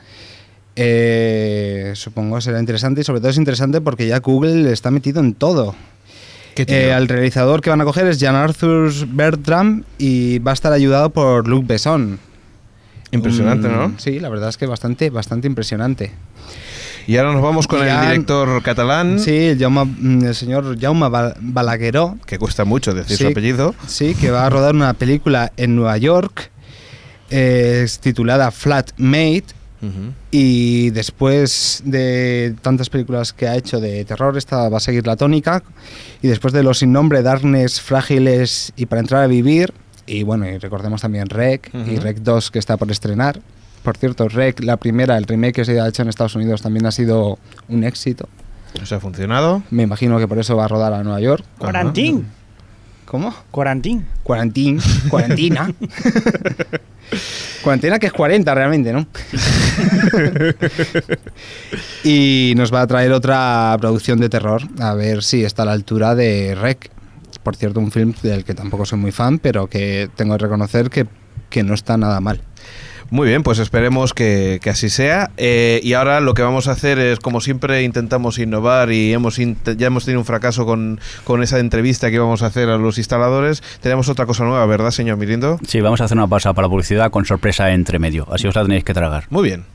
Eh, 0.74 1.92
supongo 1.94 2.40
será 2.40 2.58
interesante 2.58 3.02
y 3.02 3.04
sobre 3.04 3.20
todo 3.20 3.30
es 3.30 3.36
interesante 3.36 3.80
porque 3.80 4.06
ya 4.06 4.18
Google 4.20 4.72
está 4.72 4.90
metido 4.90 5.20
en 5.20 5.34
todo. 5.34 5.74
Eh, 6.56 6.92
al 6.92 7.08
realizador 7.08 7.60
que 7.62 7.70
van 7.70 7.80
a 7.80 7.84
coger 7.84 8.06
es 8.08 8.18
Jan 8.20 8.34
Arthur 8.34 8.90
Bertram 9.08 9.84
y 9.98 10.38
va 10.40 10.50
a 10.50 10.54
estar 10.54 10.72
ayudado 10.72 11.10
por 11.10 11.46
Luc 11.48 11.66
Besson. 11.66 12.18
Impresionante, 13.10 13.68
Un- 13.68 13.74
¿no? 13.76 13.94
Sí, 13.98 14.18
la 14.18 14.28
verdad 14.28 14.48
es 14.48 14.56
que 14.56 14.66
bastante, 14.66 15.10
bastante 15.10 15.46
impresionante. 15.46 16.12
Y 17.06 17.16
ahora 17.16 17.32
nos 17.32 17.42
vamos 17.42 17.66
con 17.66 17.78
Y 17.80 17.82
el 17.82 17.88
ya- 17.88 18.02
director 18.10 18.62
catalán, 18.62 19.18
Sí, 19.18 19.30
el, 19.36 19.58
Jaume- 19.58 19.96
mm, 19.98 20.24
el 20.24 20.34
señor 20.34 20.78
Jaume 20.80 21.06
Bal- 21.08 21.34
Balagueró, 21.40 22.18
que 22.26 22.38
cuesta 22.38 22.64
mucho 22.64 22.94
decir 22.94 23.16
Sí. 23.16 23.24
su 23.24 23.30
apellido. 23.30 23.74
sí, 23.86 24.14
que 24.14 24.30
va 24.30 24.46
a 24.46 24.50
rodar 24.50 24.74
una 24.74 24.94
película 24.94 25.52
en 25.56 25.74
Nueva 25.76 25.96
York 25.98 26.50
eh, 27.30 27.86
titulada 28.00 28.50
Flatmate 28.50 29.44
Ujú. 29.80 30.12
y 30.30 30.90
después 30.90 31.82
de 31.84 32.54
tantas 32.60 32.90
películas 32.90 33.32
que 33.32 33.48
ha 33.48 33.56
hecho 33.56 33.80
de 33.80 34.04
terror, 34.04 34.36
esta 34.36 34.68
va 34.68 34.76
a 34.76 34.80
seguir 34.80 35.06
la 35.06 35.16
tónica 35.16 35.62
y 36.20 36.28
después 36.28 36.52
de 36.52 36.62
Los 36.62 36.78
sin 36.80 36.92
nombre, 36.92 37.22
Darkness, 37.22 37.80
Frágiles 37.80 38.72
y 38.76 38.86
Para 38.86 39.00
entrar 39.00 39.22
a 39.22 39.26
vivir 39.26 39.72
y 40.06 40.24
bueno, 40.24 40.46
y 40.48 40.58
recordemos 40.58 41.00
también 41.00 41.28
Rec 41.28 41.70
y 41.74 41.94
Ujú. 41.94 42.00
Rec 42.02 42.18
2 42.18 42.50
que 42.50 42.58
está 42.58 42.76
por 42.76 42.90
estrenar. 42.90 43.40
Por 43.82 43.96
cierto, 43.96 44.28
Rec, 44.28 44.62
la 44.62 44.76
primera, 44.76 45.18
el 45.18 45.24
remake 45.24 45.56
que 45.56 45.64
se 45.64 45.80
ha 45.80 45.88
hecho 45.88 46.02
en 46.02 46.08
Estados 46.08 46.36
Unidos 46.36 46.62
también 46.62 46.86
ha 46.86 46.92
sido 46.92 47.38
un 47.68 47.84
éxito. 47.84 48.28
O 48.80 48.86
sea, 48.86 48.98
ha 48.98 49.00
funcionado. 49.00 49.62
Me 49.70 49.82
imagino 49.82 50.18
que 50.18 50.28
por 50.28 50.38
eso 50.38 50.56
va 50.56 50.66
a 50.66 50.68
rodar 50.68 50.92
a 50.92 51.02
Nueva 51.02 51.20
York. 51.20 51.44
Cuarantín. 51.58 52.26
¿Cómo? 53.04 53.34
Cuarantín. 53.50 54.06
Cuarantín, 54.22 54.80
cuarantina. 55.10 55.70
Cuarentena 57.62 57.98
que 57.98 58.06
es 58.06 58.12
40 58.12 58.54
realmente, 58.54 58.92
¿no? 58.92 59.04
y 62.04 62.54
nos 62.56 62.72
va 62.72 62.80
a 62.80 62.86
traer 62.86 63.12
otra 63.12 63.76
producción 63.80 64.18
de 64.18 64.28
terror, 64.28 64.62
a 64.80 64.94
ver 64.94 65.22
si 65.22 65.44
está 65.44 65.62
a 65.62 65.66
la 65.66 65.72
altura 65.72 66.14
de 66.14 66.54
Rec. 66.54 66.90
Por 67.42 67.56
cierto, 67.56 67.80
un 67.80 67.90
film 67.90 68.14
del 68.22 68.44
que 68.44 68.54
tampoco 68.54 68.86
soy 68.86 68.98
muy 68.98 69.12
fan, 69.12 69.38
pero 69.38 69.66
que 69.66 70.08
tengo 70.16 70.36
que 70.36 70.44
reconocer 70.44 70.90
que, 70.90 71.06
que 71.50 71.62
no 71.62 71.74
está 71.74 71.96
nada 71.96 72.20
mal. 72.20 72.40
Muy 73.12 73.28
bien, 73.28 73.42
pues 73.42 73.58
esperemos 73.58 74.14
que, 74.14 74.58
que 74.62 74.70
así 74.70 74.88
sea. 74.88 75.32
Eh, 75.36 75.80
y 75.82 75.92
ahora 75.92 76.20
lo 76.20 76.32
que 76.32 76.40
vamos 76.40 76.66
a 76.66 76.70
hacer 76.70 76.98
es, 76.98 77.20
como 77.20 77.42
siempre, 77.42 77.82
intentamos 77.82 78.38
innovar 78.38 78.90
y 78.90 79.12
hemos 79.12 79.36
ya 79.36 79.86
hemos 79.86 80.06
tenido 80.06 80.20
un 80.20 80.24
fracaso 80.24 80.64
con, 80.64 80.98
con 81.24 81.42
esa 81.42 81.58
entrevista 81.58 82.08
que 82.08 82.14
íbamos 82.14 82.42
a 82.42 82.46
hacer 82.46 82.70
a 82.70 82.78
los 82.78 82.96
instaladores. 82.96 83.62
Tenemos 83.82 84.08
otra 84.08 84.24
cosa 84.24 84.44
nueva, 84.44 84.64
¿verdad, 84.64 84.92
señor 84.92 85.18
Mirindo? 85.18 85.58
Sí, 85.68 85.82
vamos 85.82 86.00
a 86.00 86.04
hacer 86.04 86.16
una 86.16 86.26
pausa 86.26 86.54
para 86.54 86.68
la 86.68 86.70
publicidad 86.70 87.10
con 87.10 87.26
sorpresa 87.26 87.70
entre 87.72 87.98
medio. 87.98 88.26
Así 88.32 88.46
os 88.46 88.54
la 88.54 88.62
tenéis 88.62 88.82
que 88.82 88.94
tragar. 88.94 89.24
Muy 89.28 89.44
bien. 89.44 89.66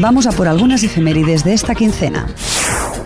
Vamos 0.01 0.29
a 0.29 0.33
por 0.33 0.47
algunas 0.47 0.85
efemérides 0.85 1.43
de 1.45 1.55
esta 1.55 1.75
quincena. 1.75 2.29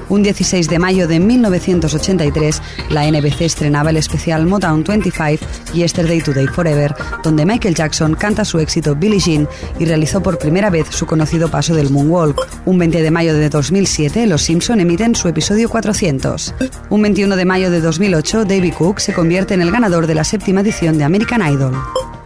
Un 0.09 0.23
16 0.23 0.69
de 0.69 0.79
mayo 0.79 1.09
de 1.09 1.21
1983, 1.21 2.63
la 2.91 3.11
NBC 3.11 3.43
estrenaba 3.43 3.91
el 3.91 3.97
especial 3.97 4.47
Motown 4.47 4.85
25 4.85 5.47
Yesterday 5.75 6.21
Today 6.21 6.47
Forever, 6.47 6.95
donde 7.23 7.47
Michael 7.47 7.75
Jackson 7.75 8.15
canta 8.15 8.45
su 8.45 8.59
éxito 8.59 8.95
Billie 8.95 9.21
Jean 9.21 9.49
y 9.79 9.85
realizó 9.85 10.23
por 10.23 10.39
primera 10.39 10.71
vez 10.71 10.87
su 10.91 11.07
conocido 11.07 11.51
paso 11.51 11.75
del 11.75 11.91
moonwalk. 11.91 12.47
Un 12.67 12.79
20 12.79 13.03
de 13.03 13.11
mayo 13.11 13.35
de 13.35 13.49
2007, 13.49 14.27
Los 14.27 14.43
Simpson 14.43 14.81
emiten 14.81 15.15
su 15.15 15.29
episodio 15.29 15.69
400. 15.69 16.55
Un 16.91 17.03
21 17.03 17.37
de 17.37 17.45
mayo 17.45 17.71
de 17.71 17.81
2008, 17.81 18.45
David 18.45 18.75
Cook 18.75 19.01
se 19.01 19.13
convierte 19.13 19.55
en 19.55 19.63
el 19.63 19.71
ganador 19.71 20.07
de 20.07 20.15
la 20.15 20.25
séptima 20.25 20.61
edición 20.61 20.99
de 20.99 21.05
American 21.05 21.43
Idol. 21.53 21.75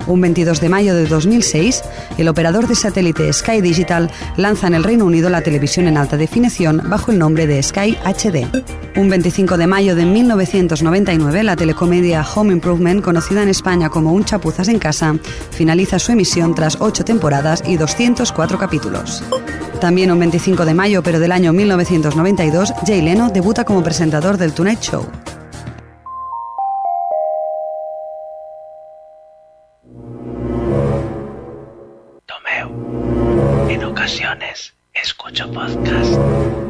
Un 0.07 0.21
22 0.21 0.61
de 0.61 0.69
mayo 0.69 0.95
de 0.95 1.07
2006, 1.07 1.83
el 2.19 2.29
operador 2.29 2.69
de 2.69 2.77
satélite 2.77 3.33
Sky 3.33 3.61
Digital 3.61 4.11
lanza 4.37 4.69
en 4.69 4.75
el 4.75 4.85
Reino 4.85 5.05
Unido 5.05 5.29
la 5.29 5.43
televisión 5.43 5.89
en 5.89 5.97
alta 5.97 6.17
definición 6.17 6.83
bajo 6.85 7.11
el 7.11 7.19
nombre 7.19 7.47
de 7.47 7.63
Sky 7.63 7.97
HD. 8.05 8.47
Un 8.97 9.11
25 9.11 9.57
de 9.57 9.67
mayo 9.67 9.97
de 9.97 10.07
1999, 10.07 11.43
la 11.43 11.57
telecomedia 11.57 12.25
Home 12.35 12.53
Improvement, 12.53 13.03
conocida 13.03 13.43
en 13.43 13.49
España 13.49 13.91
como 13.91 14.13
Un 14.13 14.25
chapuzas 14.25 14.69
en 14.69 14.79
casa, 14.79 15.17
finaliza 15.51 15.99
su 15.99 16.13
emisión 16.13 16.55
tras 16.55 16.79
8 16.81 17.05
temporadas 17.05 17.63
y 17.67 17.77
204 17.77 18.59
capítulos. 18.59 19.25
También 19.81 20.11
un 20.11 20.19
25 20.19 20.65
de 20.65 20.75
mayo, 20.75 21.03
pero 21.03 21.19
del 21.19 21.33
año 21.33 21.53
1992, 21.53 22.73
Jay 22.87 23.03
Leno 23.03 23.31
debuta 23.31 23.65
como 23.65 23.83
presentador 23.83 24.39
del 24.39 24.53
Tonight 24.53 24.81
Show. 24.81 25.05
Escucho 34.95 35.51
podcast. 35.51 36.66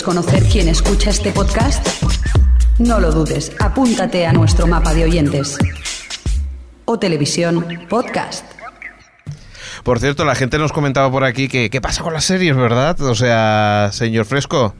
¿Quieres 0.00 0.16
conocer 0.16 0.42
quién 0.50 0.66
escucha 0.68 1.10
este 1.10 1.30
podcast? 1.30 1.86
No 2.78 3.00
lo 3.00 3.12
dudes, 3.12 3.52
apúntate 3.60 4.24
a 4.24 4.32
nuestro 4.32 4.66
mapa 4.66 4.94
de 4.94 5.04
oyentes. 5.04 5.58
O 6.86 6.98
Televisión 6.98 7.66
Podcast. 7.86 8.46
Por 9.84 10.00
cierto, 10.00 10.24
la 10.24 10.34
gente 10.34 10.56
nos 10.56 10.72
comentaba 10.72 11.10
por 11.10 11.24
aquí 11.24 11.48
que 11.48 11.68
qué 11.68 11.82
pasa 11.82 12.02
con 12.02 12.14
las 12.14 12.24
series, 12.24 12.56
¿verdad? 12.56 12.98
O 13.02 13.14
sea, 13.14 13.90
señor 13.92 14.24
Fresco, 14.24 14.74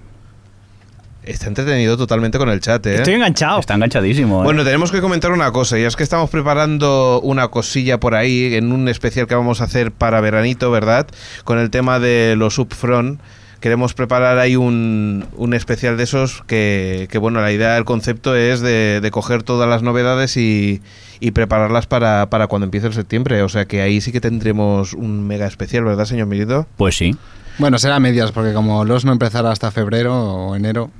está 1.22 1.48
entretenido 1.48 1.98
totalmente 1.98 2.38
con 2.38 2.48
el 2.48 2.60
chat, 2.60 2.86
¿eh? 2.86 2.94
Estoy 2.94 3.12
enganchado. 3.12 3.60
Está 3.60 3.74
enganchadísimo. 3.74 4.40
¿eh? 4.40 4.44
Bueno, 4.44 4.64
tenemos 4.64 4.90
que 4.90 5.02
comentar 5.02 5.32
una 5.32 5.52
cosa, 5.52 5.78
y 5.78 5.82
es 5.82 5.96
que 5.96 6.02
estamos 6.02 6.30
preparando 6.30 7.20
una 7.20 7.48
cosilla 7.48 8.00
por 8.00 8.14
ahí 8.14 8.54
en 8.54 8.72
un 8.72 8.88
especial 8.88 9.26
que 9.26 9.34
vamos 9.34 9.60
a 9.60 9.64
hacer 9.64 9.92
para 9.92 10.22
veranito, 10.22 10.70
¿verdad? 10.70 11.08
Con 11.44 11.58
el 11.58 11.68
tema 11.68 11.98
de 11.98 12.36
los 12.38 12.58
upfront. 12.58 13.20
Queremos 13.60 13.94
preparar 13.94 14.38
ahí 14.38 14.56
un, 14.56 15.26
un 15.36 15.54
especial 15.54 15.96
de 15.96 16.04
esos 16.04 16.42
que, 16.46 17.08
que, 17.10 17.18
bueno, 17.18 17.40
la 17.40 17.52
idea, 17.52 17.76
el 17.76 17.84
concepto 17.84 18.34
es 18.34 18.60
de, 18.60 19.00
de 19.00 19.10
coger 19.10 19.42
todas 19.42 19.68
las 19.68 19.82
novedades 19.82 20.36
y, 20.36 20.80
y 21.20 21.30
prepararlas 21.32 21.86
para, 21.86 22.30
para 22.30 22.46
cuando 22.46 22.64
empiece 22.64 22.86
el 22.86 22.94
septiembre. 22.94 23.42
O 23.42 23.48
sea 23.48 23.66
que 23.66 23.82
ahí 23.82 24.00
sí 24.00 24.12
que 24.12 24.20
tendremos 24.20 24.94
un 24.94 25.26
mega 25.26 25.46
especial, 25.46 25.84
¿verdad, 25.84 26.06
señor 26.06 26.26
Mirido? 26.26 26.66
Pues 26.76 26.96
sí. 26.96 27.14
Bueno, 27.58 27.78
será 27.78 27.96
a 27.96 28.00
medias, 28.00 28.32
porque 28.32 28.54
como 28.54 28.86
los 28.86 29.04
no 29.04 29.12
empezará 29.12 29.50
hasta 29.50 29.70
febrero 29.70 30.14
o 30.14 30.56
enero. 30.56 30.90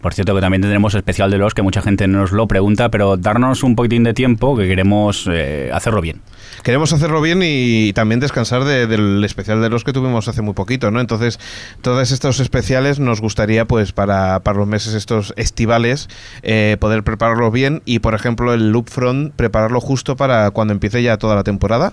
Por 0.00 0.14
cierto, 0.14 0.32
que 0.34 0.40
también 0.40 0.60
tendremos 0.62 0.94
especial 0.94 1.28
de 1.30 1.38
los 1.38 1.54
que 1.54 1.62
mucha 1.62 1.82
gente 1.82 2.06
nos 2.06 2.30
lo 2.30 2.46
pregunta, 2.46 2.88
pero 2.88 3.16
darnos 3.16 3.64
un 3.64 3.74
poquitín 3.74 4.04
de 4.04 4.14
tiempo 4.14 4.56
que 4.56 4.68
queremos 4.68 5.28
eh, 5.28 5.70
hacerlo 5.74 6.00
bien. 6.00 6.20
Queremos 6.62 6.92
hacerlo 6.92 7.20
bien 7.20 7.40
y 7.42 7.92
también 7.94 8.20
descansar 8.20 8.62
de- 8.64 8.86
del 8.86 9.24
especial 9.24 9.60
de 9.60 9.68
los 9.70 9.82
que 9.82 9.92
tuvimos 9.92 10.28
hace 10.28 10.40
muy 10.40 10.54
poquito, 10.54 10.92
¿no? 10.92 11.00
Entonces, 11.00 11.40
todos 11.82 12.12
estos 12.12 12.38
especiales 12.38 13.00
nos 13.00 13.20
gustaría, 13.20 13.64
pues, 13.66 13.90
para, 13.92 14.38
para 14.40 14.58
los 14.58 14.68
meses 14.68 14.94
estos 14.94 15.34
estivales, 15.36 16.08
eh, 16.42 16.76
poder 16.78 17.02
prepararlos 17.02 17.52
bien 17.52 17.82
y, 17.84 17.98
por 17.98 18.14
ejemplo, 18.14 18.54
el 18.54 18.70
Loop 18.70 18.88
Front, 18.90 19.34
prepararlo 19.34 19.80
justo 19.80 20.14
para 20.16 20.52
cuando 20.52 20.72
empiece 20.72 21.02
ya 21.02 21.16
toda 21.16 21.34
la 21.34 21.42
temporada. 21.42 21.92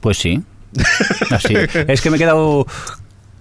Pues 0.00 0.18
sí. 0.18 0.42
Así. 1.30 1.54
es 1.88 2.00
que 2.00 2.10
me 2.10 2.16
he 2.16 2.18
quedado 2.20 2.66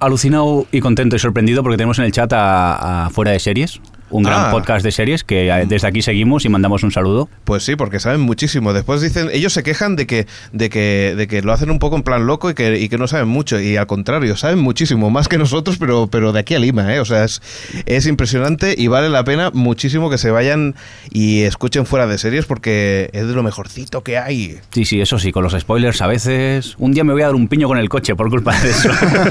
alucinado 0.06 0.66
y 0.72 0.80
contento 0.80 1.16
y 1.16 1.20
sorprendido 1.20 1.64
porque 1.64 1.78
tenemos 1.78 2.00
en 2.00 2.06
el 2.06 2.12
chat 2.12 2.32
a, 2.34 3.10
Fuera 3.12 3.32
de 3.32 3.40
Series, 3.40 3.82
un 4.14 4.24
gran 4.24 4.46
Ah. 4.48 4.52
podcast 4.52 4.84
de 4.86 4.92
series 4.92 5.24
que 5.24 5.50
eh, 5.50 5.66
desde 5.68 5.88
aquí 5.88 6.02
seguimos 6.02 6.46
y 6.46 6.50
mandamos 6.50 6.84
un 6.84 6.92
saludo. 6.92 7.30
Pues 7.44 7.64
sí, 7.64 7.76
porque 7.76 8.00
saben 8.00 8.22
muchísimo. 8.22 8.72
Después 8.74 9.02
dicen, 9.02 9.30
ellos 9.34 9.54
se 9.54 9.64
quejan 9.64 9.96
de 9.96 10.06
que, 10.08 10.28
de 10.52 10.70
que, 10.70 11.14
de 11.18 11.28
que 11.28 11.42
lo 11.42 11.52
hacen 11.52 11.72
un 11.72 11.80
poco 11.80 11.96
en 11.96 12.04
plan 12.04 12.26
loco 12.28 12.50
y 12.50 12.54
que, 12.54 12.80
y 12.80 12.90
que 12.90 12.98
no 12.98 13.08
saben 13.08 13.28
mucho. 13.28 13.60
Y 13.60 13.76
al 13.78 13.88
contrario, 13.88 14.36
saben 14.38 14.60
muchísimo, 14.60 15.10
más 15.10 15.28
que 15.28 15.38
nosotros, 15.38 15.78
pero, 15.78 16.08
pero 16.08 16.32
de 16.32 16.40
aquí 16.40 16.54
a 16.56 16.60
Lima, 16.60 16.94
¿eh? 16.94 17.00
O 17.00 17.06
sea, 17.06 17.24
es, 17.24 17.42
es 17.86 18.06
impresionante 18.06 18.76
y 18.78 18.88
vale 18.88 19.10
la 19.10 19.24
pena 19.24 19.50
muchísimo 19.54 20.10
que 20.10 20.18
se 20.18 20.30
vayan 20.32 20.76
y 21.12 21.42
escuchen 21.42 21.86
fuera 21.86 22.06
de 22.08 22.18
series 22.18 22.46
porque 22.46 23.10
es 23.14 23.28
de 23.28 23.34
lo 23.34 23.42
mejorcito 23.44 24.04
que 24.04 24.18
hay. 24.18 24.58
Sí, 24.72 24.86
sí, 24.86 25.02
eso 25.02 25.18
sí, 25.18 25.32
con 25.32 25.44
los 25.44 25.54
spoilers 25.60 26.02
a 26.02 26.08
veces. 26.08 26.76
Un 26.78 26.92
día 26.92 27.04
me 27.04 27.14
voy 27.14 27.24
a 27.24 27.26
dar 27.28 27.36
un 27.36 27.48
piño 27.48 27.68
con 27.68 27.78
el 27.78 27.90
coche 27.90 28.16
por 28.16 28.30
culpa 28.30 28.60
de 28.60 28.70
eso. 28.70 28.90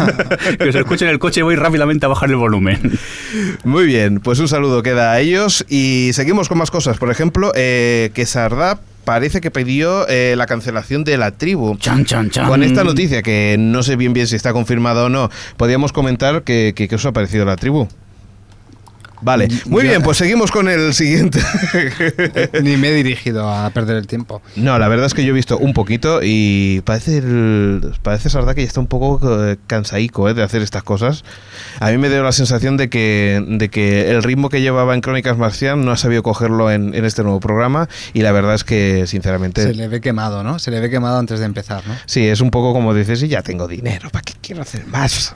que 0.58 0.72
se 0.72 0.78
escuche 0.80 1.04
en 1.04 1.10
el 1.12 1.18
coche 1.18 1.40
y 1.40 1.42
voy 1.42 1.54
rápidamente 1.56 2.06
a 2.06 2.08
bajar 2.08 2.30
el 2.30 2.36
volumen. 2.36 2.98
Muy 3.64 3.86
bien, 3.86 4.20
pues 4.20 4.38
un 4.38 4.48
saludo 4.48 4.71
queda 4.82 5.12
a 5.12 5.20
ellos 5.20 5.64
y 5.68 6.10
seguimos 6.14 6.48
con 6.48 6.58
más 6.58 6.70
cosas. 6.70 6.98
Por 6.98 7.10
ejemplo, 7.10 7.52
eh, 7.54 8.10
que 8.14 8.24
Sardá 8.24 8.78
parece 9.04 9.40
que 9.40 9.50
pidió 9.50 10.08
eh, 10.08 10.34
la 10.36 10.46
cancelación 10.46 11.04
de 11.04 11.18
la 11.18 11.32
tribu. 11.32 11.76
Chan, 11.76 12.04
chan, 12.04 12.30
chan. 12.30 12.48
Con 12.48 12.62
esta 12.62 12.84
noticia, 12.84 13.22
que 13.22 13.56
no 13.58 13.82
sé 13.82 13.96
bien 13.96 14.12
bien 14.12 14.26
si 14.26 14.36
está 14.36 14.52
confirmada 14.52 15.04
o 15.04 15.08
no, 15.08 15.30
podríamos 15.56 15.92
comentar 15.92 16.42
que, 16.42 16.72
que, 16.74 16.88
que 16.88 16.94
os 16.94 17.04
ha 17.04 17.12
parecido 17.12 17.44
la 17.44 17.56
tribu. 17.56 17.88
Vale, 19.22 19.48
muy 19.66 19.84
Yo- 19.84 19.88
bien, 19.90 20.02
pues 20.02 20.18
seguimos 20.22 20.50
con 20.50 20.68
el 20.68 20.92
siguiente. 20.94 21.40
Ni 22.62 22.76
me 22.76 22.88
he 22.88 22.94
dirigido 22.94 23.48
a 23.48 23.70
perder 23.70 23.96
el 23.96 24.06
tiempo. 24.06 24.42
No, 24.56 24.78
la 24.78 24.88
verdad 24.88 25.06
es 25.06 25.14
que 25.14 25.24
yo 25.24 25.30
he 25.30 25.34
visto 25.34 25.58
un 25.58 25.72
poquito 25.72 26.20
y 26.22 26.82
parece 26.84 27.18
el, 27.18 27.94
parece 28.02 28.30
Sardá 28.30 28.54
que 28.54 28.62
ya 28.62 28.66
está 28.66 28.80
un 28.80 28.86
poco 28.88 29.20
eh, 29.46 29.56
cansaico 29.66 30.28
eh, 30.28 30.34
de 30.34 30.42
hacer 30.42 30.62
estas 30.62 30.82
cosas. 30.82 31.24
A 31.80 31.90
mí 31.90 31.98
me 31.98 32.08
dio 32.08 32.22
la 32.22 32.32
sensación 32.32 32.76
de 32.76 32.90
que, 32.90 33.42
de 33.46 33.68
que 33.68 34.10
el 34.10 34.22
ritmo 34.22 34.48
que 34.48 34.60
llevaba 34.60 34.94
en 34.94 35.00
Crónicas 35.00 35.38
Marcial 35.38 35.84
no 35.84 35.92
ha 35.92 35.96
sabido 35.96 36.22
cogerlo 36.22 36.70
en, 36.70 36.94
en 36.94 37.04
este 37.04 37.22
nuevo 37.22 37.40
programa 37.40 37.88
y 38.12 38.22
la 38.22 38.32
verdad 38.32 38.54
es 38.54 38.64
que, 38.64 39.06
sinceramente, 39.06 39.62
Se 39.62 39.74
le 39.74 39.88
ve 39.88 40.00
quemado, 40.00 40.42
¿no? 40.42 40.58
Se 40.58 40.70
le 40.70 40.80
ve 40.80 40.90
quemado 40.90 41.18
antes 41.18 41.38
de 41.40 41.46
empezar, 41.46 41.86
¿no? 41.86 41.94
Sí, 42.06 42.26
es 42.26 42.40
un 42.40 42.50
poco 42.50 42.72
como 42.72 42.94
dices, 42.94 43.22
y 43.22 43.28
ya 43.28 43.42
tengo 43.42 43.68
dinero, 43.68 44.10
¿para 44.10 44.22
qué 44.22 44.34
quiero 44.40 44.62
hacer 44.62 44.86
más? 44.86 45.34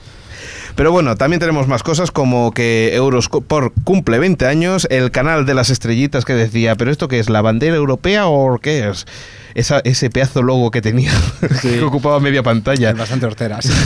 Pero 0.76 0.92
bueno, 0.92 1.16
también 1.16 1.40
tenemos 1.40 1.68
más 1.68 1.82
cosas 1.82 2.10
como 2.10 2.52
que 2.52 2.94
Eurosport 2.94 3.72
cumple 3.84 4.18
20 4.18 4.44
años, 4.46 4.86
el 4.90 5.10
canal 5.10 5.46
de 5.46 5.54
las 5.54 5.70
estrellitas 5.70 6.26
que 6.26 6.34
decía, 6.34 6.74
pero 6.76 6.90
esto 6.90 7.08
qué 7.08 7.18
es, 7.18 7.30
la 7.30 7.40
bandera 7.40 7.76
europea 7.76 8.26
o 8.26 8.58
qué 8.58 8.86
es? 8.86 9.06
Esa, 9.56 9.80
ese 9.84 10.10
pedazo 10.10 10.42
logo 10.42 10.70
que 10.70 10.82
tenía, 10.82 11.10
que 11.62 11.80
ocupaba 11.82 12.20
media 12.20 12.42
pantalla. 12.42 12.92
Bastante 12.92 13.24
horteras. 13.24 13.66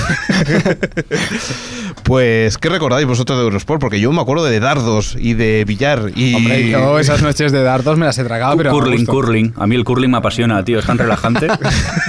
Pues, 2.04 2.58
¿qué 2.58 2.68
recordáis 2.68 3.06
vosotros 3.06 3.38
de 3.38 3.44
Eurosport? 3.44 3.80
Porque 3.80 4.00
yo 4.00 4.10
me 4.12 4.20
acuerdo 4.20 4.44
de 4.44 4.58
dardos 4.58 5.16
y 5.18 5.34
de 5.34 5.64
billar 5.64 6.10
y... 6.14 6.34
Hombre, 6.34 6.68
yo 6.68 6.98
esas 6.98 7.22
noches 7.22 7.52
de 7.52 7.62
dardos 7.62 7.98
me 7.98 8.06
las 8.06 8.18
he 8.18 8.24
tragado, 8.24 8.56
pero. 8.56 8.70
a 8.70 8.72
curling, 8.72 9.06
curling. 9.06 9.52
A 9.56 9.66
mí 9.66 9.76
el 9.76 9.84
curling 9.84 10.10
me 10.10 10.16
apasiona, 10.18 10.64
tío. 10.64 10.78
Es 10.78 10.86
tan 10.86 10.98
relajante. 10.98 11.48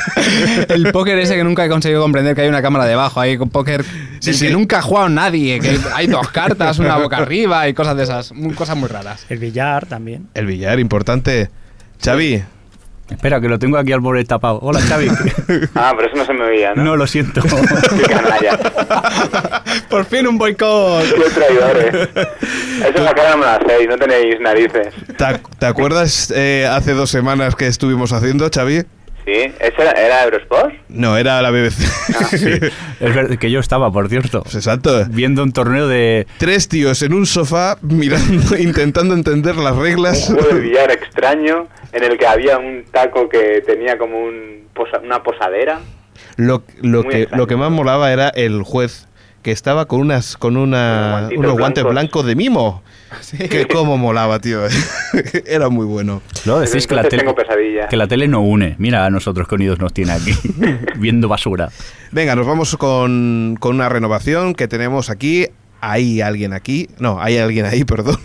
El 0.70 0.92
póker 0.92 1.20
ese 1.20 1.36
que 1.36 1.44
nunca 1.44 1.66
he 1.66 1.70
conseguido 1.70 2.02
comprender 2.02 2.36
que 2.36 2.42
hay 2.42 2.48
una 2.48 2.62
cámara 2.62 2.86
debajo, 2.86 3.20
hay 3.20 3.36
un 3.38 3.50
póker 3.50 3.84
Sí, 4.20 4.34
sí. 4.34 4.48
que 4.48 4.54
nunca 4.54 4.80
ha 4.80 4.82
jugado 4.82 5.10
nadie, 5.10 5.60
que 5.60 5.78
hay 5.94 6.08
dos 6.08 6.30
cartas, 6.30 6.80
una 6.80 6.98
boca 6.98 7.18
arriba 7.18 7.68
y 7.68 7.74
cosas 7.74 7.98
de 7.98 8.04
esas, 8.04 8.34
cosas 8.56 8.78
muy 8.78 8.88
raras. 8.88 9.26
El 9.30 9.40
billar 9.40 9.88
también. 9.88 10.28
El 10.34 10.46
billar, 10.46 10.80
importante. 10.80 11.50
Xavi, 12.04 12.42
Espera, 13.12 13.40
que 13.40 13.48
lo 13.48 13.60
tengo 13.60 13.78
aquí 13.78 13.92
al 13.92 14.00
borde 14.00 14.24
tapado. 14.26 14.60
Hola, 14.62 14.80
Xavi. 14.82 15.08
Ah, 15.76 15.94
pero 15.96 16.08
eso 16.08 16.18
no 16.18 16.26
se 16.26 16.34
me 16.34 16.46
veía, 16.46 16.74
¿no? 16.74 16.84
no, 16.84 16.96
lo 16.96 17.06
siento. 17.08 17.42
Qué 17.98 18.04
canalla. 18.04 18.58
Por 19.90 20.06
fin 20.06 20.26
un 20.28 20.38
boicot. 20.38 21.04
Qué 21.04 21.30
traidores. 21.34 21.94
Eso 22.16 22.96
es 22.96 23.02
la 23.02 23.14
cara 23.14 23.32
no 23.32 23.38
me 23.38 23.46
la 23.46 23.56
hacéis, 23.56 23.88
no 23.90 23.98
tenéis 23.98 24.40
narices. 24.40 24.94
¿te, 25.18 25.24
ac- 25.24 25.42
te 25.60 25.66
acuerdas 25.66 26.32
eh, 26.36 26.68
hace 26.72 26.94
dos 26.94 27.10
semanas 27.10 27.56
que 27.56 27.68
estuvimos 27.68 28.14
haciendo, 28.14 28.50
Xavi? 28.54 28.84
¿Sí? 29.26 29.32
¿Eso 29.60 29.82
era, 29.82 29.92
era 29.92 30.24
Eurosport? 30.24 30.74
No, 30.90 31.16
era 31.18 31.42
la 31.42 31.52
BBC. 31.52 31.80
es 33.00 33.16
verdad 33.16 33.38
que 33.38 33.52
yo 33.52 33.60
estaba, 33.60 33.92
por 33.92 34.10
cierto, 34.10 34.40
exacto. 34.52 35.06
viendo 35.10 35.44
un 35.44 35.52
torneo 35.52 35.88
de... 35.88 36.26
Tres 36.38 36.68
tíos 36.68 37.02
en 37.04 37.14
un 37.14 37.26
sofá 37.26 37.78
mirando, 37.82 38.58
intentando 38.60 39.14
entender 39.14 39.56
las 39.58 39.74
Un 39.76 39.84
reglas. 39.84 40.26
juego 40.26 40.56
de 40.56 40.60
billar 40.62 40.92
extraño 40.92 41.68
en 41.94 42.04
el 42.04 42.18
que 42.18 42.26
había 42.26 42.58
un 42.58 42.84
taco 42.92 43.30
que 43.30 43.62
tenía 43.66 43.98
como 43.98 44.20
un 44.24 44.68
posa- 44.74 45.00
una 45.04 45.22
posadera. 45.22 45.80
Lo, 46.38 46.66
que, 46.66 46.74
extraño. 46.74 47.28
lo 47.38 47.48
que 47.48 47.56
más 47.58 47.72
molaba 47.72 48.12
era 48.12 48.30
el 48.30 48.64
juez 48.64 49.08
que 49.42 49.52
estaba 49.52 49.86
con 49.86 50.02
unas 50.02 50.38
con 50.38 50.58
una, 50.58 51.30
Unos 51.36 51.54
guantes 51.58 51.84
blancos. 51.84 52.26
de 52.26 52.36
mimo. 52.36 52.82
Que 53.50 53.68
cómo 53.68 53.98
molaba, 53.98 54.40
tío. 54.40 54.62
era 55.46 55.68
muy 55.70 55.86
bueno. 55.86 56.22
Luego 56.46 56.62
decís 56.62 56.88
que 56.88 56.96
la, 56.96 57.04
tele, 57.04 57.26
que 57.90 57.98
la 57.98 58.08
tele 58.08 58.28
no 58.30 58.40
une. 58.42 58.76
Mira 58.78 59.06
a 59.06 59.10
nosotros 59.10 59.48
qué 59.50 59.56
unidos 59.56 59.80
nos 59.80 59.94
tiene 59.94 60.14
aquí, 60.14 60.32
viendo 60.98 61.28
basura. 61.28 61.70
Venga, 62.12 62.36
nos 62.36 62.48
vamos 62.48 62.78
con, 62.78 63.58
con 63.60 63.76
una 63.76 63.90
renovación 63.90 64.54
que 64.54 64.68
tenemos 64.70 65.10
aquí. 65.10 65.48
Hay 65.82 66.22
alguien 66.22 66.54
aquí, 66.54 66.90
no, 67.00 67.20
hay 67.20 67.38
alguien 67.40 67.66
ahí, 67.66 67.84
perdón, 67.84 68.20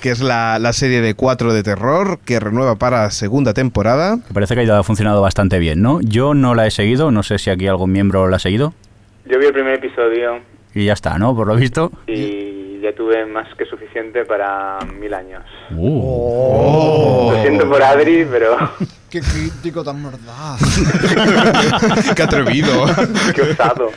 que 0.00 0.10
es 0.10 0.20
la, 0.20 0.58
la 0.58 0.72
serie 0.72 1.00
de 1.00 1.14
4 1.14 1.54
de 1.54 1.62
terror 1.62 2.18
que 2.24 2.40
renueva 2.40 2.74
para 2.76 3.08
segunda 3.12 3.54
temporada. 3.54 4.16
Me 4.16 4.34
parece 4.34 4.56
que 4.56 4.68
ha 4.70 4.82
funcionado 4.82 5.22
bastante 5.22 5.60
bien, 5.60 5.80
¿no? 5.80 6.00
Yo 6.02 6.34
no 6.34 6.54
la 6.56 6.66
he 6.66 6.70
seguido, 6.72 7.12
no 7.12 7.22
sé 7.22 7.38
si 7.38 7.48
aquí 7.48 7.68
algún 7.68 7.92
miembro 7.92 8.28
la 8.28 8.36
ha 8.36 8.40
seguido. 8.40 8.74
Yo 9.30 9.38
vi 9.38 9.46
el 9.46 9.52
primer 9.52 9.74
episodio 9.74 10.40
Y 10.76 10.84
ya 10.84 10.92
está, 10.92 11.16
¿no? 11.16 11.34
Por 11.34 11.46
lo 11.46 11.56
visto. 11.56 11.90
y 12.06 12.80
ya 12.80 12.94
tuve 12.94 13.24
más 13.24 13.48
que 13.56 13.64
suficiente 13.64 14.26
para 14.26 14.78
mil 15.00 15.14
años. 15.14 15.42
Uh. 15.70 16.00
Oh. 16.04 17.32
Lo 17.32 17.40
siento 17.40 17.66
por 17.66 17.82
Adri, 17.82 18.26
pero 18.30 18.58
Qué 19.10 19.20
crítico 19.20 19.84
tan 19.84 20.02
mordaz. 20.02 20.60
¡Qué 22.16 22.22
atrevido! 22.22 22.86
qué 23.34 23.42
osado. 23.42 23.92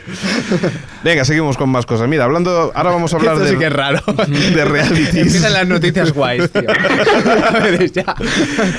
Venga, 1.02 1.24
seguimos 1.24 1.56
con 1.56 1.68
más 1.68 1.84
cosas. 1.84 2.08
Mira, 2.08 2.24
hablando, 2.24 2.70
ahora 2.74 2.90
vamos 2.90 3.12
a 3.12 3.16
hablar 3.16 3.34
Esto 3.34 3.44
de, 3.44 3.50
sí 3.50 3.58
que 3.58 3.66
es 3.66 3.72
raro. 3.72 4.00
de 4.06 4.64
realities. 4.64 5.14
Empiezan 5.16 5.52
las 5.52 5.66
noticias 5.66 6.12
guays, 6.12 6.48
tío. 6.52 6.62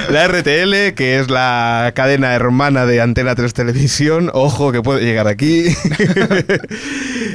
La 0.10 0.28
RTL, 0.28 0.94
que 0.96 1.20
es 1.20 1.30
la 1.30 1.91
cadena 1.96 2.34
hermana 2.34 2.86
de 2.86 3.02
Antena 3.02 3.36
3 3.36 3.54
Televisión, 3.54 4.32
ojo 4.34 4.72
que 4.72 4.82
puede 4.82 5.02
llegar 5.04 5.28
aquí, 5.28 5.65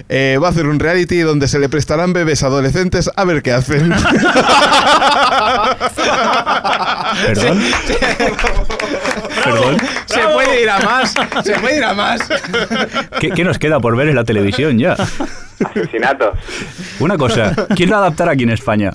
eh, 0.08 0.38
va 0.42 0.48
a 0.48 0.50
hacer 0.50 0.66
un 0.66 0.78
reality 0.78 1.18
donde 1.18 1.48
se 1.48 1.58
le 1.58 1.68
prestarán 1.68 2.14
bebés 2.14 2.42
adolescentes 2.42 3.10
a 3.14 3.24
ver 3.24 3.42
qué 3.42 3.52
hacen. 3.52 3.92
¿Perdón? 7.26 7.62
¿Perdón? 9.44 9.76
Se 10.06 10.20
puede 10.32 10.62
ir 10.62 10.70
a 10.70 10.78
más. 10.80 11.14
Se 11.44 11.52
puede 11.54 11.76
ir 11.78 11.84
a 11.84 11.94
más. 11.94 12.20
¿Qué, 13.20 13.30
qué 13.30 13.44
nos 13.44 13.58
queda 13.58 13.80
por 13.80 13.96
ver 13.96 14.08
en 14.08 14.16
la 14.16 14.24
televisión 14.24 14.78
ya? 14.78 14.96
Asesinatos. 15.64 16.38
Una 17.00 17.16
cosa, 17.16 17.54
¿quién 17.74 17.90
lo 17.90 17.96
adaptará 17.96 18.32
aquí 18.32 18.42
en 18.44 18.50
España? 18.50 18.92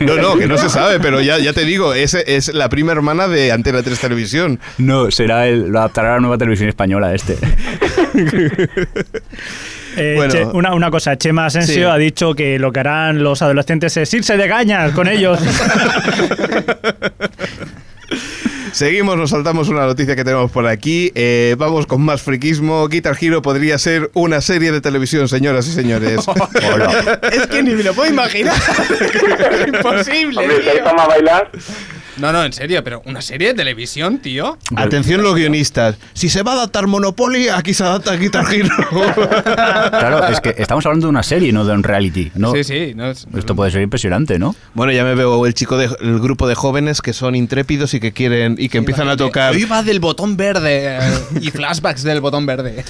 No, 0.00 0.14
no, 0.16 0.36
que 0.36 0.46
no 0.46 0.56
se 0.56 0.68
sabe, 0.68 1.00
pero 1.00 1.20
ya, 1.20 1.38
ya 1.38 1.52
te 1.52 1.64
digo, 1.64 1.92
es, 1.92 2.14
es 2.14 2.54
la 2.54 2.68
prima 2.68 2.92
hermana 2.92 3.26
de 3.26 3.50
Antena 3.50 3.82
3 3.82 3.98
Televisión. 3.98 4.60
No, 4.78 5.10
será 5.10 5.48
el, 5.48 5.68
lo 5.70 5.80
adaptará 5.80 6.10
a 6.12 6.14
la 6.14 6.20
nueva 6.20 6.38
televisión 6.38 6.68
española 6.68 7.12
este. 7.14 7.36
Eh, 9.96 10.14
Bueno. 10.16 10.32
Che- 10.32 10.44
una, 10.44 10.74
una 10.74 10.90
cosa, 10.90 11.16
Chema 11.16 11.46
Asensio 11.46 11.72
Sí. 11.74 11.82
ha 11.84 11.96
dicho 11.96 12.34
que 12.34 12.58
lo 12.58 12.72
que 12.72 12.80
harán 12.80 13.22
los 13.22 13.42
adolescentes 13.42 13.96
es 13.96 14.12
irse 14.12 14.36
de 14.36 14.48
cañas 14.48 14.90
con 14.90 15.06
ellos. 15.06 15.38
Seguimos, 18.74 19.16
nos 19.16 19.30
saltamos 19.30 19.68
una 19.68 19.86
noticia 19.86 20.16
que 20.16 20.24
tenemos 20.24 20.50
por 20.50 20.66
aquí. 20.66 21.12
Eh, 21.14 21.54
vamos 21.56 21.86
con 21.86 22.02
más 22.02 22.22
friquismo. 22.22 22.88
Guitar 22.88 23.16
Hero 23.20 23.40
podría 23.40 23.78
ser 23.78 24.10
una 24.14 24.40
serie 24.40 24.72
de 24.72 24.80
televisión, 24.80 25.28
señoras 25.28 25.68
y 25.68 25.70
señores. 25.70 26.26
Es 27.32 27.46
que 27.46 27.62
ni 27.62 27.70
me 27.70 27.84
lo 27.84 27.94
puedo 27.94 28.10
imaginar. 28.10 28.56
Imposible. 29.68 30.40
Hombre, 30.40 30.58
tío. 30.58 30.82
fama 30.82 31.04
a 31.04 31.06
bailar, 31.06 31.50
No, 32.16 32.32
no, 32.32 32.44
en 32.44 32.52
serio, 32.52 32.82
pero 32.84 33.02
una 33.06 33.20
serie 33.20 33.48
de 33.48 33.54
televisión, 33.54 34.18
tío. 34.18 34.56
Atención 34.76 35.22
los 35.22 35.34
guionistas. 35.34 35.96
Si 36.12 36.28
se 36.28 36.42
va 36.42 36.52
a 36.52 36.54
adaptar 36.56 36.86
Monopoly, 36.86 37.48
aquí 37.48 37.74
se 37.74 37.82
adapta 37.84 38.14
Guitar 38.16 38.44
Hero. 38.52 38.68
Claro, 39.34 40.26
es 40.28 40.40
que 40.40 40.54
estamos 40.58 40.84
hablando 40.86 41.06
de 41.06 41.10
una 41.10 41.22
serie, 41.22 41.52
no 41.52 41.64
de 41.64 41.72
un 41.72 41.82
reality. 41.82 42.30
¿no? 42.34 42.52
Sí, 42.52 42.64
sí. 42.64 42.92
No, 42.94 43.10
es- 43.10 43.26
Esto 43.36 43.54
puede 43.56 43.70
ser 43.70 43.82
impresionante, 43.82 44.38
¿no? 44.38 44.54
Bueno, 44.74 44.92
ya 44.92 45.04
me 45.04 45.14
veo 45.14 45.46
el 45.46 45.54
chico 45.54 45.76
del 45.76 46.20
grupo 46.20 46.46
de 46.48 46.54
jóvenes 46.54 47.00
que 47.02 47.12
son 47.12 47.34
intrépidos 47.34 47.94
y 47.94 48.00
que 48.00 48.12
quieren 48.12 48.56
y 48.58 48.68
que 48.68 48.78
empiezan 48.78 49.08
a 49.08 49.16
tocar 49.16 49.52
Hoy 49.54 49.64
va 49.64 49.82
del 49.82 50.00
botón 50.00 50.36
verde 50.36 50.98
y 51.40 51.50
flashbacks 51.50 52.02
del 52.02 52.20
botón 52.20 52.46
verde. 52.46 52.84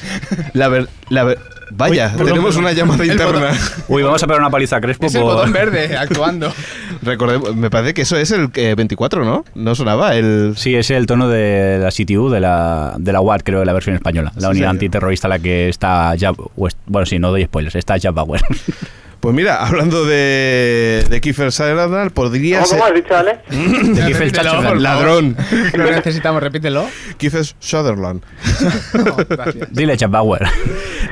la 0.52 0.68
ver, 0.68 0.88
la 1.08 1.24
ver- 1.24 1.38
Vaya, 1.70 2.08
Uy, 2.12 2.18
perdón, 2.18 2.26
tenemos 2.26 2.54
perdón. 2.54 2.64
una 2.64 2.72
llamada 2.72 3.04
El 3.04 3.10
interna. 3.12 3.50
Uy, 3.88 4.02
vamos 4.02 4.22
a 4.22 4.26
pegar 4.26 4.40
una 4.40 4.50
paliza 4.50 4.76
a 4.76 4.80
Crespo 4.82 5.06
Es 5.06 5.14
el 5.14 5.22
por- 5.22 5.34
botón 5.34 5.52
verde 5.52 5.96
actuando. 5.96 6.52
Recordemos, 7.04 7.54
me 7.56 7.70
parece 7.70 7.94
que 7.94 8.02
eso 8.02 8.16
es 8.16 8.30
el 8.30 8.48
eh, 8.54 8.74
24, 8.76 9.24
¿no? 9.24 9.44
No 9.54 9.74
sonaba 9.74 10.14
el 10.16 10.54
Sí, 10.56 10.74
es 10.74 10.90
el 10.90 11.06
tono 11.06 11.28
de 11.28 11.78
la 11.80 11.90
CTU, 11.90 12.30
de 12.30 12.40
la, 12.40 12.94
de 12.98 13.12
la 13.12 13.20
UAT, 13.20 13.42
creo, 13.44 13.60
de 13.60 13.66
la 13.66 13.72
versión 13.72 13.94
española. 13.94 14.32
La 14.36 14.48
Sí, 14.48 14.52
unidad 14.52 14.70
antiterrorista 14.70 15.28
a 15.28 15.30
la 15.30 15.38
que 15.38 15.68
está 15.68 16.14
West- 16.56 16.78
Bueno, 16.86 17.06
sí, 17.06 17.18
no 17.18 17.30
doy 17.30 17.44
spoilers, 17.44 17.74
está 17.76 17.96
Jav 18.00 18.14
Bauer. 18.14 18.40
Pues 19.24 19.34
mira, 19.34 19.66
hablando 19.66 20.04
de, 20.04 21.02
de 21.08 21.20
Kiefer 21.22 21.50
Sutherland, 21.50 22.10
podría 22.12 22.56
¿Cómo, 22.58 22.66
ser... 22.66 22.78
cómo 22.78 22.88
has 22.90 22.94
dicho, 22.94 23.16
Ale? 23.16 23.38
De 23.94 24.04
Kiefer 24.04 24.28
Sutherland. 24.36 24.80
Ladrón. 24.82 25.36
Lo 25.72 25.90
necesitamos, 25.90 26.42
repítelo. 26.42 26.84
Kiefer 27.16 27.46
Sutherland. 27.58 28.22
No, 29.02 29.16
gracias. 29.30 29.68
Dile, 29.72 29.96
Chap 29.96 30.10
Bauer. 30.10 30.42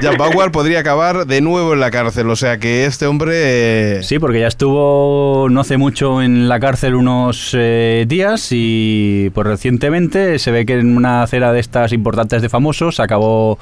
Jack 0.02 0.18
Bauer 0.18 0.52
podría 0.52 0.80
acabar 0.80 1.26
de 1.26 1.40
nuevo 1.40 1.72
en 1.72 1.80
la 1.80 1.90
cárcel, 1.90 2.28
o 2.28 2.36
sea 2.36 2.58
que 2.58 2.84
este 2.84 3.06
hombre... 3.06 3.32
eh, 3.34 4.02
Sí, 4.02 4.18
porque 4.18 4.40
ya 4.40 4.46
estuvo 4.48 5.46
no 5.48 5.60
hace 5.62 5.78
mucho 5.78 6.20
en 6.20 6.50
la 6.50 6.60
cárcel 6.60 6.94
unos 6.96 7.52
eh, 7.58 8.04
días 8.06 8.48
y 8.50 9.30
pues 9.32 9.46
recientemente 9.46 10.38
se 10.38 10.50
ve 10.50 10.66
que 10.66 10.74
en 10.74 10.98
una 10.98 11.26
cena 11.26 11.50
de 11.52 11.60
estas 11.60 11.92
importantes 11.94 12.42
de 12.42 12.50
famosos 12.50 13.00
acabó 13.00 13.58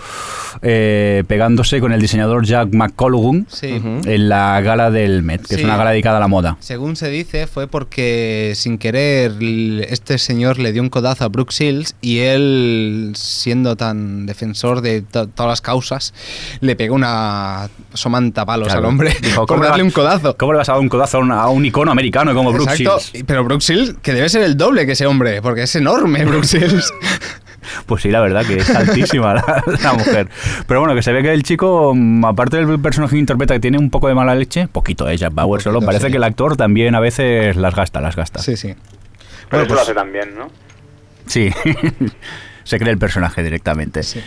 eh, 0.63 1.23
pegándose 1.29 1.79
con 1.81 1.93
el 1.93 2.01
diseñador 2.01 2.45
Jack 2.45 2.73
McColgan 2.73 3.47
Sí. 3.49 3.81
En 4.07 4.29
la 4.29 4.40
gala 4.63 4.91
del 4.91 5.23
Met, 5.23 5.47
que 5.47 5.55
es 5.57 5.65
una 5.65 5.77
gala 5.77 5.91
dedicada 5.91 6.17
a 6.17 6.21
la 6.21 6.29
moda. 6.29 6.57
Según 6.61 6.97
se 6.97 7.09
dice, 7.09 7.47
fue 7.47 7.67
porque 7.69 8.53
sin 8.57 8.79
querer 8.79 9.33
este 9.89 10.19
señor 10.19 10.59
le 10.59 10.73
dio 10.73 10.83
un 10.83 10.89
codazo 10.89 11.25
a 11.25 11.29
Brooke 11.29 11.53
Shields 11.53 11.95
y 12.01 12.19
él, 12.19 13.13
siendo 13.17 13.77
tan 13.77 14.27
defensor 14.27 14.81
de 14.81 15.03
to- 15.03 15.29
todas 15.29 15.51
las 15.51 15.61
causas, 15.61 16.15
le 16.61 16.77
pegó 16.77 16.95
una 16.95 17.69
somanta 17.95 18.45
palos 18.47 18.69
Claro. 18.69 18.81
al 18.81 18.87
hombre 18.87 19.17
Dijo, 19.21 19.41
por 19.47 19.49
¿cómo 19.49 19.63
le 19.63 19.69
darle 19.69 19.83
va- 19.83 19.87
un 19.87 19.93
codazo. 19.93 20.37
¿Cómo 20.37 20.53
le 20.53 20.59
vas 20.59 20.69
a 20.69 20.73
dar 20.73 20.81
un 20.81 20.89
codazo 20.89 21.19
a 21.19 21.21
un, 21.21 21.33
a 21.33 21.49
un 21.49 21.65
icono 21.65 21.91
americano 21.91 22.35
como 22.35 22.53
Brooke 22.53 22.73
Exacto, 22.73 22.99
Shields? 22.99 23.15
y- 23.21 23.25
pero 23.25 23.45
Brooke 23.45 23.63
Shields, 23.65 23.97
que 24.03 24.13
debe 24.13 24.29
ser 24.29 24.43
el 24.43 24.57
doble 24.57 24.87
que 24.87 24.93
ese 24.93 25.07
hombre, 25.07 25.43
porque 25.43 25.63
es 25.63 25.77
enorme 25.77 26.25
Brooke 26.25 26.47
Shields. 26.47 26.93
Pues 27.87 28.03
sí, 28.03 28.11
la 28.11 28.21
verdad 28.21 28.45
que 28.47 28.57
es 28.57 28.71
altísima 28.75 29.35
la, 29.35 29.63
la 29.83 29.93
mujer. 29.93 30.29
Pero 30.67 30.81
bueno, 30.81 30.95
que 30.95 31.03
se 31.03 31.13
ve 31.13 31.23
que 31.23 31.33
el 31.33 31.43
chico, 31.43 31.93
mm, 31.95 32.25
aparte 32.25 32.57
del 32.65 32.81
personaje 32.81 33.17
que 33.17 33.21
interpreta 33.21 33.55
que 33.55 33.61
tiene 33.61 33.79
un 33.79 33.91
poco 33.91 34.09
de 34.09 34.15
mala 34.15 34.35
leche, 34.35 34.69
poquito 34.69 35.09
es 35.09 35.21
Jack 35.21 35.35
Bauer 35.35 35.61
solo, 35.63 35.81
parece 35.81 36.07
sí. 36.07 36.11
que 36.13 36.17
el 36.19 36.25
actor 36.25 36.57
también 36.57 36.95
a 36.95 37.01
veces 37.01 37.57
las 37.57 37.75
gasta, 37.75 38.01
las 38.01 38.17
gasta. 38.17 38.39
sí, 38.41 38.57
sí. 38.57 38.75
Pero 39.49 39.65
Bueno, 39.65 39.65
eso 39.65 39.69
lo 39.75 39.75
pues- 39.75 39.81
hace 39.83 39.95
también, 39.95 40.35
¿no? 40.39 40.49
Sí, 41.27 41.51
se 42.65 42.79
cree 42.79 42.93
el 42.93 42.99
personaje 42.99 43.43
directamente. 43.43 44.03
Sí. 44.03 44.21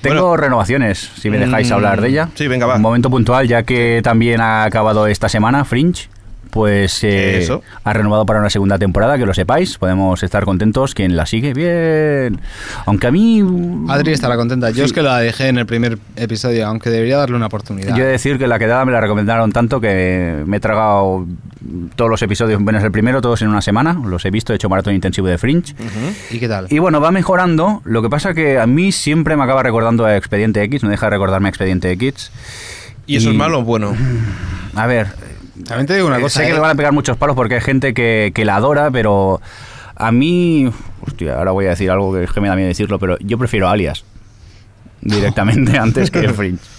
Tengo 0.00 0.28
Bueno. 0.28 0.36
renovaciones, 0.36 0.98
si 0.98 1.30
me 1.30 1.38
dejáis 1.38 1.70
Mm, 1.70 1.74
hablar 1.74 2.00
de 2.00 2.08
ella. 2.08 2.28
sí, 2.34 2.46
venga, 2.48 2.66
va. 2.66 2.76
Un 2.76 2.82
momento 2.82 3.10
puntual, 3.10 3.48
ya 3.48 3.62
que 3.64 4.00
también 4.04 4.40
ha 4.40 4.64
acabado 4.64 5.06
esta 5.06 5.28
semana 5.28 5.64
Fringe. 5.64 6.08
Pues 6.50 7.04
eh, 7.04 7.38
Eso. 7.38 7.62
ha 7.84 7.92
renovado 7.92 8.24
para 8.24 8.38
una 8.40 8.48
segunda 8.50 8.78
temporada, 8.78 9.18
que 9.18 9.26
lo 9.26 9.34
sepáis. 9.34 9.76
Podemos 9.78 10.22
estar 10.22 10.44
contentos. 10.44 10.94
Quien 10.94 11.16
la 11.16 11.26
sigue, 11.26 11.52
bien. 11.52 12.40
Aunque 12.86 13.06
a 13.08 13.10
mí. 13.10 13.42
Adri 13.88 14.12
estará 14.12 14.36
contenta. 14.36 14.70
Yo 14.70 14.76
Sí. 14.76 14.82
es 14.82 14.92
que 14.92 15.02
la 15.02 15.18
dejé 15.18 15.48
en 15.48 15.58
el 15.58 15.66
primer 15.66 15.98
episodio, 16.16 16.66
aunque 16.66 16.90
debería 16.90 17.18
darle 17.18 17.36
una 17.36 17.46
oportunidad. 17.46 17.94
Yo 17.96 18.02
he 18.02 18.06
de 18.06 18.12
decir 18.12 18.38
que 18.38 18.46
la 18.46 18.58
quedada 18.58 18.84
me 18.84 18.92
la 18.92 19.00
recomendaron 19.00 19.52
tanto 19.52 19.80
que 19.80 20.42
me 20.46 20.56
he 20.56 20.60
tragado 20.60 21.26
todos 21.96 22.10
los 22.10 22.22
episodios, 22.22 22.60
menos 22.60 22.82
el 22.84 22.92
primero, 22.92 23.20
todos 23.20 23.42
en 23.42 23.48
una 23.48 23.60
semana. 23.60 24.00
Los 24.04 24.24
he 24.24 24.30
visto, 24.30 24.52
he 24.52 24.56
hecho 24.56 24.68
maratón 24.68 24.94
intensivo 24.94 25.26
de 25.26 25.36
Fringe. 25.38 25.74
¿Y 26.30 26.38
qué 26.38 26.48
tal? 26.48 26.66
Y 26.70 26.78
bueno, 26.78 27.00
va 27.00 27.10
mejorando. 27.10 27.82
Lo 27.84 28.02
que 28.02 28.08
pasa 28.08 28.34
que 28.34 28.58
a 28.58 28.66
mí 28.66 28.92
siempre 28.92 29.36
me 29.36 29.42
acaba 29.44 29.62
recordando 29.62 30.04
a 30.06 30.16
Expediente 30.16 30.62
X, 30.62 30.82
no 30.82 30.90
deja 30.90 31.06
de 31.06 31.10
recordarme 31.10 31.48
a 31.48 31.50
Expediente 31.50 31.90
X. 31.92 32.30
¿Y 33.06 33.16
eso 33.16 33.30
es 33.30 33.36
malo 33.36 33.60
o 33.60 33.62
bueno? 33.62 33.94
A 34.74 34.86
ver, 34.86 35.08
También 35.64 35.86
te 35.86 35.94
digo 35.94 36.06
una 36.06 36.18
eh, 36.18 36.22
cosa. 36.22 36.40
sé 36.40 36.46
que 36.46 36.50
¿eh? 36.50 36.54
le 36.54 36.60
van 36.60 36.70
a 36.70 36.74
pegar 36.74 36.92
muchos 36.92 37.16
palos 37.16 37.36
porque 37.36 37.54
hay 37.54 37.60
gente 37.60 37.94
que, 37.94 38.32
que 38.34 38.44
la 38.44 38.56
adora, 38.56 38.90
pero 38.90 39.40
a 39.94 40.12
mí. 40.12 40.70
Hostia, 41.00 41.38
ahora 41.38 41.52
voy 41.52 41.66
a 41.66 41.70
decir 41.70 41.90
algo 41.90 42.12
que 42.12 42.24
es 42.24 42.32
que 42.32 42.40
me 42.40 42.48
da 42.48 42.56
miedo 42.56 42.68
decirlo, 42.68 42.98
pero 42.98 43.18
yo 43.20 43.38
prefiero 43.38 43.68
Alias 43.68 44.04
directamente 45.00 45.78
antes 45.78 46.10
que 46.10 46.28
Fringe. 46.28 46.75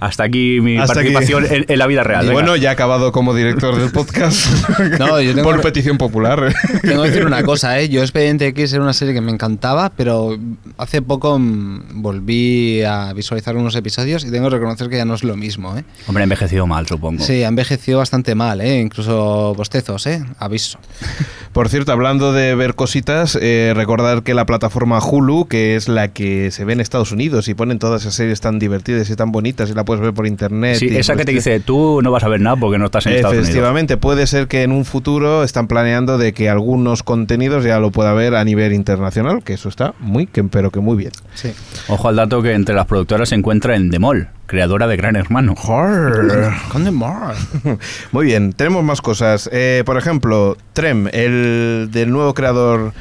Hasta 0.00 0.24
aquí 0.24 0.60
mi 0.60 0.76
Hasta 0.78 1.00
aquí. 1.00 1.12
participación 1.12 1.46
en, 1.52 1.64
en 1.68 1.78
la 1.78 1.86
vida 1.86 2.02
real. 2.04 2.30
Bueno, 2.32 2.56
ya 2.56 2.70
ha 2.70 2.72
acabado 2.72 3.12
como 3.12 3.34
director 3.34 3.76
del 3.76 3.90
podcast. 3.90 4.46
No, 4.98 5.20
yo 5.20 5.34
tengo 5.34 5.48
Por 5.50 5.60
petición 5.60 5.98
popular. 5.98 6.54
Tengo 6.82 7.02
que 7.02 7.10
decir 7.10 7.26
una 7.26 7.42
cosa, 7.42 7.78
¿eh? 7.80 7.88
Yo 7.88 8.00
Expediente 8.00 8.46
X 8.48 8.72
era 8.72 8.82
una 8.82 8.92
serie 8.92 9.14
que 9.14 9.20
me 9.20 9.32
encantaba, 9.32 9.90
pero 9.90 10.36
hace 10.78 11.02
poco 11.02 11.38
mm, 11.38 12.02
volví 12.02 12.82
a 12.82 13.12
visualizar 13.12 13.56
unos 13.56 13.74
episodios 13.76 14.24
y 14.24 14.30
tengo 14.30 14.48
que 14.48 14.56
reconocer 14.56 14.88
que 14.88 14.96
ya 14.96 15.04
no 15.04 15.14
es 15.14 15.24
lo 15.24 15.36
mismo, 15.36 15.76
¿eh? 15.76 15.84
Hombre, 16.06 16.22
ha 16.22 16.24
envejecido 16.24 16.66
mal, 16.66 16.86
supongo. 16.86 17.22
Sí, 17.22 17.42
ha 17.42 17.48
envejecido 17.48 17.98
bastante 17.98 18.34
mal, 18.34 18.60
¿eh? 18.60 18.80
Incluso 18.80 19.54
bostezos, 19.54 20.06
¿eh? 20.06 20.24
Aviso. 20.38 20.78
Por 21.52 21.68
cierto, 21.68 21.92
hablando 21.92 22.32
de 22.32 22.54
ver 22.56 22.74
cositas, 22.74 23.38
eh, 23.40 23.72
recordar 23.76 24.22
que 24.24 24.34
la 24.34 24.44
plataforma 24.44 24.98
Hulu, 24.98 25.46
que 25.46 25.76
es 25.76 25.86
la 25.88 26.08
que 26.08 26.50
se 26.50 26.64
ve 26.64 26.72
en 26.72 26.80
Estados 26.80 27.12
Unidos 27.12 27.46
y 27.48 27.54
ponen 27.54 27.78
todas 27.78 28.02
esas 28.02 28.14
series 28.14 28.40
tan 28.40 28.58
divertidas 28.58 29.08
y 29.08 29.14
tan 29.14 29.30
bonitas 29.30 29.70
y 29.70 29.74
la 29.74 29.83
puedes 29.84 30.02
ver 30.02 30.12
por 30.12 30.26
internet. 30.26 30.76
Sí, 30.76 30.88
y 30.88 30.96
esa 30.96 31.14
que 31.14 31.24
te 31.24 31.32
pues, 31.32 31.44
dice, 31.44 31.60
tú 31.60 32.00
no 32.02 32.10
vas 32.10 32.24
a 32.24 32.28
ver 32.28 32.40
nada 32.40 32.56
porque 32.56 32.78
no 32.78 32.86
estás 32.86 33.06
en 33.06 33.12
Estados 33.12 33.34
Unidos. 33.34 33.48
Efectivamente, 33.48 33.96
puede 33.96 34.26
ser 34.26 34.48
que 34.48 34.62
en 34.62 34.72
un 34.72 34.84
futuro 34.84 35.44
están 35.44 35.66
planeando 35.66 36.18
de 36.18 36.32
que 36.32 36.48
algunos 36.48 37.02
contenidos 37.02 37.64
ya 37.64 37.78
lo 37.78 37.90
pueda 37.90 38.12
ver 38.12 38.34
a 38.34 38.44
nivel 38.44 38.72
internacional, 38.72 39.42
que 39.42 39.54
eso 39.54 39.68
está 39.68 39.94
muy, 40.00 40.26
que, 40.26 40.44
pero 40.44 40.70
que 40.70 40.80
muy 40.80 40.96
bien. 40.96 41.12
Sí. 41.34 41.52
Ojo 41.88 42.08
al 42.08 42.16
dato 42.16 42.42
que 42.42 42.52
entre 42.52 42.74
las 42.74 42.86
productoras 42.86 43.28
se 43.28 43.34
encuentra 43.34 43.76
Endemol, 43.76 44.28
creadora 44.46 44.86
de 44.86 44.96
Gran 44.96 45.16
Hermano. 45.16 45.54
Muy 48.12 48.26
bien, 48.26 48.52
tenemos 48.52 48.84
más 48.84 49.00
cosas. 49.00 49.48
Eh, 49.52 49.82
por 49.84 49.96
ejemplo, 49.96 50.56
Trem, 50.72 51.08
el 51.12 51.88
del 51.90 52.10
nuevo 52.10 52.34
creador, 52.34 52.92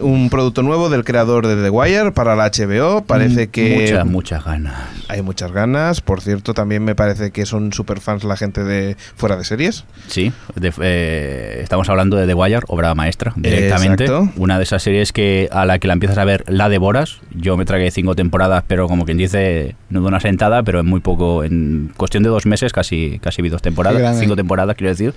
un 0.00 0.30
producto 0.30 0.62
nuevo 0.62 0.88
del 0.88 1.04
creador 1.04 1.46
de 1.46 1.62
The 1.62 1.70
Wire 1.70 2.12
para 2.12 2.36
la 2.36 2.50
HBO. 2.50 3.02
Parece 3.04 3.48
que 3.48 3.76
Mm, 3.76 3.80
Muchas, 3.80 4.06
muchas 4.06 4.44
ganas. 4.44 4.74
hay 5.08 5.22
muchas 5.22 5.52
ganas. 5.52 6.00
Por 6.00 6.20
cierto, 6.20 6.54
también 6.54 6.84
me 6.84 6.94
parece 6.94 7.30
que 7.30 7.46
son 7.46 7.72
super 7.72 8.00
fans 8.00 8.24
la 8.24 8.36
gente 8.36 8.64
de 8.64 8.96
fuera 9.16 9.36
de 9.36 9.44
series. 9.44 9.84
Sí, 10.08 10.32
de- 10.54 10.72
eh, 10.82 11.60
estamos 11.62 11.88
hablando 11.88 12.16
de 12.16 12.26
The 12.26 12.34
Wire, 12.34 12.60
obra 12.68 12.94
maestra, 12.94 13.32
directamente. 13.36 14.04
Exacto. 14.04 14.30
Una 14.36 14.56
de 14.58 14.64
esas 14.64 14.82
series 14.82 15.12
que 15.12 15.48
a 15.52 15.64
la 15.66 15.78
que 15.78 15.86
la 15.88 15.94
empiezas 15.94 16.18
a 16.18 16.24
ver 16.24 16.44
la 16.48 16.68
devoras. 16.68 17.20
Yo 17.34 17.56
me 17.56 17.64
tragué 17.64 17.90
cinco 17.90 18.14
temporadas, 18.14 18.64
pero 18.66 18.88
como 18.88 19.04
quien 19.04 19.18
dice, 19.18 19.74
no 19.90 20.00
de 20.02 20.06
una 20.08 20.20
sentada, 20.20 20.62
pero 20.62 20.80
en 20.80 20.86
muy 20.86 21.00
poco, 21.00 21.44
en 21.44 21.92
cuestión 21.96 22.22
de 22.22 22.28
dos 22.28 22.46
meses, 22.46 22.72
casi, 22.72 23.18
casi 23.22 23.42
vi 23.42 23.48
dos 23.48 23.62
temporadas, 23.62 24.18
cinco 24.18 24.36
temporadas, 24.36 24.76
quiero 24.76 24.90
decir. 24.90 25.14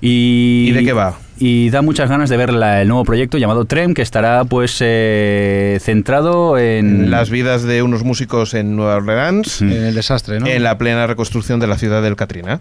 Y, 0.00 0.66
¿Y 0.68 0.72
de 0.72 0.84
qué 0.84 0.92
va? 0.92 1.16
Y 1.38 1.70
da 1.70 1.82
muchas 1.82 2.08
ganas 2.08 2.30
de 2.30 2.36
ver 2.36 2.52
la- 2.52 2.82
el 2.82 2.88
nuevo 2.88 3.04
proyecto 3.04 3.38
llamado 3.38 3.64
Trem, 3.64 3.92
que 3.94 4.02
estará 4.02 4.44
pues 4.44 4.76
eh, 4.80 5.78
centrado 5.80 6.58
en 6.58 7.10
Las 7.10 7.28
vidas 7.30 7.64
de 7.64 7.82
unos 7.82 8.04
músicos 8.04 8.54
en 8.54 8.76
Nueva 8.76 8.96
Orleans, 8.96 9.60
Mm. 9.62 9.72
En 9.72 9.84
el 9.84 9.94
desastre, 9.94 10.38
¿no? 10.40 10.46
en 10.46 10.62
la 10.62 10.78
plena 10.78 11.06
reconstrucción 11.06 11.58
de 11.60 11.66
la 11.66 11.76
ciudad 11.78 12.02
del 12.02 12.16
Katrina. 12.16 12.60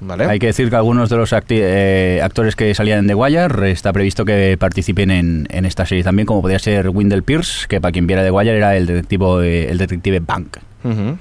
¿Vale? 0.00 0.24
Hay 0.24 0.38
que 0.38 0.46
decir 0.46 0.70
que 0.70 0.76
algunos 0.76 1.10
de 1.10 1.16
los 1.18 1.34
acti- 1.34 1.60
eh, 1.60 2.20
actores 2.22 2.56
que 2.56 2.74
salían 2.74 3.06
The 3.06 3.14
Wire 3.14 3.70
está 3.70 3.92
previsto 3.92 4.24
que 4.24 4.56
participen 4.58 5.10
en, 5.10 5.46
en 5.50 5.66
esta 5.66 5.84
serie 5.84 6.02
también, 6.02 6.24
como 6.24 6.40
podría 6.40 6.58
ser 6.58 6.88
Wendell 6.88 7.22
Pierce, 7.22 7.66
que 7.68 7.78
para 7.78 7.92
quien 7.92 8.06
viera 8.06 8.24
The 8.24 8.30
Wire 8.30 8.56
era 8.56 8.74
el 8.78 8.86
detective, 8.86 9.26
eh, 9.46 9.68
el 9.70 9.76
detective 9.76 10.20
Bank. 10.20 10.56
Ujú. 10.84 11.18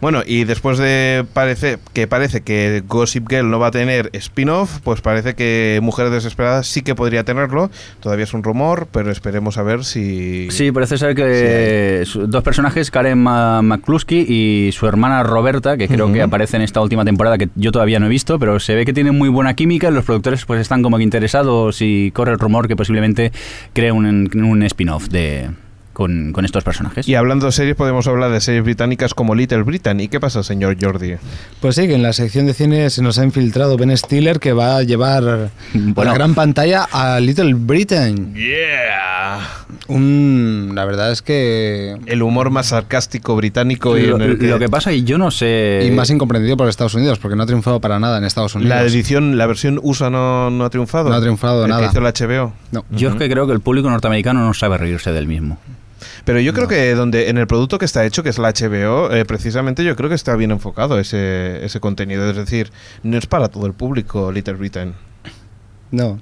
Bueno, 0.00 0.22
y 0.24 0.44
después 0.44 0.78
de 0.78 1.26
parece 1.34 1.78
que 1.92 2.06
parece 2.06 2.40
que 2.40 2.82
Gossip 2.86 3.28
Girl 3.28 3.50
no 3.50 3.58
va 3.58 3.66
a 3.66 3.70
tener 3.70 4.08
spin-off, 4.14 4.80
pues 4.82 5.02
parece 5.02 5.34
que 5.34 5.78
Mujeres 5.82 6.10
Desesperadas 6.10 6.66
sí 6.66 6.80
que 6.80 6.94
podría 6.94 7.24
tenerlo. 7.24 7.70
Todavía 8.00 8.24
es 8.24 8.32
un 8.32 8.42
rumor, 8.42 8.88
pero 8.90 9.10
esperemos 9.10 9.58
a 9.58 9.62
ver 9.62 9.84
si... 9.84 10.50
Sí, 10.50 10.72
parece 10.72 10.96
ser 10.96 11.14
que 11.14 12.04
dos 12.28 12.42
personajes, 12.42 12.90
Karen 12.90 13.18
McCluskey 13.18 14.24
y 14.26 14.72
su 14.72 14.86
hermana 14.86 15.22
Roberta, 15.22 15.76
que 15.76 15.86
creo 15.86 16.10
que 16.12 16.22
aparece 16.22 16.56
en 16.56 16.62
esta 16.62 16.80
última 16.80 17.04
temporada, 17.04 17.36
que 17.36 17.50
yo 17.54 17.70
todavía 17.70 18.00
no 18.00 18.06
he 18.06 18.10
visto, 18.10 18.38
pero 18.38 18.58
se 18.58 18.74
ve 18.74 18.86
que 18.86 18.94
tienen 18.94 19.16
muy 19.16 19.28
buena 19.28 19.54
química 19.54 19.90
los 19.90 20.04
productores 20.04 20.44
pues 20.46 20.60
están 20.60 20.82
como 20.82 20.96
que 20.96 21.02
interesados 21.02 21.82
y 21.82 22.10
corre 22.12 22.32
el 22.32 22.38
rumor 22.38 22.68
que 22.68 22.76
posiblemente 22.76 23.32
cree 23.72 23.92
un, 23.92 24.06
un 24.06 24.62
spin-off 24.62 25.08
de 25.08 25.50
con, 26.00 26.32
con 26.32 26.46
estos 26.46 26.64
personajes. 26.64 27.06
Y 27.06 27.14
hablando 27.14 27.44
de 27.44 27.52
series, 27.52 27.76
podemos 27.76 28.06
hablar 28.06 28.30
de 28.30 28.40
series 28.40 28.64
británicas 28.64 29.12
como 29.12 29.34
Little 29.34 29.64
Britain. 29.64 30.00
¿Y 30.00 30.08
qué 30.08 30.18
pasa, 30.18 30.42
señor 30.42 30.78
Jordi? 30.80 31.16
Pues 31.60 31.74
sí, 31.76 31.86
que 31.86 31.94
en 31.94 32.02
la 32.02 32.14
sección 32.14 32.46
de 32.46 32.54
cine 32.54 32.88
se 32.88 33.02
nos 33.02 33.18
ha 33.18 33.24
infiltrado 33.24 33.76
Ben 33.76 33.94
Stiller 33.94 34.40
que 34.40 34.54
va 34.54 34.78
a 34.78 34.82
llevar 34.82 35.50
Bueno. 35.74 36.10
la 36.10 36.14
gran 36.16 36.34
pantalla 36.34 36.84
a 36.90 37.20
Little 37.20 37.52
Britain. 37.52 38.34
¡Yeah! 38.34 39.40
Un, 39.88 40.72
la 40.74 40.86
verdad 40.86 41.12
es 41.12 41.20
que... 41.20 41.98
El 42.06 42.22
humor 42.22 42.48
más 42.48 42.68
sarcástico 42.68 43.36
británico 43.36 43.98
y 43.98 44.06
Lo, 44.06 44.16
en 44.16 44.22
el 44.22 44.38
que 44.38 44.46
lo 44.46 44.58
que 44.58 44.70
pasa, 44.70 44.92
y 44.94 45.04
yo 45.04 45.18
no 45.18 45.30
sé... 45.30 45.82
Y 45.86 45.90
más 45.90 46.08
incomprendido 46.08 46.56
por 46.56 46.66
Estados 46.68 46.94
Unidos, 46.94 47.18
porque 47.18 47.36
no 47.36 47.42
ha 47.42 47.46
triunfado 47.46 47.78
para 47.78 47.98
nada 48.00 48.16
en 48.16 48.24
Estados 48.24 48.54
Unidos. 48.54 48.70
la 48.70 48.82
edición, 48.84 49.36
la 49.36 49.46
versión 49.46 49.78
USA 49.82 50.08
no, 50.08 50.48
no 50.50 50.64
ha 50.64 50.70
triunfado. 50.70 51.10
No 51.10 51.14
ha 51.16 51.20
triunfado 51.20 51.64
El 51.66 51.70
que 51.70 51.76
nada. 51.76 51.86
hizo 51.90 52.00
la 52.00 52.12
HBO. 52.12 52.54
No. 52.72 52.86
Yo 52.90 53.10
es 53.10 53.16
que 53.16 53.28
creo 53.28 53.46
que 53.46 53.52
el 53.52 53.60
público 53.60 53.90
norteamericano 53.90 54.40
no 54.46 54.54
sabe 54.54 54.78
reírse 54.78 55.12
del 55.12 55.26
mismo. 55.26 55.58
Pero 56.24 56.40
yo 56.40 56.52
creo 56.52 56.68
que 56.68 56.94
donde 56.94 57.28
en 57.28 57.38
el 57.38 57.46
producto 57.46 57.78
que 57.78 57.84
está 57.84 58.04
hecho, 58.04 58.22
que 58.22 58.28
es 58.30 58.38
la 58.38 58.52
HBO, 58.52 59.12
eh, 59.12 59.24
precisamente 59.24 59.84
yo 59.84 59.96
creo 59.96 60.08
que 60.08 60.14
está 60.14 60.36
bien 60.36 60.50
enfocado 60.50 60.98
ese, 60.98 61.64
ese 61.64 61.80
contenido. 61.80 62.28
Es 62.30 62.36
decir, 62.36 62.70
no 63.02 63.16
es 63.18 63.26
para 63.26 63.48
todo 63.48 63.66
el 63.66 63.72
público 63.72 64.30
Little 64.32 64.54
Britain. 64.54 64.94
No. 65.90 66.20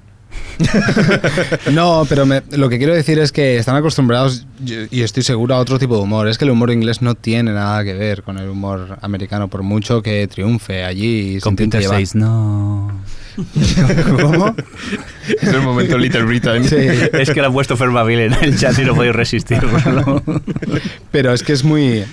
No, 1.71 2.05
pero 2.07 2.25
me- 2.25 2.43
lo 2.51 2.69
que 2.69 2.77
quiero 2.77 2.93
decir 2.93 3.19
es 3.19 3.31
que 3.31 3.57
están 3.57 3.75
acostumbrados, 3.75 4.45
y 4.65 5.01
estoy 5.01 5.23
seguro, 5.23 5.55
a 5.55 5.59
otro 5.59 5.79
tipo 5.79 5.95
de 5.95 6.01
humor. 6.03 6.27
Es 6.27 6.37
que 6.37 6.45
el 6.45 6.51
humor 6.51 6.71
inglés 6.71 7.01
no 7.01 7.15
tiene 7.15 7.51
nada 7.51 7.83
que 7.83 7.93
ver 7.93 8.23
con 8.23 8.37
el 8.37 8.49
humor 8.49 8.97
americano, 9.01 9.47
por 9.47 9.63
mucho 9.63 10.01
que 10.01 10.27
triunfe 10.27 10.83
allí. 10.83 11.37
y 11.37 11.39
Computer 11.39 11.81
llevar. 11.81 11.97
6, 11.97 12.15
no. 12.15 12.91
¿Cómo? 14.21 14.55
Es 15.27 15.49
el 15.49 15.61
momento 15.61 15.97
Little 15.97 16.23
Britain. 16.23 16.63
Sí. 16.63 16.75
Es 17.13 17.31
que 17.31 17.41
lo 17.41 17.47
ha 17.47 17.51
puesto 17.51 17.77
Fermaville 17.77 18.25
en 18.25 18.33
el 18.41 18.57
chat 18.57 18.77
y 18.79 18.83
no 18.83 18.95
podéis 18.95 19.15
resistirlo. 19.15 20.21
Pero 21.11 21.33
es 21.33 21.43
que 21.43 21.53
es 21.53 21.63
muy, 21.63 22.03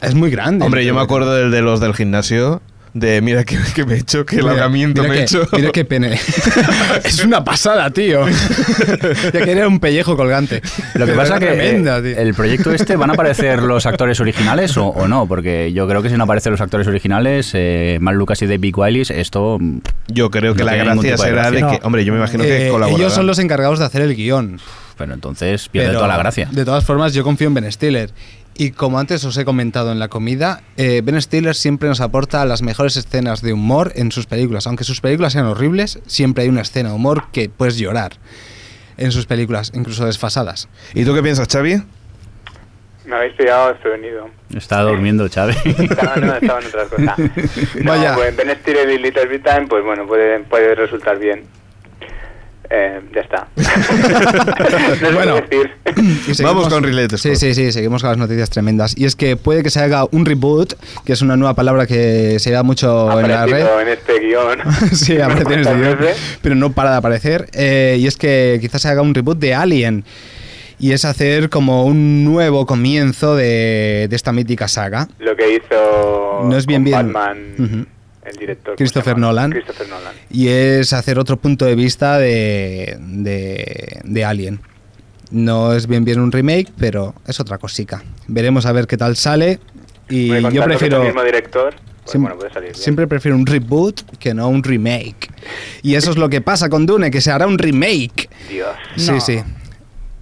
es 0.00 0.14
muy 0.14 0.30
grande. 0.30 0.64
Hombre, 0.64 0.84
yo 0.84 0.94
me 0.94 1.00
acuerdo 1.00 1.34
del 1.34 1.50
de 1.50 1.62
los 1.62 1.80
del 1.80 1.94
gimnasio. 1.94 2.62
De 2.94 3.22
mira 3.22 3.42
que, 3.44 3.56
que 3.74 3.86
me 3.86 3.94
he 3.94 3.98
hecho, 4.00 4.26
que 4.26 4.42
me 4.42 4.52
he 4.52 5.10
que- 5.10 5.22
hecho. 5.22 5.46
Mira 5.52 5.70
qué 5.72 5.84
pene. 5.86 6.18
es 7.04 7.24
una 7.24 7.42
pasada, 7.42 7.88
tío. 7.90 8.26
ya 9.32 9.44
que 9.44 9.50
era 9.52 9.66
un 9.66 9.80
pellejo 9.80 10.14
colgante. 10.16 10.60
Lo 10.94 11.06
que 11.06 11.12
pasa 11.12 11.36
era 11.36 11.40
que 11.40 11.46
tremenda, 11.54 11.98
eh, 12.00 12.16
el 12.18 12.34
proyecto 12.34 12.70
este 12.72 12.96
van 12.96 13.08
a 13.10 13.14
aparecer 13.14 13.62
los 13.62 13.86
actores 13.86 14.20
originales 14.20 14.76
o, 14.76 14.88
o 14.88 15.08
no, 15.08 15.26
porque 15.26 15.72
yo 15.72 15.88
creo 15.88 16.02
que 16.02 16.10
si 16.10 16.16
no 16.16 16.24
aparecen 16.24 16.52
los 16.52 16.60
actores 16.60 16.86
originales, 16.86 17.50
eh, 17.54 17.96
Mark 18.00 18.16
Lucas 18.18 18.42
y 18.42 18.46
David 18.46 18.74
Willis, 18.76 19.10
esto 19.10 19.56
mm, 19.58 19.78
Yo 20.08 20.30
creo 20.30 20.52
que 20.54 20.60
No 20.60 20.66
la 20.66 20.76
gracia 20.76 21.12
de 21.12 21.18
será 21.18 21.50
de 21.50 21.56
que, 21.56 21.62
No. 21.62 21.78
hombre, 21.84 22.04
yo 22.04 22.12
me 22.12 22.18
imagino 22.18 22.44
que 22.44 22.66
Eh, 22.66 22.70
colaborarán. 22.70 23.00
ellos 23.00 23.14
son 23.14 23.26
los 23.26 23.38
encargados 23.38 23.78
de 23.78 23.86
hacer 23.86 24.02
el 24.02 24.14
guion. 24.14 24.60
pero 24.98 25.14
entonces 25.14 25.68
pierde 25.70 25.88
Pero, 25.88 26.00
toda 26.00 26.08
la 26.08 26.18
gracia. 26.18 26.48
De 26.52 26.64
todas 26.66 26.84
formas, 26.84 27.14
yo 27.14 27.24
confío 27.24 27.46
en 27.48 27.54
Ben 27.54 27.72
Stiller. 27.72 28.10
Y 28.54 28.72
como 28.72 28.98
antes 28.98 29.24
os 29.24 29.36
he 29.38 29.44
comentado 29.44 29.92
en 29.92 29.98
la 29.98 30.08
comida, 30.08 30.62
eh, 30.76 31.00
Ben 31.02 31.20
Stiller 31.20 31.54
siempre 31.54 31.88
nos 31.88 32.00
aporta 32.00 32.44
las 32.44 32.62
mejores 32.62 32.96
escenas 32.96 33.40
de 33.42 33.52
humor 33.52 33.92
en 33.96 34.12
sus 34.12 34.26
películas. 34.26 34.66
Aunque 34.66 34.84
sus 34.84 35.00
películas 35.00 35.32
sean 35.32 35.46
horribles, 35.46 36.00
siempre 36.06 36.44
hay 36.44 36.50
una 36.50 36.60
escena 36.60 36.90
de 36.90 36.94
humor 36.96 37.24
que 37.32 37.48
puedes 37.48 37.78
llorar 37.78 38.12
en 38.98 39.10
sus 39.10 39.24
películas, 39.26 39.72
incluso 39.74 40.04
desfasadas. 40.04 40.68
¿Y 40.94 41.04
tú 41.04 41.14
qué 41.14 41.22
piensas, 41.22 41.48
Xavi? 41.50 41.82
Me 43.06 43.16
habéis 43.16 43.34
pillado 43.34 43.68
desprevenido. 43.68 44.28
Está 44.54 44.82
durmiendo, 44.82 45.26
Chávez. 45.28 45.56
Estaba, 45.64 46.16
no, 46.16 46.34
estaba 46.34 46.60
en 46.60 46.66
otra 46.66 46.84
cosa. 46.86 47.16
No, 47.82 47.90
Vaya. 47.90 48.14
pues 48.14 48.36
Ben 48.36 48.50
Stiller 48.60 48.88
y 48.90 48.98
Little 48.98 49.26
Big 49.26 49.42
Time, 49.42 49.66
pues 49.66 49.82
bueno, 49.84 50.06
puede, 50.06 50.38
puede 50.40 50.74
resultar 50.74 51.18
bien. 51.18 51.44
Eh, 52.74 53.00
ya 53.14 53.20
está. 53.20 53.48
no 53.56 54.94
sé 54.96 55.12
Bueno. 55.12 55.34
qué 55.50 55.56
decir. 55.56 55.70
Y 56.28 56.34
seguimos- 56.34 56.42
Vamos 56.42 56.68
con 56.68 56.82
Related 56.84 57.16
Sí, 57.18 57.36
sí, 57.36 57.54
sí, 57.54 57.70
seguimos 57.70 58.00
con 58.02 58.10
las 58.10 58.18
noticias 58.18 58.48
tremendas. 58.48 58.96
Y 58.96 59.04
es 59.04 59.14
que 59.14 59.36
puede 59.36 59.62
que 59.62 59.68
se 59.70 59.80
haga 59.80 60.06
un 60.10 60.24
reboot, 60.24 60.72
que 61.04 61.12
es 61.12 61.20
una 61.20 61.36
nueva 61.36 61.54
palabra 61.54 61.86
que 61.86 62.38
se 62.38 62.48
lleva 62.50 62.62
mucho 62.62 63.10
Ha 63.10 63.20
en 63.20 63.28
la 63.28 63.44
red. 63.46 63.66
en 63.82 63.88
este 63.88 64.20
guion. 64.20 64.58
sí, 64.92 65.20
aparece 65.20 65.52
en 65.54 65.60
este 65.60 65.70
¿Cuántas 65.74 65.98
guion, 65.98 66.14
pero 66.40 66.54
no 66.54 66.72
para 66.72 66.92
de 66.92 66.96
aparecer. 66.96 67.50
Eh, 67.52 67.96
y 68.00 68.06
es 68.06 68.16
que 68.16 68.58
quizás 68.60 68.80
se 68.82 68.88
haga 68.88 69.02
un 69.02 69.14
reboot 69.14 69.38
de 69.38 69.54
Alien. 69.54 70.04
Y 70.78 70.92
es 70.92 71.04
hacer 71.04 71.48
como 71.50 71.84
un 71.84 72.24
nuevo 72.24 72.66
comienzo 72.66 73.36
de, 73.36 74.06
de 74.10 74.16
esta 74.16 74.32
mítica 74.32 74.66
saga. 74.66 75.06
Lo 75.20 75.36
que 75.36 75.54
hizo 75.56 76.40
No 76.44 76.56
es 76.56 76.66
bien 76.66 76.82
bien. 76.82 77.12
Batman, 77.12 77.54
Ujú. 77.58 77.86
El 78.24 78.36
director. 78.36 78.72
¿cómo 78.72 78.76
Christopher? 78.76 79.18
Nolan. 79.18 79.50
Christopher 79.50 79.88
Nolan. 79.88 80.14
Y 80.30 80.48
es 80.48 80.92
hacer 80.92 81.18
otro 81.18 81.36
punto 81.36 81.64
de 81.64 81.74
vista 81.74 82.18
de, 82.18 82.96
de, 83.00 84.00
de 84.04 84.24
Alien. 84.24 84.60
No 85.30 85.72
es 85.72 85.86
bien 85.86 86.04
bien 86.04 86.20
un 86.20 86.30
remake, 86.30 86.70
pero 86.78 87.14
es 87.26 87.40
otra 87.40 87.58
cosica. 87.58 88.02
Veremos 88.28 88.66
a 88.66 88.72
ver 88.72 88.86
qué 88.86 88.96
tal 88.96 89.16
sale. 89.16 89.58
Y 90.08 90.28
yo 90.52 90.62
prefiero... 90.64 90.98
el 91.00 91.06
mismo 91.06 91.22
director, 91.22 91.74
pues 92.04 92.14
Siem- 92.14 92.20
bueno, 92.20 92.36
puede 92.36 92.52
salir 92.52 92.70
bien. 92.72 92.82
Siempre 92.82 93.06
prefiero 93.06 93.36
un 93.36 93.46
reboot 93.46 94.02
que 94.18 94.34
no 94.34 94.48
un 94.48 94.62
remake. 94.62 95.30
Y 95.82 95.94
eso 95.94 96.10
es 96.10 96.18
lo 96.18 96.28
que 96.28 96.42
pasa 96.42 96.68
con 96.68 96.84
Dune, 96.84 97.10
que 97.10 97.20
se 97.22 97.30
hará 97.30 97.46
un 97.46 97.56
remake. 97.56 98.28
Dios. 98.50 98.68
Sí, 98.96 99.20
sí. 99.20 99.40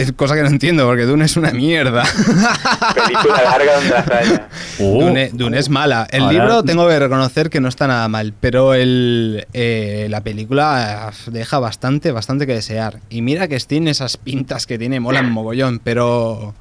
Es 0.01 0.13
cosa 0.13 0.35
que 0.35 0.43
no 0.43 0.49
entiendo, 0.49 0.87
porque 0.87 1.05
Dune 1.05 1.25
es 1.27 1.37
una 1.37 1.51
mierda. 1.51 2.03
Película 2.95 3.43
larga 3.45 3.75
donde 3.77 3.91
las 3.91 4.11
haya. 4.11 4.49
Uh, 4.79 5.01
Dune, 5.01 5.31
Dune 5.33 5.59
es 5.59 5.69
mala. 5.69 6.07
El 6.11 6.23
Ahora- 6.23 6.33
libro 6.33 6.63
tengo 6.63 6.89
que 6.89 6.99
reconocer 6.99 7.51
que 7.51 7.61
no 7.61 7.69
está 7.69 7.87
nada 7.87 8.09
mal, 8.09 8.33
pero 8.41 8.75
el, 8.75 9.47
eh, 9.53 10.07
la 10.11 10.23
película 10.23 11.11
eh, 11.27 11.31
deja 11.31 11.59
bastante, 11.59 12.13
bastante 12.13 12.47
que 12.47 12.55
desear. 12.55 13.01
Y 13.11 13.23
mira 13.23 13.47
que 13.49 13.59
tiene 13.61 13.91
esas 13.91 14.17
pintas 14.17 14.67
que 14.67 14.79
tiene, 14.79 15.01
molan 15.01 15.31
mogollón, 15.33 15.81
pero... 15.83 16.55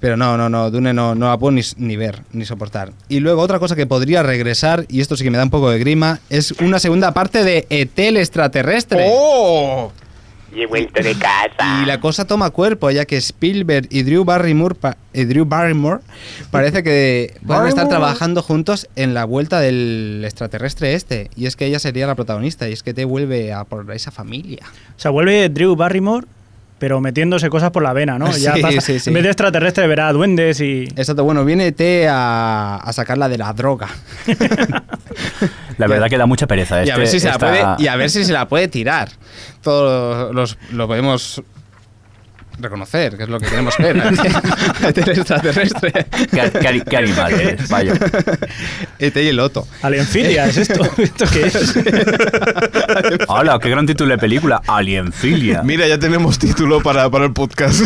Pero 0.00 0.16
no, 0.16 0.36
no, 0.36 0.48
no, 0.48 0.70
Dune 0.70 0.94
no, 0.94 1.16
no 1.16 1.26
la 1.28 1.36
puedo 1.38 1.50
ni, 1.50 1.60
ni 1.76 1.96
ver, 1.96 2.22
ni 2.30 2.44
soportar. 2.44 2.92
Y 3.08 3.18
luego 3.18 3.42
otra 3.42 3.58
cosa 3.58 3.74
que 3.74 3.84
podría 3.84 4.22
regresar, 4.22 4.84
y 4.88 5.00
esto 5.00 5.16
sí 5.16 5.24
que 5.24 5.30
me 5.32 5.38
da 5.38 5.42
un 5.42 5.50
poco 5.50 5.70
de 5.70 5.80
grima, 5.80 6.20
es 6.30 6.52
una 6.60 6.78
segunda 6.78 7.12
parte 7.12 7.42
de 7.42 7.66
Etel 7.68 8.16
extraterrestre. 8.16 9.06
¡Oh! 9.10 9.90
Y 10.58 10.62
he 10.62 10.66
vuelto 10.66 11.02
de 11.02 11.14
casa. 11.14 11.82
Y 11.82 11.86
la 11.86 12.00
cosa 12.00 12.26
toma 12.26 12.50
cuerpo, 12.50 12.90
ya 12.90 13.04
que 13.04 13.16
Spielberg 13.16 13.86
y 13.90 14.02
Drew 14.02 14.24
Barrymore, 14.24 14.74
pa- 14.74 14.96
y 15.12 15.24
Drew 15.24 15.44
Barrymore 15.44 16.00
parece 16.50 16.82
que 16.82 17.36
van 17.42 17.64
a 17.66 17.68
estar 17.68 17.88
trabajando 17.88 18.42
juntos 18.42 18.88
en 18.96 19.14
la 19.14 19.24
vuelta 19.24 19.60
del 19.60 20.22
extraterrestre 20.24 20.94
este. 20.94 21.30
Y 21.36 21.46
es 21.46 21.54
que 21.56 21.66
ella 21.66 21.78
sería 21.78 22.06
la 22.06 22.14
protagonista, 22.16 22.68
y 22.68 22.72
es 22.72 22.82
que 22.82 22.92
te 22.94 23.04
vuelve 23.04 23.52
a 23.52 23.64
por 23.64 23.90
esa 23.92 24.10
familia. 24.10 24.62
O 24.96 25.00
sea, 25.00 25.10
vuelve 25.12 25.48
Drew 25.48 25.76
Barrymore, 25.76 26.26
pero 26.78 27.00
metiéndose 27.00 27.48
cosas 27.50 27.70
por 27.70 27.82
la 27.82 27.92
vena, 27.92 28.18
¿no? 28.18 28.32
Sí, 28.32 28.42
Ya 28.42 28.54
pasa- 28.60 28.80
sí, 28.80 28.98
sí. 28.98 29.10
En 29.10 29.14
vez 29.14 29.22
de 29.24 29.30
extraterrestre 29.30 29.86
verá 29.86 30.12
duendes 30.12 30.60
y... 30.60 30.84
Exacto, 30.96 31.24
bueno, 31.24 31.44
viene 31.44 31.72
T 31.72 32.06
a, 32.08 32.76
a 32.76 32.92
sacarla 32.92 33.28
de 33.28 33.38
la 33.38 33.52
droga. 33.52 33.88
la 35.78 35.86
verdad 35.86 36.08
que 36.08 36.18
da 36.18 36.26
mucha 36.26 36.46
pereza. 36.46 36.76
y, 36.76 36.78
a 36.78 36.82
Este- 36.94 36.98
ver 36.98 37.08
si 37.08 37.20
se 37.20 37.28
la 37.28 37.38
puede, 37.38 37.64
y 37.78 37.86
a 37.88 37.96
ver 37.96 38.10
si 38.10 38.24
se 38.24 38.32
la 38.32 38.48
puede 38.48 38.68
tirar. 38.68 39.08
Todos 39.62 40.34
los, 40.34 40.58
lo 40.72 40.86
podemos 40.86 41.42
reconocer, 42.60 43.16
que 43.16 43.22
es 43.24 43.28
lo 43.28 43.38
que 43.40 43.46
queremos 43.46 43.74
ver. 43.78 43.96
el 43.96 45.08
extraterrestre. 45.18 45.92
¿Qué, 46.30 46.50
qué- 46.60 46.82
qué 46.88 46.96
animal 46.96 47.32
es? 47.40 47.68
Vaya. 47.68 47.94
ET 48.98 49.16
y 49.16 49.28
el 49.28 49.40
Otto. 49.40 49.66
Alienfilia, 49.82 50.46
¿es 50.46 50.56
esto? 50.58 50.82
¿Esto 50.98 51.24
qué 51.32 51.46
es? 51.46 51.74
Hola, 53.28 53.58
qué 53.60 53.70
gran 53.70 53.86
título 53.86 54.10
de 54.10 54.18
película. 54.18 54.60
Alienfilia. 54.66 55.62
Mira, 55.62 55.86
ya 55.86 55.98
tenemos 55.98 56.38
título 56.38 56.82
para, 56.82 57.08
para 57.10 57.26
el 57.26 57.32
podcast. 57.32 57.82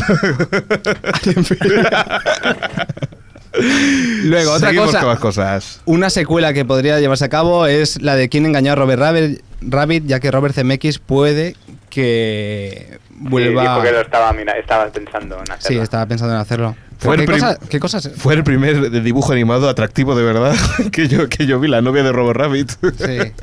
Luego, 4.24 4.52
otra 4.52 4.68
Seguimos 4.68 4.86
cosa. 4.88 5.00
con 5.00 5.08
las 5.10 5.18
cosas. 5.18 5.80
Una 5.84 6.08
secuela 6.08 6.54
que 6.54 6.64
podría 6.64 6.98
llevarse 7.00 7.26
a 7.26 7.28
cabo 7.28 7.66
es 7.66 8.00
la 8.00 8.16
de 8.16 8.28
quién 8.30 8.46
engañó 8.46 8.72
a 8.72 8.74
Robert 8.76 8.98
Rabbit, 9.00 9.40
Rabbit, 9.60 10.06
ya 10.06 10.20
que 10.20 10.30
Robert 10.30 10.54
Zemeckis 10.54 10.98
puede 10.98 11.54
que 11.90 12.98
vuelva... 13.30 13.62
Sí, 13.62 13.68
dijo 13.68 13.82
que 13.82 13.92
lo 13.92 14.00
estaba, 14.00 14.32
mira, 14.32 14.52
estaba 14.58 14.86
pensando 14.90 15.38
en 15.38 15.46
Sí, 15.46 15.52
hacerlo. 15.52 15.82
estaba 15.82 16.06
pensando 16.06 16.34
en 16.34 16.40
hacerlo. 16.40 16.76
Fue 16.98 17.16
¿Qué, 17.16 17.22
el 17.22 17.26
prim- 17.26 17.40
cosa- 17.40 17.58
qué 17.68 17.80
cosas? 17.80 18.10
Fue 18.16 18.34
el 18.34 18.44
primer 18.44 18.90
dibujo 19.02 19.32
animado 19.32 19.68
atractivo 19.68 20.14
de 20.14 20.22
verdad 20.24 20.54
que 20.92 21.08
yo, 21.08 21.28
que 21.28 21.46
yo 21.46 21.58
vi, 21.58 21.68
la 21.68 21.80
novia 21.82 22.02
de 22.02 22.12
Robert 22.12 22.38
Rabbit. 22.38 22.70
Sí. 22.70 23.32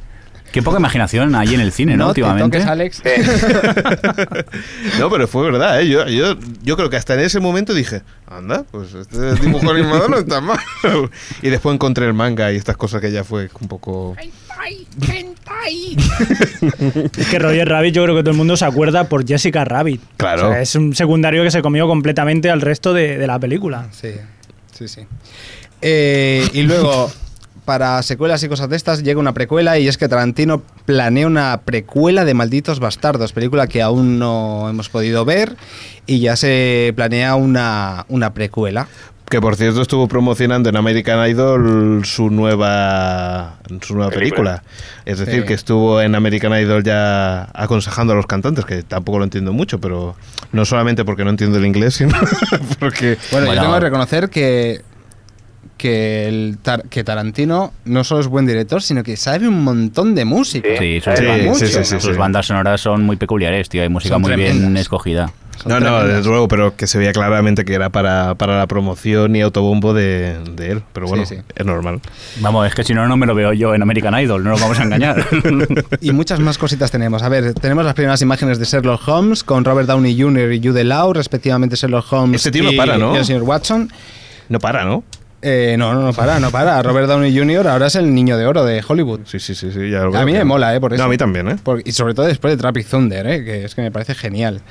Qué 0.51 0.61
poca 0.61 0.79
imaginación 0.79 1.35
hay 1.35 1.53
en 1.55 1.61
el 1.61 1.71
cine, 1.71 1.95
¿no? 1.97 2.07
No 2.07 2.13
te 2.13 2.23
Últimamente. 2.23 2.57
toques, 2.59 2.69
Alex. 2.71 3.01
No, 4.99 5.09
pero 5.09 5.27
fue 5.27 5.43
verdad, 5.49 5.81
¿eh? 5.81 5.87
Yo, 5.87 6.07
yo, 6.07 6.35
yo 6.63 6.75
creo 6.75 6.89
que 6.89 6.97
hasta 6.97 7.13
en 7.13 7.21
ese 7.21 7.39
momento 7.39 7.73
dije, 7.73 8.01
anda, 8.27 8.63
pues 8.69 8.93
este 8.93 9.35
dibujo 9.35 9.69
animado 9.71 10.07
no 10.09 10.17
está 10.17 10.41
mal. 10.41 10.59
Y 11.41 11.49
después 11.49 11.73
encontré 11.73 12.05
el 12.05 12.13
manga 12.13 12.51
y 12.51 12.55
estas 12.55 12.77
cosas 12.77 13.01
que 13.01 13.11
ya 13.11 13.23
fue 13.23 13.49
un 13.59 13.67
poco... 13.67 14.15
Es 17.17 17.27
que 17.27 17.39
Roger 17.39 17.67
Rabbit 17.67 17.93
yo 17.93 18.03
creo 18.03 18.15
que 18.15 18.21
todo 18.21 18.31
el 18.31 18.37
mundo 18.37 18.57
se 18.57 18.65
acuerda 18.65 19.05
por 19.05 19.25
Jessica 19.27 19.65
Rabbit. 19.65 20.01
Claro. 20.17 20.49
O 20.49 20.51
sea, 20.51 20.61
es 20.61 20.75
un 20.75 20.95
secundario 20.95 21.43
que 21.43 21.51
se 21.51 21.61
comió 21.61 21.87
completamente 21.87 22.49
al 22.49 22.61
resto 22.61 22.93
de, 22.93 23.17
de 23.17 23.27
la 23.27 23.39
película. 23.39 23.87
Sí, 23.91 24.11
sí, 24.77 24.87
sí. 24.87 25.01
Eh, 25.81 26.47
y 26.53 26.63
luego, 26.63 27.11
para 27.65 28.01
secuelas 28.03 28.43
y 28.43 28.49
cosas 28.49 28.69
de 28.69 28.75
estas, 28.75 29.03
llega 29.03 29.19
una 29.19 29.33
precuela 29.33 29.77
y 29.79 29.87
es 29.87 29.97
que 29.97 30.07
Tarantino 30.07 30.61
planea 30.85 31.27
una 31.27 31.61
precuela 31.63 32.25
de 32.25 32.33
Malditos 32.33 32.79
Bastardos, 32.79 33.33
película 33.33 33.67
que 33.67 33.81
aún 33.81 34.19
no 34.19 34.67
hemos 34.69 34.89
podido 34.89 35.25
ver 35.25 35.55
y 36.05 36.19
ya 36.19 36.35
se 36.35 36.93
planea 36.95 37.35
una, 37.35 38.05
una 38.09 38.33
precuela. 38.33 38.87
Que 39.29 39.39
por 39.39 39.55
cierto 39.55 39.83
estuvo 39.83 40.07
promocionando 40.07 40.69
en 40.69 40.75
American 40.75 41.29
Idol 41.29 42.01
su 42.03 42.31
nueva 42.31 43.59
su 43.81 43.93
nueva 43.93 44.09
película. 44.09 44.63
Película. 44.63 45.03
Es 45.05 45.19
decir, 45.19 45.41
Sí. 45.41 45.47
que 45.47 45.53
estuvo 45.53 46.01
en 46.01 46.15
American 46.15 46.51
Idol 46.59 46.83
ya 46.83 47.43
aconsejando 47.53 48.13
a 48.13 48.15
los 48.15 48.25
cantantes, 48.25 48.65
que 48.65 48.81
tampoco 48.81 49.19
lo 49.19 49.25
entiendo 49.25 49.53
mucho, 49.53 49.79
pero 49.79 50.15
no 50.51 50.65
solamente 50.65 51.05
porque 51.05 51.23
no 51.25 51.29
entiendo 51.29 51.59
el 51.59 51.65
inglés, 51.67 51.93
sino 51.93 52.15
porque... 52.79 53.17
Bueno, 53.31 53.45
Bueno. 53.45 53.53
yo 53.53 53.61
tengo 53.61 53.73
que 53.75 53.79
reconocer 53.81 54.29
que, 54.31 54.81
que, 55.79 56.27
el 56.27 56.59
Tar- 56.61 56.83
que 56.89 57.03
Tarantino 57.03 57.73
no 57.85 58.03
solo 58.03 58.21
es 58.21 58.27
buen 58.27 58.45
director, 58.45 58.83
sino 58.83 59.01
que 59.01 59.17
sabe 59.17 59.47
un 59.47 59.63
montón 59.63 60.13
de 60.13 60.25
música. 60.25 60.69
Sí. 60.77 60.99
Sí, 60.99 61.01
sus, 61.01 61.17
Sí, 61.17 61.25
bandas- 61.25 61.57
sí, 61.57 61.67
sí, 61.67 61.73
sí, 61.85 61.99
sus 61.99 62.03
sí. 62.03 62.11
bandas 62.19 62.45
sonoras 62.45 62.79
son 62.81 63.03
muy 63.03 63.15
peculiares, 63.17 63.67
tío. 63.69 63.81
Hay 63.81 63.89
música 63.89 64.13
Son 64.13 64.21
muy 64.21 64.35
bien 64.35 64.77
escogida. 64.77 65.31
Son 65.61 65.71
No, 65.73 65.79
no, 65.81 66.05
desde 66.07 66.29
luego, 66.29 66.47
pero 66.47 66.77
que 66.77 66.87
se 66.87 66.97
veía 66.97 67.11
claramente 67.11 67.65
que 67.65 67.73
era 67.73 67.89
para, 67.89 68.35
para 68.35 68.57
la 68.57 68.65
promoción 68.67 69.35
y 69.35 69.41
autobombo 69.41 69.93
de, 69.93 70.37
de 70.55 70.71
él. 70.71 70.83
Pero 70.93 71.07
bueno, 71.07 71.25
Sí, 71.25 71.35
sí. 71.35 71.41
es 71.53 71.65
normal. 71.65 71.99
Vamos, 72.39 72.65
es 72.67 72.73
que 72.75 72.85
si 72.85 72.93
no, 72.93 73.05
no 73.09 73.17
me 73.17 73.25
lo 73.25 73.35
veo 73.35 73.51
yo 73.51 73.75
en 73.75 73.81
American 73.81 74.17
Idol, 74.21 74.41
no 74.43 74.51
nos 74.51 74.61
vamos 74.61 74.79
a 74.79 74.83
engañar. 74.83 75.25
Y 76.01 76.11
muchas 76.13 76.39
más 76.39 76.57
cositas 76.57 76.91
tenemos. 76.91 77.23
A 77.23 77.29
ver, 77.29 77.53
tenemos 77.55 77.83
las 77.83 77.93
primeras 77.93 78.21
imágenes 78.21 78.57
de 78.59 78.65
Sherlock 78.65 79.05
Holmes 79.07 79.43
con 79.43 79.65
Robert 79.65 79.87
Downey 79.87 80.17
Jr. 80.19 80.53
y 80.53 80.61
Jude 80.65 80.85
Law, 80.85 81.11
respectivamente 81.13 81.75
Sherlock 81.75 82.05
Holmes 82.13 82.37
Este 82.45 82.51
tío 82.51 82.63
no 82.63 82.71
y, 82.71 82.77
para, 82.77 82.97
¿no? 82.97 83.13
y 83.15 83.17
el 83.17 83.25
señor 83.25 83.43
Watson. 83.43 83.91
No 84.47 84.59
para, 84.59 84.85
¿no? 84.85 85.03
Eh, 85.41 85.75
no, 85.77 85.93
no, 85.93 86.01
no 86.01 86.13
para, 86.13 86.39
no 86.39 86.51
para. 86.51 86.81
Robert 86.83 87.07
Downey 87.07 87.35
Jr. 87.37 87.67
ahora 87.69 87.87
es 87.87 87.95
el 87.95 88.13
niño 88.13 88.37
de 88.37 88.45
oro 88.45 88.65
de 88.65 88.83
Hollywood. 88.85 89.21
Sí, 89.25 89.39
sí, 89.39 89.55
sí, 89.55 89.71
sí 89.71 89.89
ya 89.89 89.99
lo 90.03 90.15
A 90.17 90.25
mí 90.25 90.33
me 90.33 90.43
mola, 90.43 90.75
¿eh? 90.75 90.79
Por 90.81 90.93
eso. 90.93 91.01
No, 91.01 91.07
a 91.07 91.09
mí 91.09 91.17
también, 91.17 91.47
¿eh? 91.47 91.55
Por- 91.63 91.81
y 91.85 91.91
sobre 91.93 92.13
todo 92.13 92.25
después 92.25 92.51
de 92.53 92.57
Traffic 92.57 92.85
Thunder, 92.87 93.25
¿eh? 93.27 93.43
Que 93.45 93.63
es 93.65 93.73
que 93.75 93.81
me 93.81 93.91
parece 93.91 94.15
genial. 94.15 94.61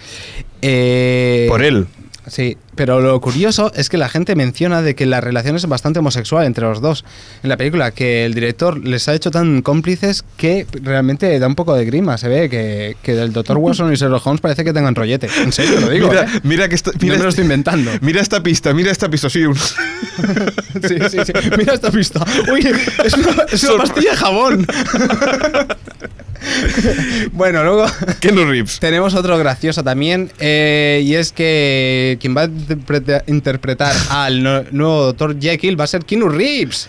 Eh, 0.60 1.46
Por 1.48 1.62
él. 1.62 1.86
Sí, 2.28 2.56
pero 2.74 3.00
lo 3.00 3.20
curioso 3.20 3.72
es 3.74 3.88
que 3.88 3.96
la 3.98 4.08
gente 4.08 4.34
menciona 4.36 4.82
de 4.82 4.94
que 4.94 5.06
la 5.06 5.20
relación 5.20 5.56
es 5.56 5.66
bastante 5.66 5.98
homosexual 5.98 6.46
entre 6.46 6.64
los 6.64 6.80
dos 6.80 7.04
en 7.42 7.48
la 7.48 7.56
película, 7.56 7.90
que 7.90 8.24
el 8.24 8.34
director 8.34 8.78
les 8.84 9.08
ha 9.08 9.14
hecho 9.14 9.30
tan 9.30 9.62
cómplices 9.62 10.24
que 10.36 10.66
realmente 10.82 11.38
da 11.38 11.46
un 11.46 11.54
poco 11.54 11.74
de 11.74 11.84
grima. 11.84 12.18
Se 12.18 12.28
ve 12.28 12.48
que, 12.48 12.96
que 13.02 13.12
el 13.20 13.32
Dr. 13.32 13.56
Watson 13.58 13.92
y 13.92 13.96
Sherlock 13.96 14.26
Holmes 14.26 14.40
parece 14.40 14.64
que 14.64 14.72
tengan 14.72 14.94
rollete. 14.94 15.28
En 15.42 15.52
serio, 15.52 15.80
lo 15.80 15.88
digo. 15.90 16.08
mira, 16.08 16.22
¿eh? 16.24 16.40
mira 16.42 16.68
que 16.68 16.74
esta- 16.74 16.92
No 16.92 16.98
me 17.00 17.08
lo 17.08 17.14
este- 17.14 17.28
estoy 17.28 17.42
inventando. 17.44 17.90
Mira 18.00 18.20
esta 18.20 18.42
pista, 18.42 18.72
mira 18.72 18.90
esta 18.90 19.08
pista, 19.10 19.28
sí. 19.28 19.44
un- 19.44 19.56
Sí, 20.88 20.96
sí, 21.10 21.18
sí. 21.26 21.32
Mira 21.56 21.74
esta 21.74 21.90
pista. 21.90 22.24
Uy, 22.52 22.60
es 23.04 23.14
una, 23.14 23.42
es 23.52 23.64
una 23.64 23.76
pastilla 23.78 24.10
de 24.12 24.16
jabón. 24.16 24.66
bueno, 27.32 27.62
luego 27.64 27.86
Keanu 28.20 28.44
Reeves. 28.44 28.78
tenemos 28.80 29.14
otro 29.14 29.38
gracioso 29.38 29.82
también, 29.84 30.30
eh, 30.38 31.02
y 31.04 31.14
es 31.14 31.32
que 31.32 32.16
quien 32.20 32.36
va 32.36 32.42
a 32.42 32.46
interpreta- 32.46 33.22
interpretar 33.26 33.94
al 34.10 34.42
no- 34.42 34.64
nuevo 34.70 35.12
Dr. 35.12 35.38
Jekyll 35.40 35.78
va 35.78 35.84
a 35.84 35.88
ser 35.88 36.04
Keanu 36.04 36.28
Reeves. 36.28 36.88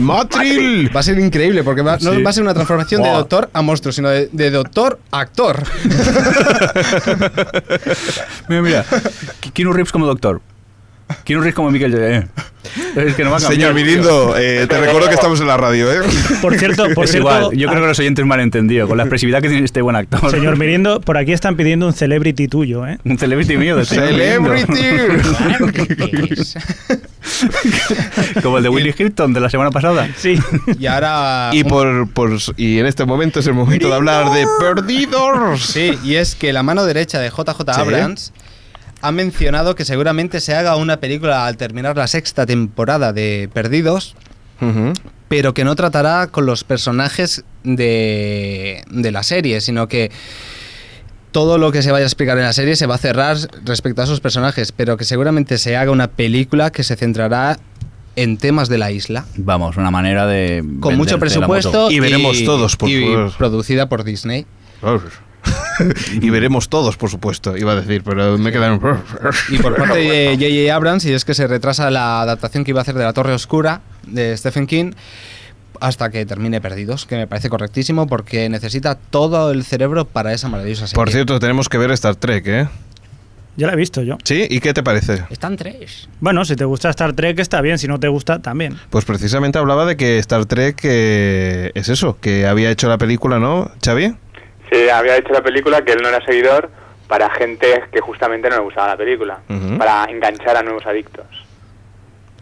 ¡Motril! 0.00 0.90
Va 0.94 0.98
a 0.98 1.02
ser 1.04 1.16
increíble 1.20 1.62
porque 1.62 1.80
va, 1.80 1.96
no 2.00 2.20
va 2.20 2.30
a 2.30 2.32
ser 2.32 2.42
una 2.42 2.52
transformación 2.52 3.00
de 3.00 3.10
doctor 3.10 3.48
a 3.52 3.62
monstruo, 3.62 3.92
sino 3.92 4.08
de, 4.08 4.28
de 4.32 4.50
doctor 4.50 4.98
a 5.12 5.20
actor. 5.20 5.62
mira, 8.48 8.62
mira. 8.62 8.84
Keanu 9.52 9.72
Reeves 9.72 9.92
como 9.92 10.06
doctor. 10.06 10.40
Keanu 11.24 11.42
Reeves 11.42 11.54
como 11.54 11.70
Michael 11.70 11.92
J. 11.92 12.28
Es 12.96 13.14
que 13.14 13.24
no 13.24 13.30
va 13.30 13.36
a 13.36 13.40
cambiar. 13.40 13.52
Señor 13.60 13.74
Mirindo, 13.74 14.34
eh, 14.38 14.66
te 14.68 14.80
recuerdo 14.80 15.08
que 15.08 15.14
estamos 15.14 15.38
en 15.40 15.46
la 15.46 15.56
radio, 15.56 15.92
¿eh? 15.92 16.00
Por 16.40 16.56
cierto, 16.58 16.86
por 16.94 17.04
Es 17.04 17.10
cierto, 17.12 17.28
igual, 17.28 17.56
yo 17.56 17.68
creo 17.68 17.82
que 17.82 17.88
los 17.88 17.98
oyentes 17.98 18.24
mal 18.24 18.40
entendido, 18.40 18.88
con 18.88 18.96
la 18.96 19.02
expresividad 19.04 19.42
que 19.42 19.48
tiene 19.50 19.64
este 19.64 19.82
buen 19.82 19.96
actor. 19.96 20.30
señor 20.30 20.56
Mirindo, 20.56 21.00
por 21.00 21.18
aquí 21.18 21.32
están 21.32 21.56
pidiendo 21.56 21.86
un 21.86 21.92
celebrity 21.92 22.48
tuyo, 22.48 22.86
¿eh? 22.86 22.98
Un 23.04 23.18
celebrity 23.18 23.56
mío 23.58 23.76
de 23.76 23.84
señor 23.84 24.08
Celebrity. 24.08 24.82
Como 28.42 28.58
el 28.58 28.62
de 28.62 28.68
Willy 28.68 28.94
Hilton 28.96 29.32
de 29.32 29.40
la 29.40 29.50
semana 29.50 29.70
pasada. 29.70 30.08
Sí. 30.16 30.38
y 30.78 30.86
ahora... 30.86 31.50
Y, 31.52 31.62
un- 31.62 31.68
por, 31.68 32.08
por, 32.10 32.30
y 32.56 32.78
en 32.78 32.86
este 32.86 33.04
momento 33.04 33.40
es 33.40 33.46
el 33.46 33.54
momento 33.54 33.88
de 33.88 33.94
hablar 33.94 34.30
de 34.32 34.46
Perdidos. 34.60 35.62
Sí, 35.62 35.98
y 36.04 36.14
es 36.16 36.34
que 36.34 36.52
la 36.52 36.62
mano 36.62 36.84
derecha 36.84 37.20
de 37.20 37.28
JJ 37.30 37.68
Abrams 37.68 38.32
ha 39.06 39.12
mencionado 39.12 39.74
que 39.74 39.84
seguramente 39.84 40.40
se 40.40 40.54
haga 40.54 40.76
una 40.76 40.98
película 40.98 41.46
al 41.46 41.56
terminar 41.56 41.96
la 41.96 42.06
sexta 42.06 42.46
temporada 42.46 43.12
de 43.12 43.48
Perdidos, 43.52 44.16
pero 45.28 45.52
que 45.52 45.64
no 45.64 45.74
tratará 45.76 46.28
con 46.28 46.46
los 46.46 46.64
personajes 46.64 47.44
de, 47.64 48.82
de 48.90 49.12
la 49.12 49.22
serie, 49.22 49.60
sino 49.60 49.88
que 49.88 50.10
todo 51.32 51.58
lo 51.58 51.72
que 51.72 51.82
se 51.82 51.90
vaya 51.92 52.04
a 52.04 52.06
explicar 52.06 52.38
en 52.38 52.44
la 52.44 52.52
serie 52.52 52.76
se 52.76 52.86
va 52.86 52.94
a 52.94 52.98
cerrar 52.98 53.36
respecto 53.64 54.00
a 54.00 54.04
esos 54.04 54.20
personajes, 54.20 54.72
pero 54.72 54.96
que 54.96 55.04
seguramente 55.04 55.58
se 55.58 55.76
haga 55.76 55.90
una 55.90 56.06
película 56.08 56.70
que 56.70 56.82
se 56.84 56.96
centrará 56.96 57.58
en 58.16 58.38
temas 58.38 58.68
de 58.68 58.78
la 58.78 58.90
isla. 58.92 59.26
Vamos, 59.36 59.76
una 59.76 59.90
manera 59.90 60.26
de. 60.26 60.64
Con 60.80 60.96
mucho 60.96 61.18
presupuesto 61.18 61.90
Y 61.90 61.98
veremos 62.00 62.42
todos, 62.44 62.76
por 62.76 62.88
y 62.88 63.02
favor. 63.04 63.32
producida 63.36 63.88
por 63.88 64.04
Disney. 64.04 64.46
y 66.12 66.30
veremos 66.30 66.68
todos, 66.68 66.96
por 66.96 67.10
supuesto, 67.10 67.56
iba 67.56 67.72
a 67.72 67.76
decir, 67.76 68.02
pero 68.04 68.38
me 68.38 68.52
quedaron. 68.52 68.80
Y 69.50 69.58
por 69.58 69.76
parte 69.76 69.98
de 69.98 70.36
J.J. 70.36 70.74
Abrams, 70.74 71.04
y 71.04 71.12
es 71.12 71.24
que 71.24 71.34
se 71.34 71.46
retrasa 71.46 71.90
la 71.90 72.22
adaptación 72.22 72.64
que 72.64 72.70
iba 72.70 72.80
a 72.80 72.82
hacer 72.82 72.94
de 72.94 73.04
La 73.04 73.12
Torre 73.12 73.32
Oscura 73.32 73.80
de 74.06 74.36
Stephen 74.36 74.66
King 74.66 74.92
hasta 75.80 76.10
que 76.10 76.24
termine 76.24 76.60
Perdidos, 76.60 77.06
que 77.06 77.16
me 77.16 77.26
parece 77.26 77.48
correctísimo 77.48 78.06
porque 78.06 78.48
necesita 78.48 78.94
todo 78.94 79.50
el 79.50 79.64
cerebro 79.64 80.04
para 80.04 80.32
esa 80.32 80.48
maravillosa 80.48 80.86
serie. 80.86 80.96
Por 80.96 81.10
cierto, 81.10 81.38
tenemos 81.38 81.68
que 81.68 81.78
ver 81.78 81.90
Star 81.90 82.16
Trek, 82.16 82.46
¿eh? 82.46 82.68
Ya 83.56 83.68
la 83.68 83.74
he 83.74 83.76
visto 83.76 84.02
yo. 84.02 84.18
¿Sí? 84.24 84.46
¿Y 84.50 84.58
qué 84.60 84.74
te 84.74 84.82
parece? 84.82 85.24
Están 85.30 85.56
tres. 85.56 86.08
Bueno, 86.18 86.44
si 86.44 86.56
te 86.56 86.64
gusta 86.64 86.90
Star 86.90 87.12
Trek 87.12 87.38
está 87.38 87.60
bien, 87.60 87.78
si 87.78 87.86
no 87.86 88.00
te 88.00 88.08
gusta 88.08 88.42
también. 88.42 88.76
Pues 88.90 89.04
precisamente 89.04 89.58
hablaba 89.58 89.86
de 89.86 89.96
que 89.96 90.18
Star 90.18 90.46
Trek 90.46 90.80
eh, 90.82 91.70
es 91.74 91.88
eso, 91.88 92.18
que 92.20 92.46
había 92.46 92.70
hecho 92.70 92.88
la 92.88 92.98
película, 92.98 93.38
¿no, 93.38 93.70
Xavi? 93.84 94.16
Sí, 94.74 94.88
había 94.88 95.16
hecho 95.16 95.32
la 95.32 95.42
película 95.42 95.82
que 95.84 95.92
él 95.92 96.00
no 96.02 96.08
era 96.08 96.24
seguidor 96.24 96.70
para 97.06 97.30
gente 97.30 97.84
que 97.92 98.00
justamente 98.00 98.48
no 98.48 98.56
le 98.56 98.62
gustaba 98.62 98.88
la 98.88 98.96
película, 98.96 99.38
Ujú. 99.48 99.78
para 99.78 100.04
enganchar 100.10 100.56
a 100.56 100.62
nuevos 100.62 100.84
adictos. 100.86 101.26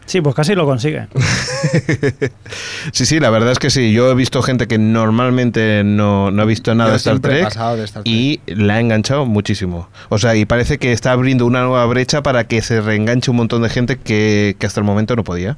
Sí, 0.07 0.21
pues 0.21 0.35
casi 0.35 0.55
lo 0.55 0.65
consigue. 0.65 1.07
sí, 2.93 3.07
sí, 3.07 3.21
la 3.21 3.31
verdad 3.31 3.53
es 3.53 3.59
que 3.59 3.71
sí. 3.71 3.93
Yo 3.93 4.11
he 4.11 4.15
visto 4.15 4.43
gente 4.43 4.67
que 4.67 4.77
normalmente 4.79 5.83
no, 5.85 6.31
no 6.31 6.43
ha 6.43 6.45
visto 6.45 6.75
nada 6.75 6.91
de 6.91 6.97
Star 6.97 7.21
Trek, 7.21 7.43
de 7.45 7.49
Star 7.85 8.03
Trek. 8.03 8.07
y 8.07 8.41
la 8.47 8.75
ha 8.75 8.81
enganchado 8.81 9.27
muchísimo. 9.27 9.89
O 10.09 10.19
sea, 10.19 10.35
y 10.35 10.45
parece 10.45 10.79
que 10.79 10.93
está 10.93 11.13
abriendo 11.13 11.47
una 11.47 11.63
nueva 11.63 11.87
brecha 11.87 12.23
para 12.23 12.45
que 12.45 12.63
se 12.63 12.81
reenganche 12.81 13.31
un 13.31 13.37
montón 13.37 13.63
de 13.63 13.69
gente 13.69 13.97
que, 13.97 14.57
que 14.59 14.67
hasta 14.67 14.81
el 14.81 14.85
momento 14.85 15.15
no 15.17 15.23
podía. 15.25 15.57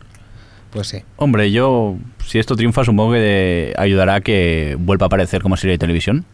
Pues 0.72 0.88
sí. 0.88 1.02
Hombre, 1.16 1.50
yo, 1.50 1.96
si 2.26 2.38
esto 2.38 2.54
triunfa, 2.56 2.84
supongo 2.84 3.12
que 3.12 3.72
ayudará 3.78 4.16
a 4.16 4.20
que 4.20 4.76
vuelva 4.78 5.04
a 5.04 5.08
aparecer 5.08 5.40
como 5.40 5.56
serie 5.56 5.72
de 5.74 5.78
televisión. 5.78 6.26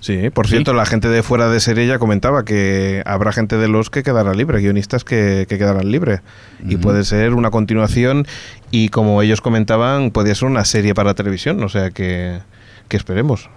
Sí, 0.00 0.30
por 0.30 0.46
cierto, 0.46 0.72
la 0.72 0.86
gente 0.86 1.08
de 1.08 1.22
fuera 1.22 1.48
de 1.48 1.58
serie 1.58 1.86
ya 1.86 1.98
comentaba 1.98 2.44
que 2.44 3.02
habrá 3.06 3.32
gente 3.32 3.56
de 3.56 3.66
los 3.66 3.90
que 3.90 4.02
quedará 4.02 4.34
libre, 4.34 4.60
guionistas 4.60 5.04
que, 5.04 5.46
que 5.48 5.58
quedarán 5.58 5.90
libre. 5.90 6.20
Y 6.64 6.76
puede 6.76 7.04
ser 7.04 7.34
una 7.34 7.50
continuación 7.50 8.26
y 8.70 8.90
como 8.90 9.20
ellos 9.22 9.40
comentaban, 9.40 10.10
podría 10.10 10.34
ser 10.34 10.48
una 10.48 10.64
serie 10.64 10.94
para 10.94 11.14
televisión, 11.14 11.62
o 11.62 11.68
sea 11.68 11.90
que, 11.90 12.38
que 12.88 12.96
esperemos. 12.96 13.48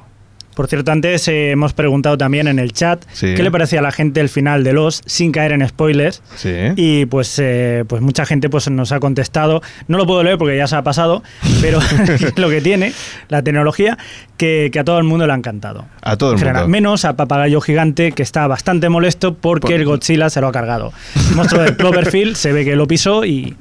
Por 0.59 0.67
cierto, 0.67 0.91
antes 0.91 1.25
eh, 1.29 1.51
hemos 1.51 1.71
preguntado 1.71 2.17
también 2.17 2.45
en 2.49 2.59
el 2.59 2.73
chat 2.73 3.05
Sí. 3.13 3.33
qué 3.33 3.43
le 3.43 3.49
parecía 3.49 3.79
a 3.79 3.81
la 3.81 3.93
gente 3.93 4.19
el 4.19 4.27
final 4.27 4.65
de 4.65 4.73
los 4.73 5.01
sin 5.05 5.31
caer 5.31 5.53
en 5.53 5.65
spoilers. 5.65 6.21
Sí. 6.35 6.53
Y 6.75 7.05
pues, 7.05 7.39
eh, 7.39 7.85
pues 7.87 8.01
mucha 8.01 8.25
gente 8.25 8.49
pues, 8.49 8.69
nos 8.69 8.91
ha 8.91 8.99
contestado. 8.99 9.61
No 9.87 9.97
lo 9.97 10.05
puedo 10.05 10.21
leer 10.21 10.37
porque 10.37 10.57
ya 10.57 10.67
se 10.67 10.75
ha 10.75 10.81
pasado, 10.83 11.23
pero 11.61 11.79
lo 12.35 12.49
que 12.49 12.59
tiene 12.59 12.91
la 13.29 13.41
tecnología, 13.41 13.97
que, 14.35 14.69
que 14.73 14.79
a 14.79 14.83
todo 14.83 14.97
el 14.97 15.05
mundo 15.05 15.25
le 15.27 15.31
ha 15.31 15.37
encantado. 15.37 15.85
A 16.01 16.17
todo 16.17 16.33
el 16.33 16.39
general, 16.39 16.63
mundo. 16.63 16.71
Menos 16.71 17.05
a 17.05 17.15
Papagayo 17.15 17.61
Gigante, 17.61 18.11
que 18.11 18.23
está 18.23 18.45
bastante 18.47 18.89
molesto 18.89 19.35
porque 19.35 19.61
Por- 19.67 19.73
el 19.75 19.85
Godzilla 19.85 20.29
se 20.29 20.41
lo 20.41 20.49
ha 20.49 20.51
cargado. 20.51 20.91
El 21.29 21.37
monstruo 21.37 21.61
de 21.63 21.73
Cloverfield 21.77 22.35
se 22.35 22.51
ve 22.51 22.65
que 22.65 22.75
lo 22.75 22.85
pisó 22.85 23.23
y, 23.23 23.55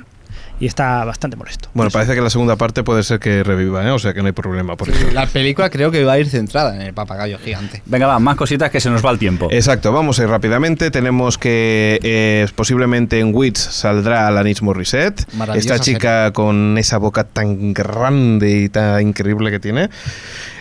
y 0.60 0.66
está 0.66 1.04
bastante 1.04 1.36
molesto. 1.36 1.68
Bueno, 1.74 1.90
parece 1.90 2.14
que 2.14 2.20
la 2.20 2.30
segunda 2.30 2.56
parte 2.56 2.82
puede 2.82 3.02
ser 3.02 3.20
que 3.20 3.42
reviva, 3.44 3.86
¿eh? 3.86 3.90
o 3.90 3.98
sea 3.98 4.12
que 4.12 4.20
no 4.20 4.26
hay 4.26 4.32
problema 4.32 4.76
por 4.76 4.88
eso. 4.88 5.06
La 5.12 5.26
película 5.26 5.70
creo 5.70 5.90
que 5.90 6.04
va 6.04 6.14
a 6.14 6.18
ir 6.18 6.28
centrada 6.28 6.74
en 6.74 6.82
el 6.82 6.94
papagayo 6.94 7.38
gigante. 7.38 7.82
Venga, 7.86 8.06
va, 8.06 8.18
más 8.18 8.36
cositas 8.36 8.70
que 8.70 8.80
se 8.80 8.90
nos 8.90 9.04
va 9.04 9.10
el 9.10 9.18
tiempo. 9.18 9.48
Exacto, 9.50 9.92
vamos 9.92 10.18
a 10.18 10.24
ir 10.24 10.28
rápidamente. 10.28 10.90
Tenemos 10.90 11.38
que 11.38 11.98
eh, 12.02 12.46
posiblemente 12.54 13.20
en 13.20 13.34
Wits 13.34 13.60
saldrá 13.60 14.26
Alanis 14.26 14.62
Morissette. 14.62 15.26
Esta 15.54 15.78
chica 15.78 16.32
con 16.32 16.76
esa 16.78 16.98
boca 16.98 17.24
tan 17.24 17.72
grande 17.72 18.50
y 18.50 18.68
tan 18.68 19.00
increíble 19.06 19.50
que 19.50 19.60
tiene. 19.60 19.90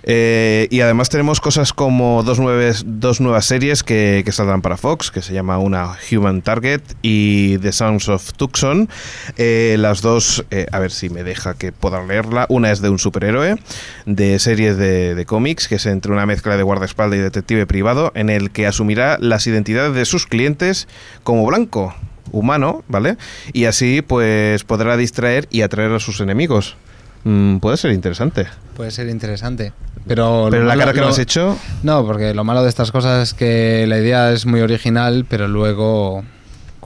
Eh, 0.10 0.70
y 0.72 0.80
además 0.80 1.10
tenemos 1.10 1.42
cosas 1.42 1.74
como 1.74 2.24
dos, 2.24 2.40
nueves- 2.40 2.86
dos 2.88 3.20
nuevas 3.20 3.46
series 3.46 3.84
que, 3.84 4.24
saldrán 4.32 4.62
para 4.62 4.78
Fox, 4.78 5.12
que 5.12 5.22
se 5.22 5.34
llama 5.34 5.58
una 5.58 5.98
Human 6.10 6.42
Target 6.42 6.82
y 7.02 7.58
The 7.58 7.74
Sounds 7.74 8.08
of 8.08 8.32
Tucson. 8.34 8.88
Eh, 9.36 9.76
las 9.78 10.02
dos, 10.02 10.46
eh, 10.50 10.66
a 10.72 10.80
ver 10.80 10.92
si 10.92 11.10
me 11.10 11.26
deja 11.26 11.56
que 11.56 11.74
pueda 11.74 12.02
leerla. 12.06 12.46
Una 12.48 12.72
es 12.72 12.80
de 12.82 12.90
un 12.90 13.00
superhéroe 13.00 13.58
de 14.06 14.40
series 14.40 14.78
de, 14.78 15.14
de 15.14 15.26
cómics, 15.26 15.68
que 15.68 15.76
es 15.76 15.86
entre 15.86 16.14
una 16.14 16.26
mezcla 16.26 16.56
de 16.56 16.64
guardaespaldas 16.64 17.20
y 17.20 17.22
detective 17.22 17.68
privado, 17.68 18.14
en 18.16 18.30
el 18.30 18.52
que 18.52 18.66
asumirá 18.66 19.18
las 19.20 19.46
identidades 19.46 19.94
de 19.94 20.06
sus 20.06 20.26
clientes 20.26 20.88
como 21.24 21.46
blanco 21.46 21.94
humano, 22.32 22.84
¿vale? 22.88 23.18
Y 23.52 23.66
así 23.66 24.02
pues 24.02 24.64
podrá 24.64 24.96
distraer 24.96 25.48
y 25.52 25.64
atraer 25.64 25.92
a 25.92 26.00
sus 26.00 26.22
enemigos. 26.22 26.78
Mm, 27.24 27.58
puede 27.58 27.78
ser 27.78 27.92
interesante. 27.92 28.48
Puede 28.76 28.92
ser 28.92 29.08
interesante. 29.10 29.74
Pero, 30.08 30.46
lo 30.46 30.52
Pero 30.52 30.64
la 30.64 30.70
malo- 30.70 30.80
cara 30.80 30.94
que 30.94 31.00
me 31.00 31.06
lo- 31.06 31.12
has 31.12 31.20
hecho... 31.20 31.58
No, 31.84 32.06
porque 32.06 32.34
lo 32.34 32.44
malo 32.44 32.64
de 32.64 32.70
estas 32.70 32.92
cosas 32.92 33.24
es 33.30 33.34
que 33.34 33.86
la 33.88 33.98
idea 33.98 34.32
es 34.32 34.46
muy 34.46 34.62
original, 34.62 35.26
pero 35.28 35.48
luego 35.48 36.24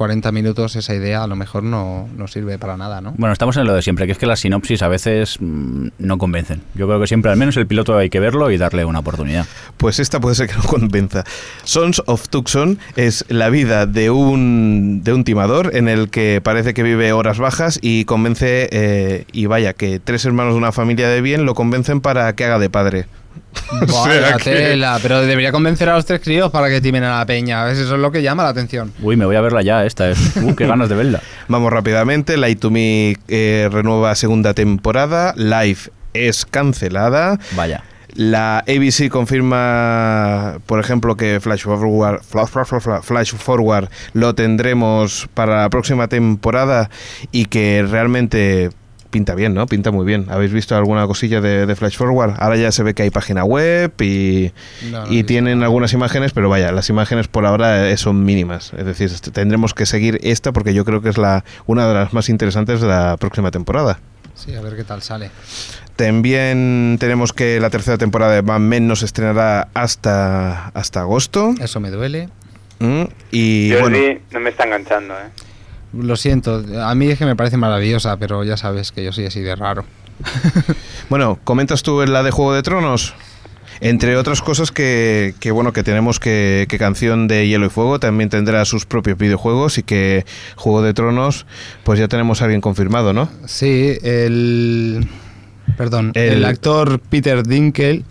40 0.01 0.31
minutos 0.31 0.75
esa 0.75 0.95
idea 0.95 1.21
a 1.21 1.27
lo 1.27 1.35
mejor 1.35 1.61
no, 1.61 2.09
no 2.17 2.27
sirve 2.27 2.57
para 2.57 2.75
nada, 2.75 3.01
¿no? 3.01 3.13
Bueno, 3.19 3.33
estamos 3.33 3.55
en 3.57 3.65
lo 3.67 3.75
de 3.75 3.83
siempre, 3.83 4.07
que 4.07 4.13
es 4.13 4.17
que 4.17 4.25
las 4.25 4.39
sinopsis 4.39 4.81
a 4.81 4.87
veces 4.87 5.37
mm, 5.39 5.89
no 5.99 6.17
convencen. 6.17 6.63
Yo 6.73 6.87
creo 6.87 6.99
que 6.99 7.05
siempre, 7.05 7.29
al 7.29 7.37
menos 7.37 7.55
el 7.55 7.67
piloto 7.67 7.95
hay 7.95 8.09
que 8.09 8.19
verlo 8.19 8.49
y 8.49 8.57
darle 8.57 8.83
una 8.83 8.97
oportunidad. 8.97 9.45
Pues 9.77 9.99
esta 9.99 10.19
puede 10.19 10.33
ser 10.33 10.47
que 10.47 10.55
no 10.55 10.63
convenza. 10.63 11.23
Sons 11.65 12.01
of 12.07 12.29
Tucson 12.29 12.79
es 12.95 13.25
la 13.29 13.51
vida 13.51 13.85
de 13.85 14.09
un, 14.09 15.01
de 15.03 15.13
un 15.13 15.23
timador 15.23 15.75
en 15.75 15.87
el 15.87 16.09
que 16.09 16.41
parece 16.43 16.73
que 16.73 16.81
vive 16.81 17.13
horas 17.13 17.37
bajas 17.37 17.77
y 17.79 18.05
convence, 18.05 18.69
eh, 18.71 19.25
y 19.31 19.45
vaya, 19.45 19.73
que 19.73 19.99
tres 19.99 20.25
hermanos 20.25 20.55
de 20.55 20.57
una 20.57 20.71
familia 20.71 21.09
de 21.09 21.21
bien 21.21 21.45
lo 21.45 21.53
convencen 21.53 22.01
para 22.01 22.35
que 22.35 22.45
haga 22.45 22.57
de 22.57 22.71
padre. 22.71 23.05
Vaya 23.71 24.27
sea 24.29 24.37
que- 24.37 24.51
tela, 24.51 24.99
pero 25.01 25.21
debería 25.21 25.51
convencer 25.51 25.87
a 25.89 25.95
los 25.95 26.05
tres 26.05 26.19
críos 26.21 26.51
para 26.51 26.69
que 26.69 26.81
timen 26.81 27.03
a 27.03 27.19
la 27.19 27.25
peña. 27.25 27.61
A 27.61 27.65
veces 27.65 27.85
eso 27.85 27.95
es 27.95 28.01
lo 28.01 28.11
que 28.11 28.21
llama 28.21 28.43
la 28.43 28.49
atención. 28.49 28.91
Uy, 29.01 29.15
me 29.15 29.25
voy 29.25 29.35
a 29.35 29.41
verla 29.41 29.61
ya, 29.61 29.85
esta. 29.85 30.09
Es, 30.11 30.35
uh, 30.37 30.55
qué 30.55 30.65
ganas 30.67 30.89
de 30.89 30.95
verla. 30.95 31.21
Vamos 31.47 31.71
rápidamente. 31.71 32.37
Light 32.37 32.59
to 32.59 32.69
Me 32.69 33.17
eh, 33.27 33.69
renueva 33.71 34.13
segunda 34.15 34.53
temporada. 34.53 35.33
Live 35.37 35.89
es 36.13 36.45
cancelada. 36.45 37.39
Vaya. 37.55 37.83
La 38.13 38.59
ABC 38.59 39.07
confirma, 39.09 40.57
por 40.65 40.79
ejemplo, 40.81 41.15
que 41.15 41.39
Flash 41.39 41.61
Forward, 41.63 42.21
Flash, 42.23 42.47
Flash- 42.49 42.81
Flash- 42.81 43.03
Flash 43.03 43.33
Forward 43.35 43.89
lo 44.13 44.35
tendremos 44.35 45.29
para 45.33 45.61
la 45.61 45.69
próxima 45.69 46.07
temporada 46.09 46.89
y 47.31 47.45
que 47.45 47.85
realmente 47.89 48.69
pinta 49.11 49.35
bien, 49.35 49.53
¿no? 49.53 49.67
Pinta 49.67 49.91
muy 49.91 50.05
bien. 50.05 50.25
¿Habéis 50.29 50.51
visto 50.51 50.75
alguna 50.75 51.05
cosilla 51.05 51.41
de, 51.41 51.65
de 51.67 51.75
Flash 51.75 51.97
Forward? 51.97 52.33
Ahora 52.39 52.55
ya 52.57 52.71
se 52.71 52.81
ve 52.81 52.93
que 52.95 53.03
hay 53.03 53.11
página 53.11 53.43
web 53.43 53.91
y, 54.01 54.51
No, 54.89 55.01
no 55.01 55.05
he 55.05 55.09
y 55.09 55.11
visto 55.17 55.27
tienen 55.27 55.57
nada. 55.59 55.65
algunas 55.67 55.93
imágenes, 55.93 56.31
pero 56.33 56.49
vaya, 56.49 56.71
las 56.71 56.89
imágenes 56.89 57.27
por 57.27 57.45
ahora 57.45 57.89
eh, 57.89 57.97
son 57.97 58.23
mínimas. 58.25 58.71
Es 58.77 58.85
decir, 58.85 59.07
est- 59.07 59.29
tendremos 59.31 59.73
que 59.75 59.85
seguir 59.85 60.19
esta 60.23 60.51
porque 60.51 60.73
yo 60.73 60.85
creo 60.85 61.01
que 61.01 61.09
es 61.09 61.17
la 61.19 61.43
una 61.67 61.87
de 61.87 61.93
las 61.93 62.13
más 62.13 62.29
interesantes 62.29 62.81
de 62.81 62.87
la 62.87 63.17
próxima 63.17 63.51
temporada. 63.51 63.99
Sí, 64.33 64.55
a 64.55 64.61
ver 64.61 64.75
qué 64.75 64.83
tal 64.83 65.03
sale. 65.03 65.29
También 65.95 66.97
tenemos 66.99 67.33
que 67.33 67.59
la 67.59 67.69
tercera 67.69 67.97
temporada 67.97 68.33
de 68.33 68.41
Mad 68.41 68.59
Men 68.59 68.87
no 68.87 68.95
se 68.95 69.05
estrenará 69.05 69.67
hasta, 69.73 70.69
hasta 70.69 71.01
agosto. 71.01 71.53
Eso 71.61 71.79
me 71.79 71.91
duele. 71.91 72.29
Mm, 72.79 73.03
Y 73.31 73.71
Jordi 73.79 73.99
bueno, 73.99 74.19
no 74.31 74.39
me 74.39 74.49
está 74.49 74.63
enganchando, 74.63 75.13
¿eh? 75.13 75.29
Lo 75.93 76.15
siento, 76.15 76.63
a 76.81 76.95
mí 76.95 77.07
es 77.07 77.19
que 77.19 77.25
me 77.25 77.35
parece 77.35 77.57
maravillosa, 77.57 78.17
pero 78.17 78.43
ya 78.43 78.55
sabes 78.57 78.91
que 78.91 79.03
yo 79.03 79.11
soy 79.11 79.25
así 79.25 79.41
de 79.41 79.55
raro. 79.55 79.83
bueno, 81.09 81.39
comentas 81.43 81.83
tú 81.83 82.01
en 82.01 82.13
la 82.13 82.23
de 82.23 82.31
Juego 82.31 82.53
de 82.53 82.63
Tronos. 82.63 83.13
Entre 83.83 84.15
otras 84.15 84.43
cosas 84.43 84.71
que, 84.71 85.33
que, 85.39 85.49
bueno, 85.49 85.73
que 85.73 85.81
tenemos 85.81 86.19
que, 86.19 86.67
que 86.69 86.77
Canción 86.77 87.27
de 87.27 87.47
Hielo 87.47 87.65
y 87.65 87.69
Fuego 87.69 87.99
también 87.99 88.29
tendrá 88.29 88.63
sus 88.63 88.85
propios 88.85 89.17
videojuegos 89.17 89.79
y 89.79 89.83
que 89.83 90.23
Juego 90.55 90.83
de 90.83 90.93
Tronos, 90.93 91.47
pues 91.83 91.97
ya 91.99 92.07
tenemos 92.07 92.41
a 92.41 92.45
alguien 92.45 92.61
confirmado, 92.61 93.11
¿no? 93.11 93.27
Sí, 93.47 93.97
el... 94.03 95.07
Perdón, 95.77 96.11
el, 96.13 96.33
El- 96.33 96.45
actor 96.45 96.99
Peter 96.99 97.41
Dinkel, 97.45 98.03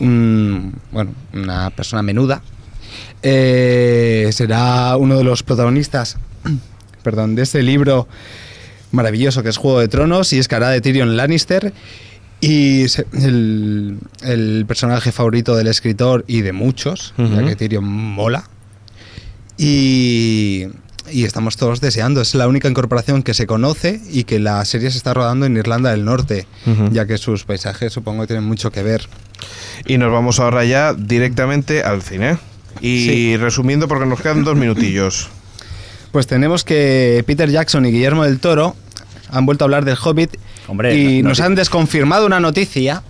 un- 0.00 0.74
bueno, 0.90 1.12
una 1.34 1.68
persona 1.70 2.02
menuda, 2.02 2.40
eh, 3.22 4.30
será 4.32 4.96
uno 4.96 5.18
de 5.18 5.24
los 5.24 5.42
protagonistas, 5.42 6.16
perdón, 7.04 7.36
de 7.36 7.42
este 7.42 7.62
libro 7.62 8.08
maravilloso 8.90 9.44
que 9.44 9.50
es 9.50 9.56
Juego 9.56 9.78
de 9.78 9.86
Tronos 9.88 10.32
y 10.32 10.38
es 10.40 10.48
que 10.48 10.56
hará 10.56 10.70
de 10.70 10.80
Tyrion 10.80 11.16
Lannister 11.16 11.72
y 12.40 12.88
se- 12.88 13.06
el, 13.12 13.98
el 14.22 14.64
personaje 14.66 15.12
favorito 15.12 15.54
del 15.56 15.68
escritor 15.68 16.24
y 16.26 16.40
de 16.42 16.52
muchos, 16.52 17.14
ya 17.16 17.44
que 17.46 17.54
Tyrion 17.56 17.84
mola. 17.84 18.48
Y, 19.56 20.66
y 21.10 21.24
estamos 21.24 21.56
todos 21.56 21.80
deseando. 21.80 22.20
Es 22.20 22.34
la 22.34 22.48
única 22.48 22.68
incorporación 22.68 23.22
que 23.22 23.34
se 23.34 23.46
conoce 23.46 24.00
y 24.10 24.24
que 24.24 24.38
la 24.40 24.64
serie 24.64 24.90
se 24.90 24.98
está 24.98 25.14
rodando 25.14 25.46
en 25.46 25.56
Irlanda 25.56 25.90
del 25.90 26.04
Norte, 26.04 26.46
ya 26.90 27.06
que 27.06 27.18
sus 27.18 27.44
paisajes 27.44 27.92
supongo 27.92 28.22
que 28.22 28.28
tienen 28.28 28.44
mucho 28.44 28.70
que 28.72 28.82
ver. 28.82 29.06
Y 29.86 29.98
nos 29.98 30.12
vamos 30.12 30.40
ahora 30.40 30.64
ya 30.64 30.94
directamente 30.94 31.82
al 31.82 32.02
cine. 32.02 32.38
Y 32.80 33.06
Sí. 33.06 33.36
resumiendo, 33.36 33.86
porque 33.86 34.06
nos 34.06 34.20
quedan 34.20 34.42
dos 34.44 34.56
minutillos. 34.56 35.28
Pues 36.14 36.28
tenemos 36.28 36.62
que 36.62 37.24
Peter 37.26 37.50
Jackson 37.50 37.84
y 37.86 37.90
Guillermo 37.90 38.22
del 38.22 38.38
Toro 38.38 38.76
han 39.32 39.46
vuelto 39.46 39.64
a 39.64 39.66
hablar 39.66 39.84
del 39.84 39.96
Hobbit 40.00 40.36
Hombre, 40.68 40.94
y 40.96 41.22
no- 41.24 41.30
nos 41.30 41.40
no- 41.40 41.46
han 41.46 41.54
desconfirmado 41.56 42.24
una 42.24 42.38
noticia. 42.38 43.02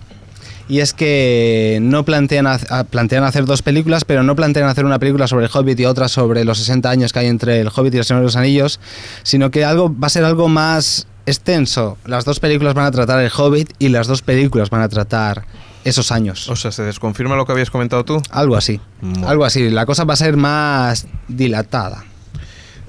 Y 0.71 0.79
es 0.81 0.95
que 0.95 1.81
no 1.83 2.07
plantean, 2.07 2.47
ah, 2.47 2.85
plantean 2.89 3.23
hacer 3.25 3.45
dos 3.45 3.61
películas, 3.61 4.07
pero 4.07 4.23
no 4.23 4.35
plantean 4.35 4.71
hacer 4.71 4.87
una 4.87 4.99
película 4.99 5.29
sobre 5.29 5.45
el 5.45 5.51
Hobbit 5.53 5.79
y 5.81 5.85
otra 5.85 6.09
sobre 6.09 6.47
los 6.47 6.57
60 6.57 6.89
años 6.89 7.13
que 7.13 7.19
hay 7.19 7.27
entre 7.27 7.61
el 7.61 7.69
Hobbit 7.69 7.93
y 7.95 7.99
el 7.99 8.05
Señor 8.07 8.23
de 8.23 8.25
los 8.29 8.37
Anillos, 8.37 8.81
sino 9.23 9.51
que 9.51 9.67
algo 9.67 9.95
va 9.95 10.07
a 10.07 10.09
ser 10.09 10.25
algo 10.25 10.49
más 10.49 11.07
extenso. 11.27 11.99
Las 12.07 12.25
dos 12.25 12.41
películas 12.41 12.73
van 12.73 12.87
a 12.87 12.91
tratar 12.91 13.21
el 13.23 13.31
Hobbit 13.37 13.73
y 13.79 13.91
las 13.91 14.07
dos 14.07 14.23
películas 14.23 14.71
van 14.71 14.81
a 14.81 14.89
tratar 14.89 15.45
esos 15.85 16.11
años. 16.11 16.49
O 16.49 16.57
sea, 16.57 16.73
¿se 16.73 16.83
desconfirma 16.85 17.37
lo 17.37 17.45
que 17.45 17.53
habías 17.53 17.69
comentado 17.69 18.03
tú? 18.07 18.23
Algo 18.31 18.57
así. 18.57 18.81
Bueno. 19.03 19.29
Algo 19.29 19.45
así. 19.45 19.69
La 19.69 19.85
cosa 19.85 20.05
va 20.05 20.15
a 20.15 20.17
ser 20.17 20.39
más 20.39 21.07
dilatada, 21.29 22.05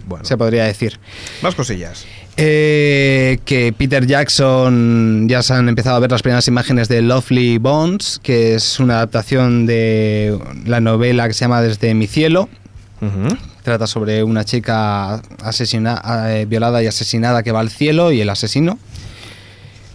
Bueno, 0.06 0.26
se 0.26 0.38
podría 0.38 0.66
decir. 0.66 1.00
más 1.42 1.56
cosillas. 1.56 2.06
Eh, 2.38 3.40
que 3.46 3.72
Peter 3.72 4.06
Jackson 4.06 5.28
ya 5.30 5.42
se 5.42 5.54
han 5.54 5.70
empezado 5.70 5.96
a 5.96 6.00
ver 6.00 6.12
las 6.12 6.22
primeras 6.22 6.48
imágenes 6.50 6.90
de 6.90 7.02
Lovely 7.02 7.58
Bones, 7.60 8.20
que 8.22 8.56
es 8.56 8.80
una 8.80 8.96
adaptación 8.96 9.66
de 9.66 10.38
la 10.66 10.82
novela 10.82 11.28
que 11.28 11.34
se 11.34 11.42
llama 11.42 11.62
Desde 11.62 11.94
mi 11.94 12.08
cielo. 12.08 12.50
Trata 13.62 13.86
sobre 13.86 14.24
una 14.24 14.44
chica 14.46 15.22
asesina, 15.44 16.02
eh, 16.28 16.46
violada 16.48 16.82
y 16.82 16.88
asesinada 16.88 17.44
que 17.44 17.52
va 17.52 17.60
al 17.60 17.70
cielo 17.70 18.12
y 18.12 18.20
el 18.20 18.30
asesino. 18.30 18.80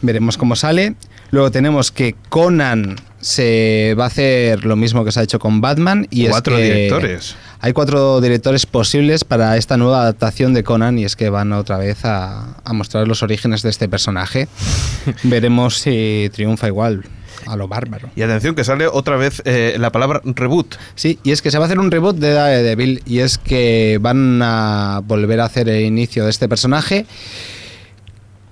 Veremos 0.01 0.39
cómo 0.39 0.57
sale. 0.57 0.95
Luego 1.31 1.51
tenemos 1.51 1.93
que 1.93 2.15
Conan 2.29 2.97
se 3.21 3.95
va 3.99 4.05
a 4.05 4.07
hacer 4.07 4.65
lo 4.65 4.77
mismo 4.77 5.05
que 5.05 5.13
se 5.13 5.21
ha 5.21 5.23
hecho 5.23 5.39
con 5.39 5.61
Batman 5.61 6.07
y 6.11 6.25
es 6.25 6.31
Cuatro 6.31 6.57
que 6.57 6.63
directores. 6.63 7.37
Hay 7.63 7.73
cuatro 7.73 8.21
directores 8.21 8.65
posibles 8.65 9.25
para 9.25 9.57
esta 9.57 9.77
nueva 9.77 10.03
adaptación 10.03 10.55
de 10.55 10.65
Conan 10.65 10.99
y 10.99 11.05
es 11.05 11.15
que 11.15 11.29
van 11.29 11.53
otra 11.53 11.77
vez 11.77 12.05
a, 12.05 12.57
a 12.65 12.73
mostrar 12.73 13.07
los 13.07 13.23
orígenes 13.23 13.63
de 13.63 13.71
este 13.71 13.89
personaje. 13.89 14.49
Veremos 15.23 15.79
si 15.79 16.31
triunfa 16.33 16.69
igual 16.69 17.05
a 17.47 17.57
lo 17.57 17.69
bárbaro. 17.69 18.11
Y 18.17 18.23
atención, 18.23 18.55
que 18.55 18.65
sale 18.65 18.87
otra 18.87 19.17
vez 19.17 19.43
eh, 19.45 19.77
la 19.79 19.91
palabra 19.93 20.21
reboot. 20.25 20.77
Sí, 20.95 21.19
y 21.23 21.33
es 21.33 21.43
que 21.43 21.51
se 21.51 21.59
va 21.59 21.65
a 21.65 21.67
hacer 21.67 21.79
un 21.79 21.91
reboot 21.91 22.17
de 22.17 22.33
Daredevil 22.33 23.03
y 23.07 23.21
es 23.21 23.39
que 23.39 23.99
van 24.01 24.41
a 24.43 25.01
volver 25.05 25.41
a 25.41 25.45
hacer 25.45 25.69
el 25.69 25.85
inicio 25.85 26.25
de 26.25 26.31
este 26.31 26.49
personaje. 26.49 27.07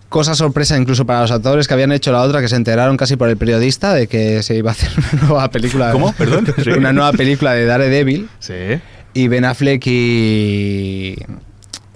Cosa 0.09 0.35
sorpresa 0.35 0.77
incluso 0.79 1.05
para 1.05 1.21
los 1.21 1.31
actores 1.31 1.69
que 1.69 1.75
habían 1.75 1.93
hecho 1.93 2.13
la 2.13 2.23
otra, 2.23 2.41
que 2.41 2.49
se 2.49 2.57
enteraron 2.57 2.97
casi 2.97 3.17
por 3.17 3.29
el 3.29 3.37
periodista 3.37 3.93
de 3.93 4.07
que 4.07 4.43
se 4.43 4.57
iba 4.57 4.71
a 4.71 4.73
hacer 4.73 4.91
una 5.13 5.23
nueva 5.23 5.51
película. 5.51 5.93
¿Cómo? 5.93 6.13
Perdón. 6.15 6.47
Sí. 6.63 6.71
Una 6.77 6.93
nueva 6.93 7.13
película 7.13 7.53
de 7.53 7.67
Daredevil. 7.67 8.29
Sí. 8.39 8.81
Y 9.15 9.29
Ben 9.29 9.45
Affleck 9.45 9.87
y, 9.87 11.17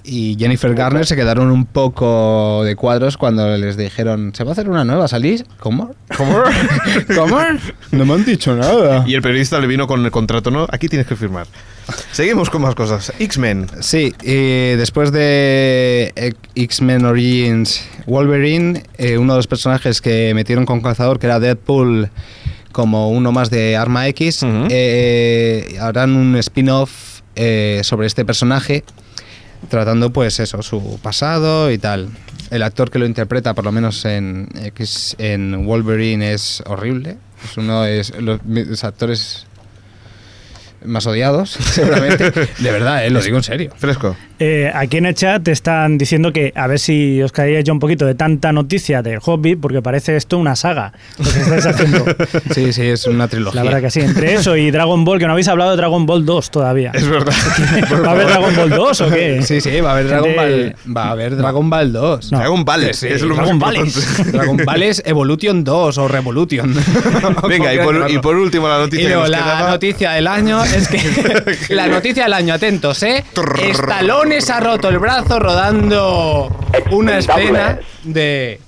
y 0.05 0.37
Jennifer 0.39 0.75
Garner 0.75 1.07
se 1.07 1.15
quedaron 1.15 1.51
un 1.51 1.67
poco 1.67 2.63
de 2.65 2.75
cuadros 2.75 3.17
cuando 3.17 3.57
les 3.57 3.77
dijeron, 3.77 4.33
¿se 4.35 4.45
va 4.45 4.51
a 4.51 4.53
hacer 4.53 4.69
una 4.69 4.85
nueva? 4.85 5.07
¿Salís? 5.09 5.45
¿Cómo? 5.61 5.95
¿Cómo? 6.17 6.43
¿Cómo? 7.15 7.39
No 7.93 8.05
me 8.05 8.15
han 8.15 8.25
dicho 8.25 8.55
nada. 8.57 9.05
y 9.07 9.15
el 9.15 9.23
periodista 9.23 9.61
le 9.61 9.67
vino 9.67 9.87
con 9.87 10.05
el 10.05 10.11
contrato, 10.11 10.51
¿no? 10.51 10.67
Aquí 10.71 10.89
tienes 10.89 11.07
que 11.07 11.17
firmar. 11.17 11.47
Seguimos 12.13 12.51
con 12.51 12.63
más 12.63 12.75
cosas. 12.75 13.13
X-Men. 13.19 13.67
Sí, 13.81 14.15
y 14.23 14.77
después 14.77 15.13
de 15.13 16.35
X-Men 16.55 17.05
Origins 17.05 17.85
Wolverine, 18.07 18.85
eh, 18.99 19.19
uno 19.19 19.35
de 19.35 19.39
los 19.39 19.47
personajes 19.47 20.01
que 20.01 20.33
metieron 20.35 20.65
con 20.65 20.81
calzador, 20.81 21.19
que 21.19 21.27
era 21.27 21.41
Deadpool, 21.41 22.11
como 22.73 23.11
uno 23.11 23.33
más 23.33 23.51
de 23.51 23.77
Arma 23.77 24.09
X, 24.09 24.41
eh, 24.71 25.77
harán 25.81 26.17
un 26.17 26.37
spin-off 26.37 27.21
eh, 27.35 27.81
sobre 27.85 28.07
este 28.07 28.25
personaje, 28.25 28.85
tratando 29.69 30.13
pues 30.13 30.41
eso, 30.41 30.63
su 30.63 30.99
pasado 31.03 31.71
y 31.71 31.79
tal. 31.79 32.09
El 32.51 32.63
actor 32.63 32.91
que 32.91 32.99
lo 32.99 33.07
interpreta, 33.07 33.55
por 33.55 33.65
lo 33.65 33.73
menos 33.73 34.05
en 34.05 34.49
X, 34.65 35.17
en 35.19 35.65
Wolverine, 35.65 36.33
es 36.33 36.63
horrible. 36.67 37.17
Es 37.45 37.57
uno 37.57 37.83
de 37.83 38.05
los, 38.21 38.85
actores 38.85 39.47
más 40.85 41.07
odiados, 41.07 41.51
seguramente. 41.73 42.31
De 42.59 42.71
verdad, 42.71 43.07
eh, 43.07 43.11
lo 43.11 43.23
digo 43.23 43.39
en 43.39 43.43
serio. 43.43 43.73
Fresco. 43.77 44.17
Eh, 44.45 44.73
aquí 44.75 44.97
en 44.97 45.07
el 45.07 45.15
chat 45.15 45.41
te 45.41 45.53
están 45.53 45.97
diciendo 45.99 46.33
que 46.33 46.53
a 46.57 46.67
ver 46.67 46.81
si 46.81 47.23
os 47.23 47.31
caería 47.31 47.61
yo 47.61 47.73
un 47.73 47.79
poquito 47.79 48.07
de 48.07 48.17
tanta 48.17 48.51
noticia 48.51 49.01
del 49.01 49.21
Hobbit, 49.25 49.61
porque 49.61 49.83
parece 49.83 50.17
esto 50.17 50.37
una 50.37 50.57
saga, 50.57 50.93
lo 51.17 51.33
que 51.33 51.39
estáis 51.39 51.67
haciendo. 51.67 52.05
Sí, 52.53 52.73
sí, 52.73 52.83
es 52.83 53.07
una 53.07 53.29
trilogía. 53.29 53.63
La 53.63 53.71
verdad 53.71 53.83
que 53.83 53.91
sí. 53.91 54.01
Entre 54.01 54.35
eso 54.35 54.57
y 54.57 54.73
Dragon 54.73 55.05
Ball, 55.05 55.21
que 55.21 55.27
no 55.27 55.33
habéis 55.33 55.47
hablado 55.47 55.71
de 55.71 55.77
Dragon 55.77 56.07
Ball 56.07 56.27
2 56.27 56.51
todavía. 56.51 56.91
Es 56.93 57.09
verdad. 57.09 57.33
¿Va 58.05 58.09
a 58.09 58.11
haber 58.13 58.27
Dragon 58.27 58.57
Ball 58.57 58.71
2 58.71 59.01
o 59.01 59.11
qué? 59.11 59.43
Sí, 59.43 59.61
sí, 59.61 59.81
va 59.81 59.91
a 59.91 59.93
haber 59.93 60.09
Dragon 60.09 60.35
Ball, 60.35 60.77
va 60.97 61.05
a 61.05 61.11
haber 61.13 61.37
Dragon 61.37 61.71
Ball 61.71 61.93
2. 61.93 62.33
No. 62.33 62.39
Dragon 62.39 62.65
Ball. 62.65 62.95
Sí, 62.95 63.07
es 63.07 63.23
lo 63.23 63.37
Dragon 63.37 63.59
más 63.59 63.75
Balls. 63.75 64.33
Dragon 64.33 64.57
Ball 64.57 64.83
es 64.83 65.03
Evolution 65.07 65.63
2 65.63 65.99
o 65.99 66.09
Revolution. 66.09 66.75
Venga, 67.49 67.73
y 67.73 67.79
por, 67.79 68.11
y 68.11 68.19
por 68.19 68.37
último 68.37 68.69
la 68.69 68.79
noticia 68.79 69.29
la 69.29 69.39
quedaba. 69.39 69.71
noticia 69.71 70.11
del 70.13 70.27
año 70.27 70.65
es 70.65 70.89
que 70.89 71.75
la 71.75 71.87
noticia 71.87 72.25
del 72.25 72.33
año, 72.33 72.55
atentos, 72.55 73.03
¿eh? 73.05 73.25
Stallone 73.71 74.32
Se 74.41 74.53
ha 74.53 74.61
roto 74.61 74.89
el 74.89 74.99
brazo 74.99 75.39
rodando 75.39 76.49
una 76.91 77.19
escena 77.19 77.79
de 78.03 78.61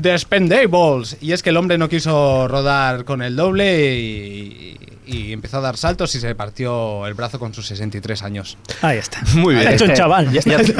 The 0.00 0.12
Expendables. 0.12 1.16
Y 1.20 1.32
es 1.32 1.42
que 1.42 1.50
el 1.50 1.56
hombre 1.56 1.78
no 1.78 1.88
quiso 1.88 2.46
rodar 2.46 3.04
con 3.04 3.22
el 3.22 3.34
doble 3.34 3.96
y, 3.96 4.78
y 5.06 5.32
empezó 5.32 5.58
a 5.58 5.60
dar 5.60 5.76
saltos 5.76 6.14
y 6.14 6.20
se 6.20 6.34
partió 6.34 7.06
el 7.06 7.14
brazo 7.14 7.38
con 7.38 7.54
sus 7.54 7.66
63 7.66 8.22
años. 8.22 8.58
Ahí 8.82 8.98
está. 8.98 9.20
Muy 9.34 9.54
bien. 9.54 9.68
Ha 9.68 9.72
hecho 9.74 9.84
un 9.84 9.94
chaval. 9.94 10.26
Lo 10.34 10.42
siento, 10.42 10.72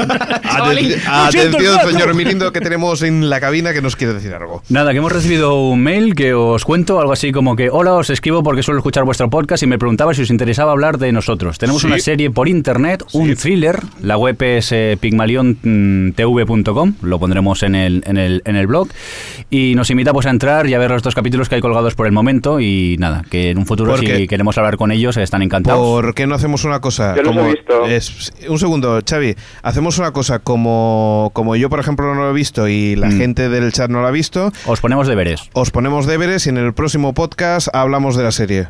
Atención, 1.09 1.75
brazo. 1.75 1.91
señor 1.91 2.13
Mirindo, 2.13 2.51
que 2.51 2.59
tenemos 2.61 3.01
en 3.01 3.29
la 3.29 3.39
cabina 3.39 3.73
que 3.73 3.81
nos 3.81 3.95
quiere 3.95 4.13
decir 4.13 4.33
algo. 4.33 4.63
Nada, 4.69 4.91
que 4.91 4.97
hemos 4.97 5.11
recibido 5.11 5.55
un 5.69 5.81
mail 5.81 6.15
que 6.15 6.33
os 6.33 6.65
cuento, 6.65 6.99
algo 6.99 7.13
así 7.13 7.31
como 7.31 7.55
que, 7.55 7.69
hola, 7.69 7.93
os 7.93 8.09
escribo 8.09 8.43
porque 8.43 8.63
suelo 8.63 8.79
escuchar 8.79 9.03
vuestro 9.05 9.29
podcast 9.29 9.63
y 9.63 9.67
me 9.67 9.77
preguntaba 9.79 10.13
si 10.13 10.21
os 10.23 10.29
interesaba 10.29 10.71
hablar 10.71 10.97
de 10.97 11.11
nosotros. 11.11 11.57
Tenemos 11.57 11.81
Sí. 11.81 11.87
una 11.87 11.99
serie 11.99 12.29
por 12.31 12.47
internet, 12.47 13.03
un 13.13 13.35
thriller, 13.35 13.79
la 14.01 14.17
web 14.17 14.35
es 14.43 14.71
eh, 14.71 14.97
pigmaliontv.com, 14.99 16.93
lo 17.01 17.19
pondremos 17.19 17.63
en 17.63 17.75
el, 17.75 18.03
en, 18.05 18.17
el, 18.17 18.41
en 18.45 18.55
el 18.55 18.67
blog, 18.67 18.87
y 19.49 19.73
nos 19.75 19.89
invita 19.89 20.13
pues 20.13 20.25
a 20.25 20.29
entrar 20.29 20.67
y 20.67 20.73
a 20.73 20.79
ver 20.79 20.91
los 20.91 21.01
dos 21.03 21.15
capítulos 21.15 21.49
que 21.49 21.55
hay 21.55 21.61
colgados 21.61 21.95
por 21.95 22.05
el 22.05 22.11
momento 22.11 22.59
y 22.59 22.95
nada, 22.99 23.23
que 23.29 23.51
en 23.51 23.57
un 23.57 23.65
futuro 23.65 23.91
Porque- 23.91 24.16
si 24.17 24.27
queremos 24.27 24.57
hablar 24.57 24.77
con 24.77 24.91
ellos 24.91 25.17
están 25.17 25.41
encantados. 25.41 25.79
¿Por 25.81 26.13
qué 26.13 26.27
no 26.27 26.35
hacemos 26.35 26.63
una 26.65 26.79
cosa? 26.81 27.15
Yo 27.15 27.23
los 27.23 27.31
he 27.33 27.35
como 27.37 27.49
visto. 27.49 27.85
es- 27.85 28.31
un 28.49 28.59
segundo, 28.59 28.99
Xavi. 29.07 29.35
Hacemos 29.63 29.97
una 29.97 30.11
cosa 30.11 30.39
como, 30.39 31.31
como 31.33 31.55
yo, 31.55 31.69
por 31.69 31.79
ejemplo, 31.79 32.13
no 32.13 32.21
lo 32.21 32.29
he 32.29 32.33
visto 32.33 32.67
y 32.67 32.95
la 32.95 33.07
Mm. 33.07 33.17
gente 33.17 33.49
del 33.49 33.71
chat 33.71 33.89
no 33.89 34.01
lo 34.01 34.07
ha 34.07 34.11
visto. 34.11 34.51
Os 34.65 34.79
ponemos 34.81 35.07
deberes. 35.07 35.49
Os 35.53 35.71
ponemos 35.71 36.05
deberes 36.05 36.45
y 36.45 36.49
en 36.49 36.57
el 36.57 36.73
próximo 36.73 37.13
podcast 37.13 37.67
hablamos 37.73 38.15
de 38.15 38.23
la 38.23 38.31
serie. 38.31 38.67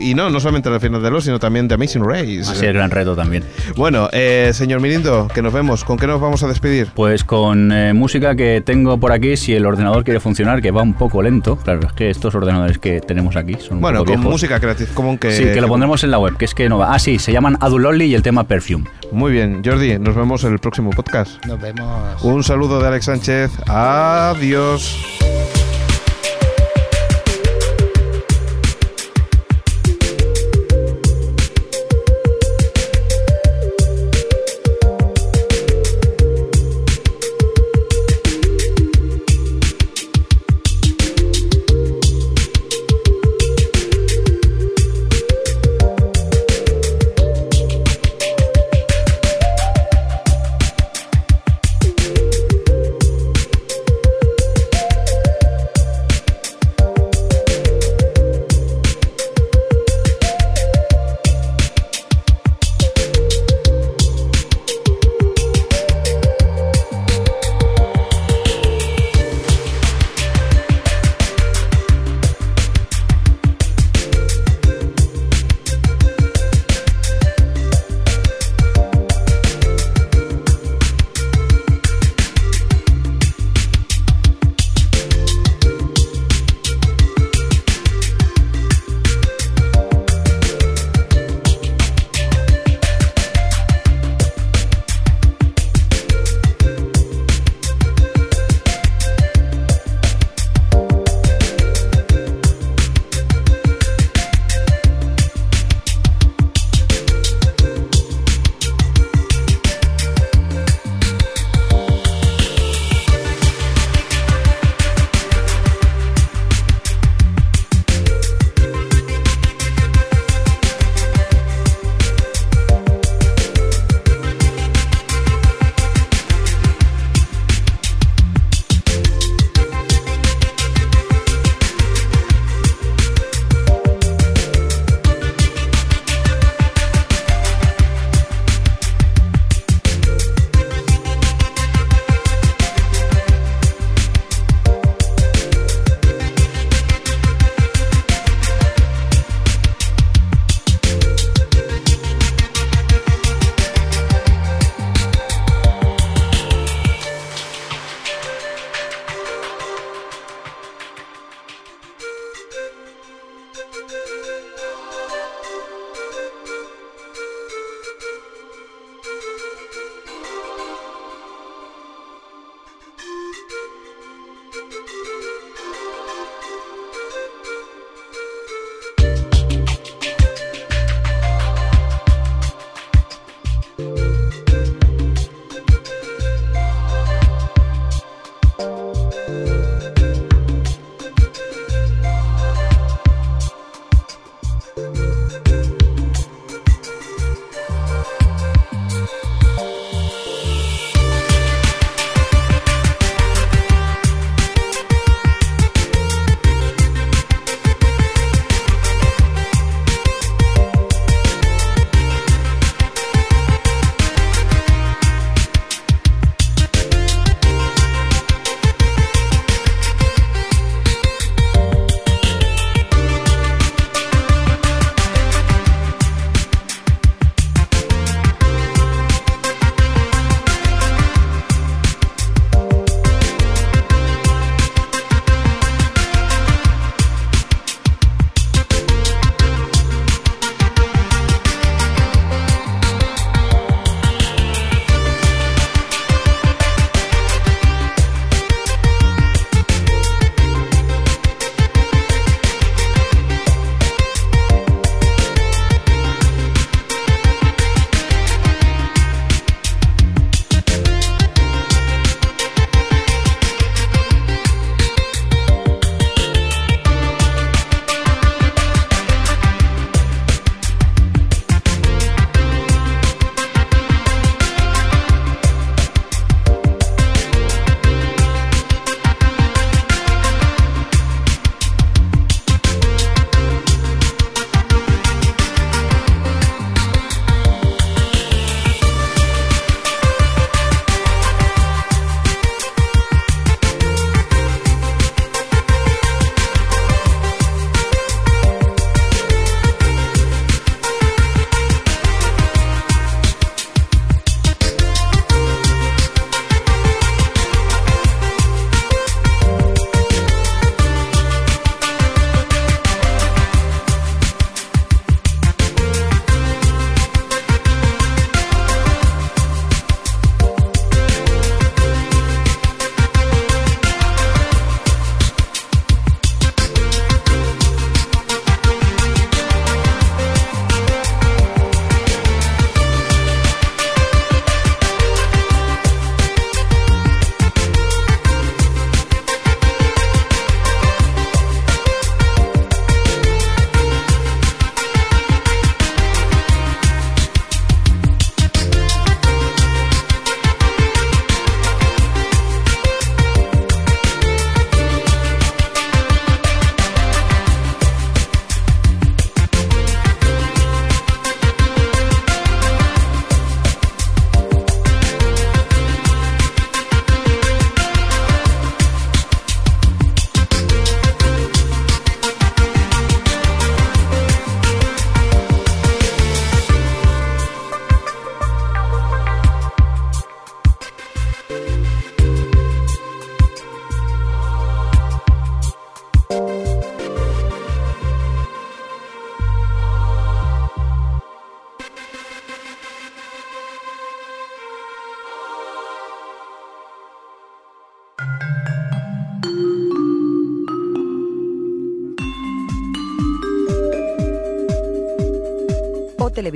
Y 0.00 0.14
no, 0.14 0.30
no 0.30 0.40
solamente 0.40 0.68
el 0.68 0.80
final 0.80 1.02
de 1.02 1.10
los, 1.10 1.24
sino 1.24 1.38
también 1.38 1.68
de 1.68 1.74
Amazing 1.74 2.04
Race. 2.04 2.40
Así 2.40 2.66
es 2.66 2.72
gran 2.74 2.90
reto 2.90 3.14
también. 3.14 3.44
Bueno, 3.76 4.08
eh, 4.12 4.50
señor 4.54 4.80
Mirindo, 4.80 5.28
que 5.32 5.42
nos 5.42 5.52
vemos. 5.52 5.84
¿Con 5.84 5.98
qué 5.98 6.06
nos 6.06 6.20
vamos 6.20 6.42
a 6.42 6.48
despedir? 6.48 6.88
Pues 6.94 7.24
con 7.24 7.70
eh, 7.72 7.92
música 7.92 8.34
que 8.34 8.60
tengo 8.64 8.98
por 8.98 9.12
aquí, 9.12 9.36
si 9.36 9.54
el 9.54 9.66
ordenador 9.66 10.04
quiere 10.04 10.20
funcionar, 10.20 10.60
que 10.62 10.70
va 10.70 10.82
un 10.82 10.94
poco 10.94 11.22
lento. 11.22 11.56
Claro, 11.56 11.80
es 11.86 11.92
que 11.92 12.10
estos 12.10 12.34
ordenadores 12.34 12.78
que 12.78 13.00
tenemos 13.00 13.36
aquí 13.36 13.54
son 13.60 13.76
un 13.76 13.80
Bueno, 13.82 13.98
poco 14.00 14.12
con 14.12 14.20
viejos. 14.20 14.32
música 14.32 14.58
Creative 14.60 14.90
Commons 14.94 15.20
que... 15.20 15.30
Sí, 15.32 15.44
que 15.44 15.60
lo 15.60 15.68
pondremos 15.68 16.02
en 16.04 16.10
la 16.10 16.18
web, 16.18 16.36
que 16.36 16.44
es 16.44 16.54
que 16.54 16.68
no 16.68 16.78
va. 16.78 16.92
Ah, 16.94 16.98
sí, 16.98 17.18
se 17.18 17.32
llaman 17.32 17.56
Adulolly 17.60 18.06
y 18.06 18.14
el 18.14 18.22
tema 18.22 18.44
Perfume. 18.44 18.84
Muy 19.12 19.32
bien, 19.32 19.62
Jordi, 19.64 19.98
nos 19.98 20.14
vemos 20.14 20.44
en 20.44 20.52
el 20.52 20.58
próximo 20.58 20.90
podcast. 20.90 21.44
Nos 21.46 21.60
vemos. 21.60 22.22
Un 22.22 22.42
saludo 22.44 22.67
de 22.76 22.86
Alex 22.86 23.06
Sánchez. 23.06 23.50
Adiós. 23.66 24.94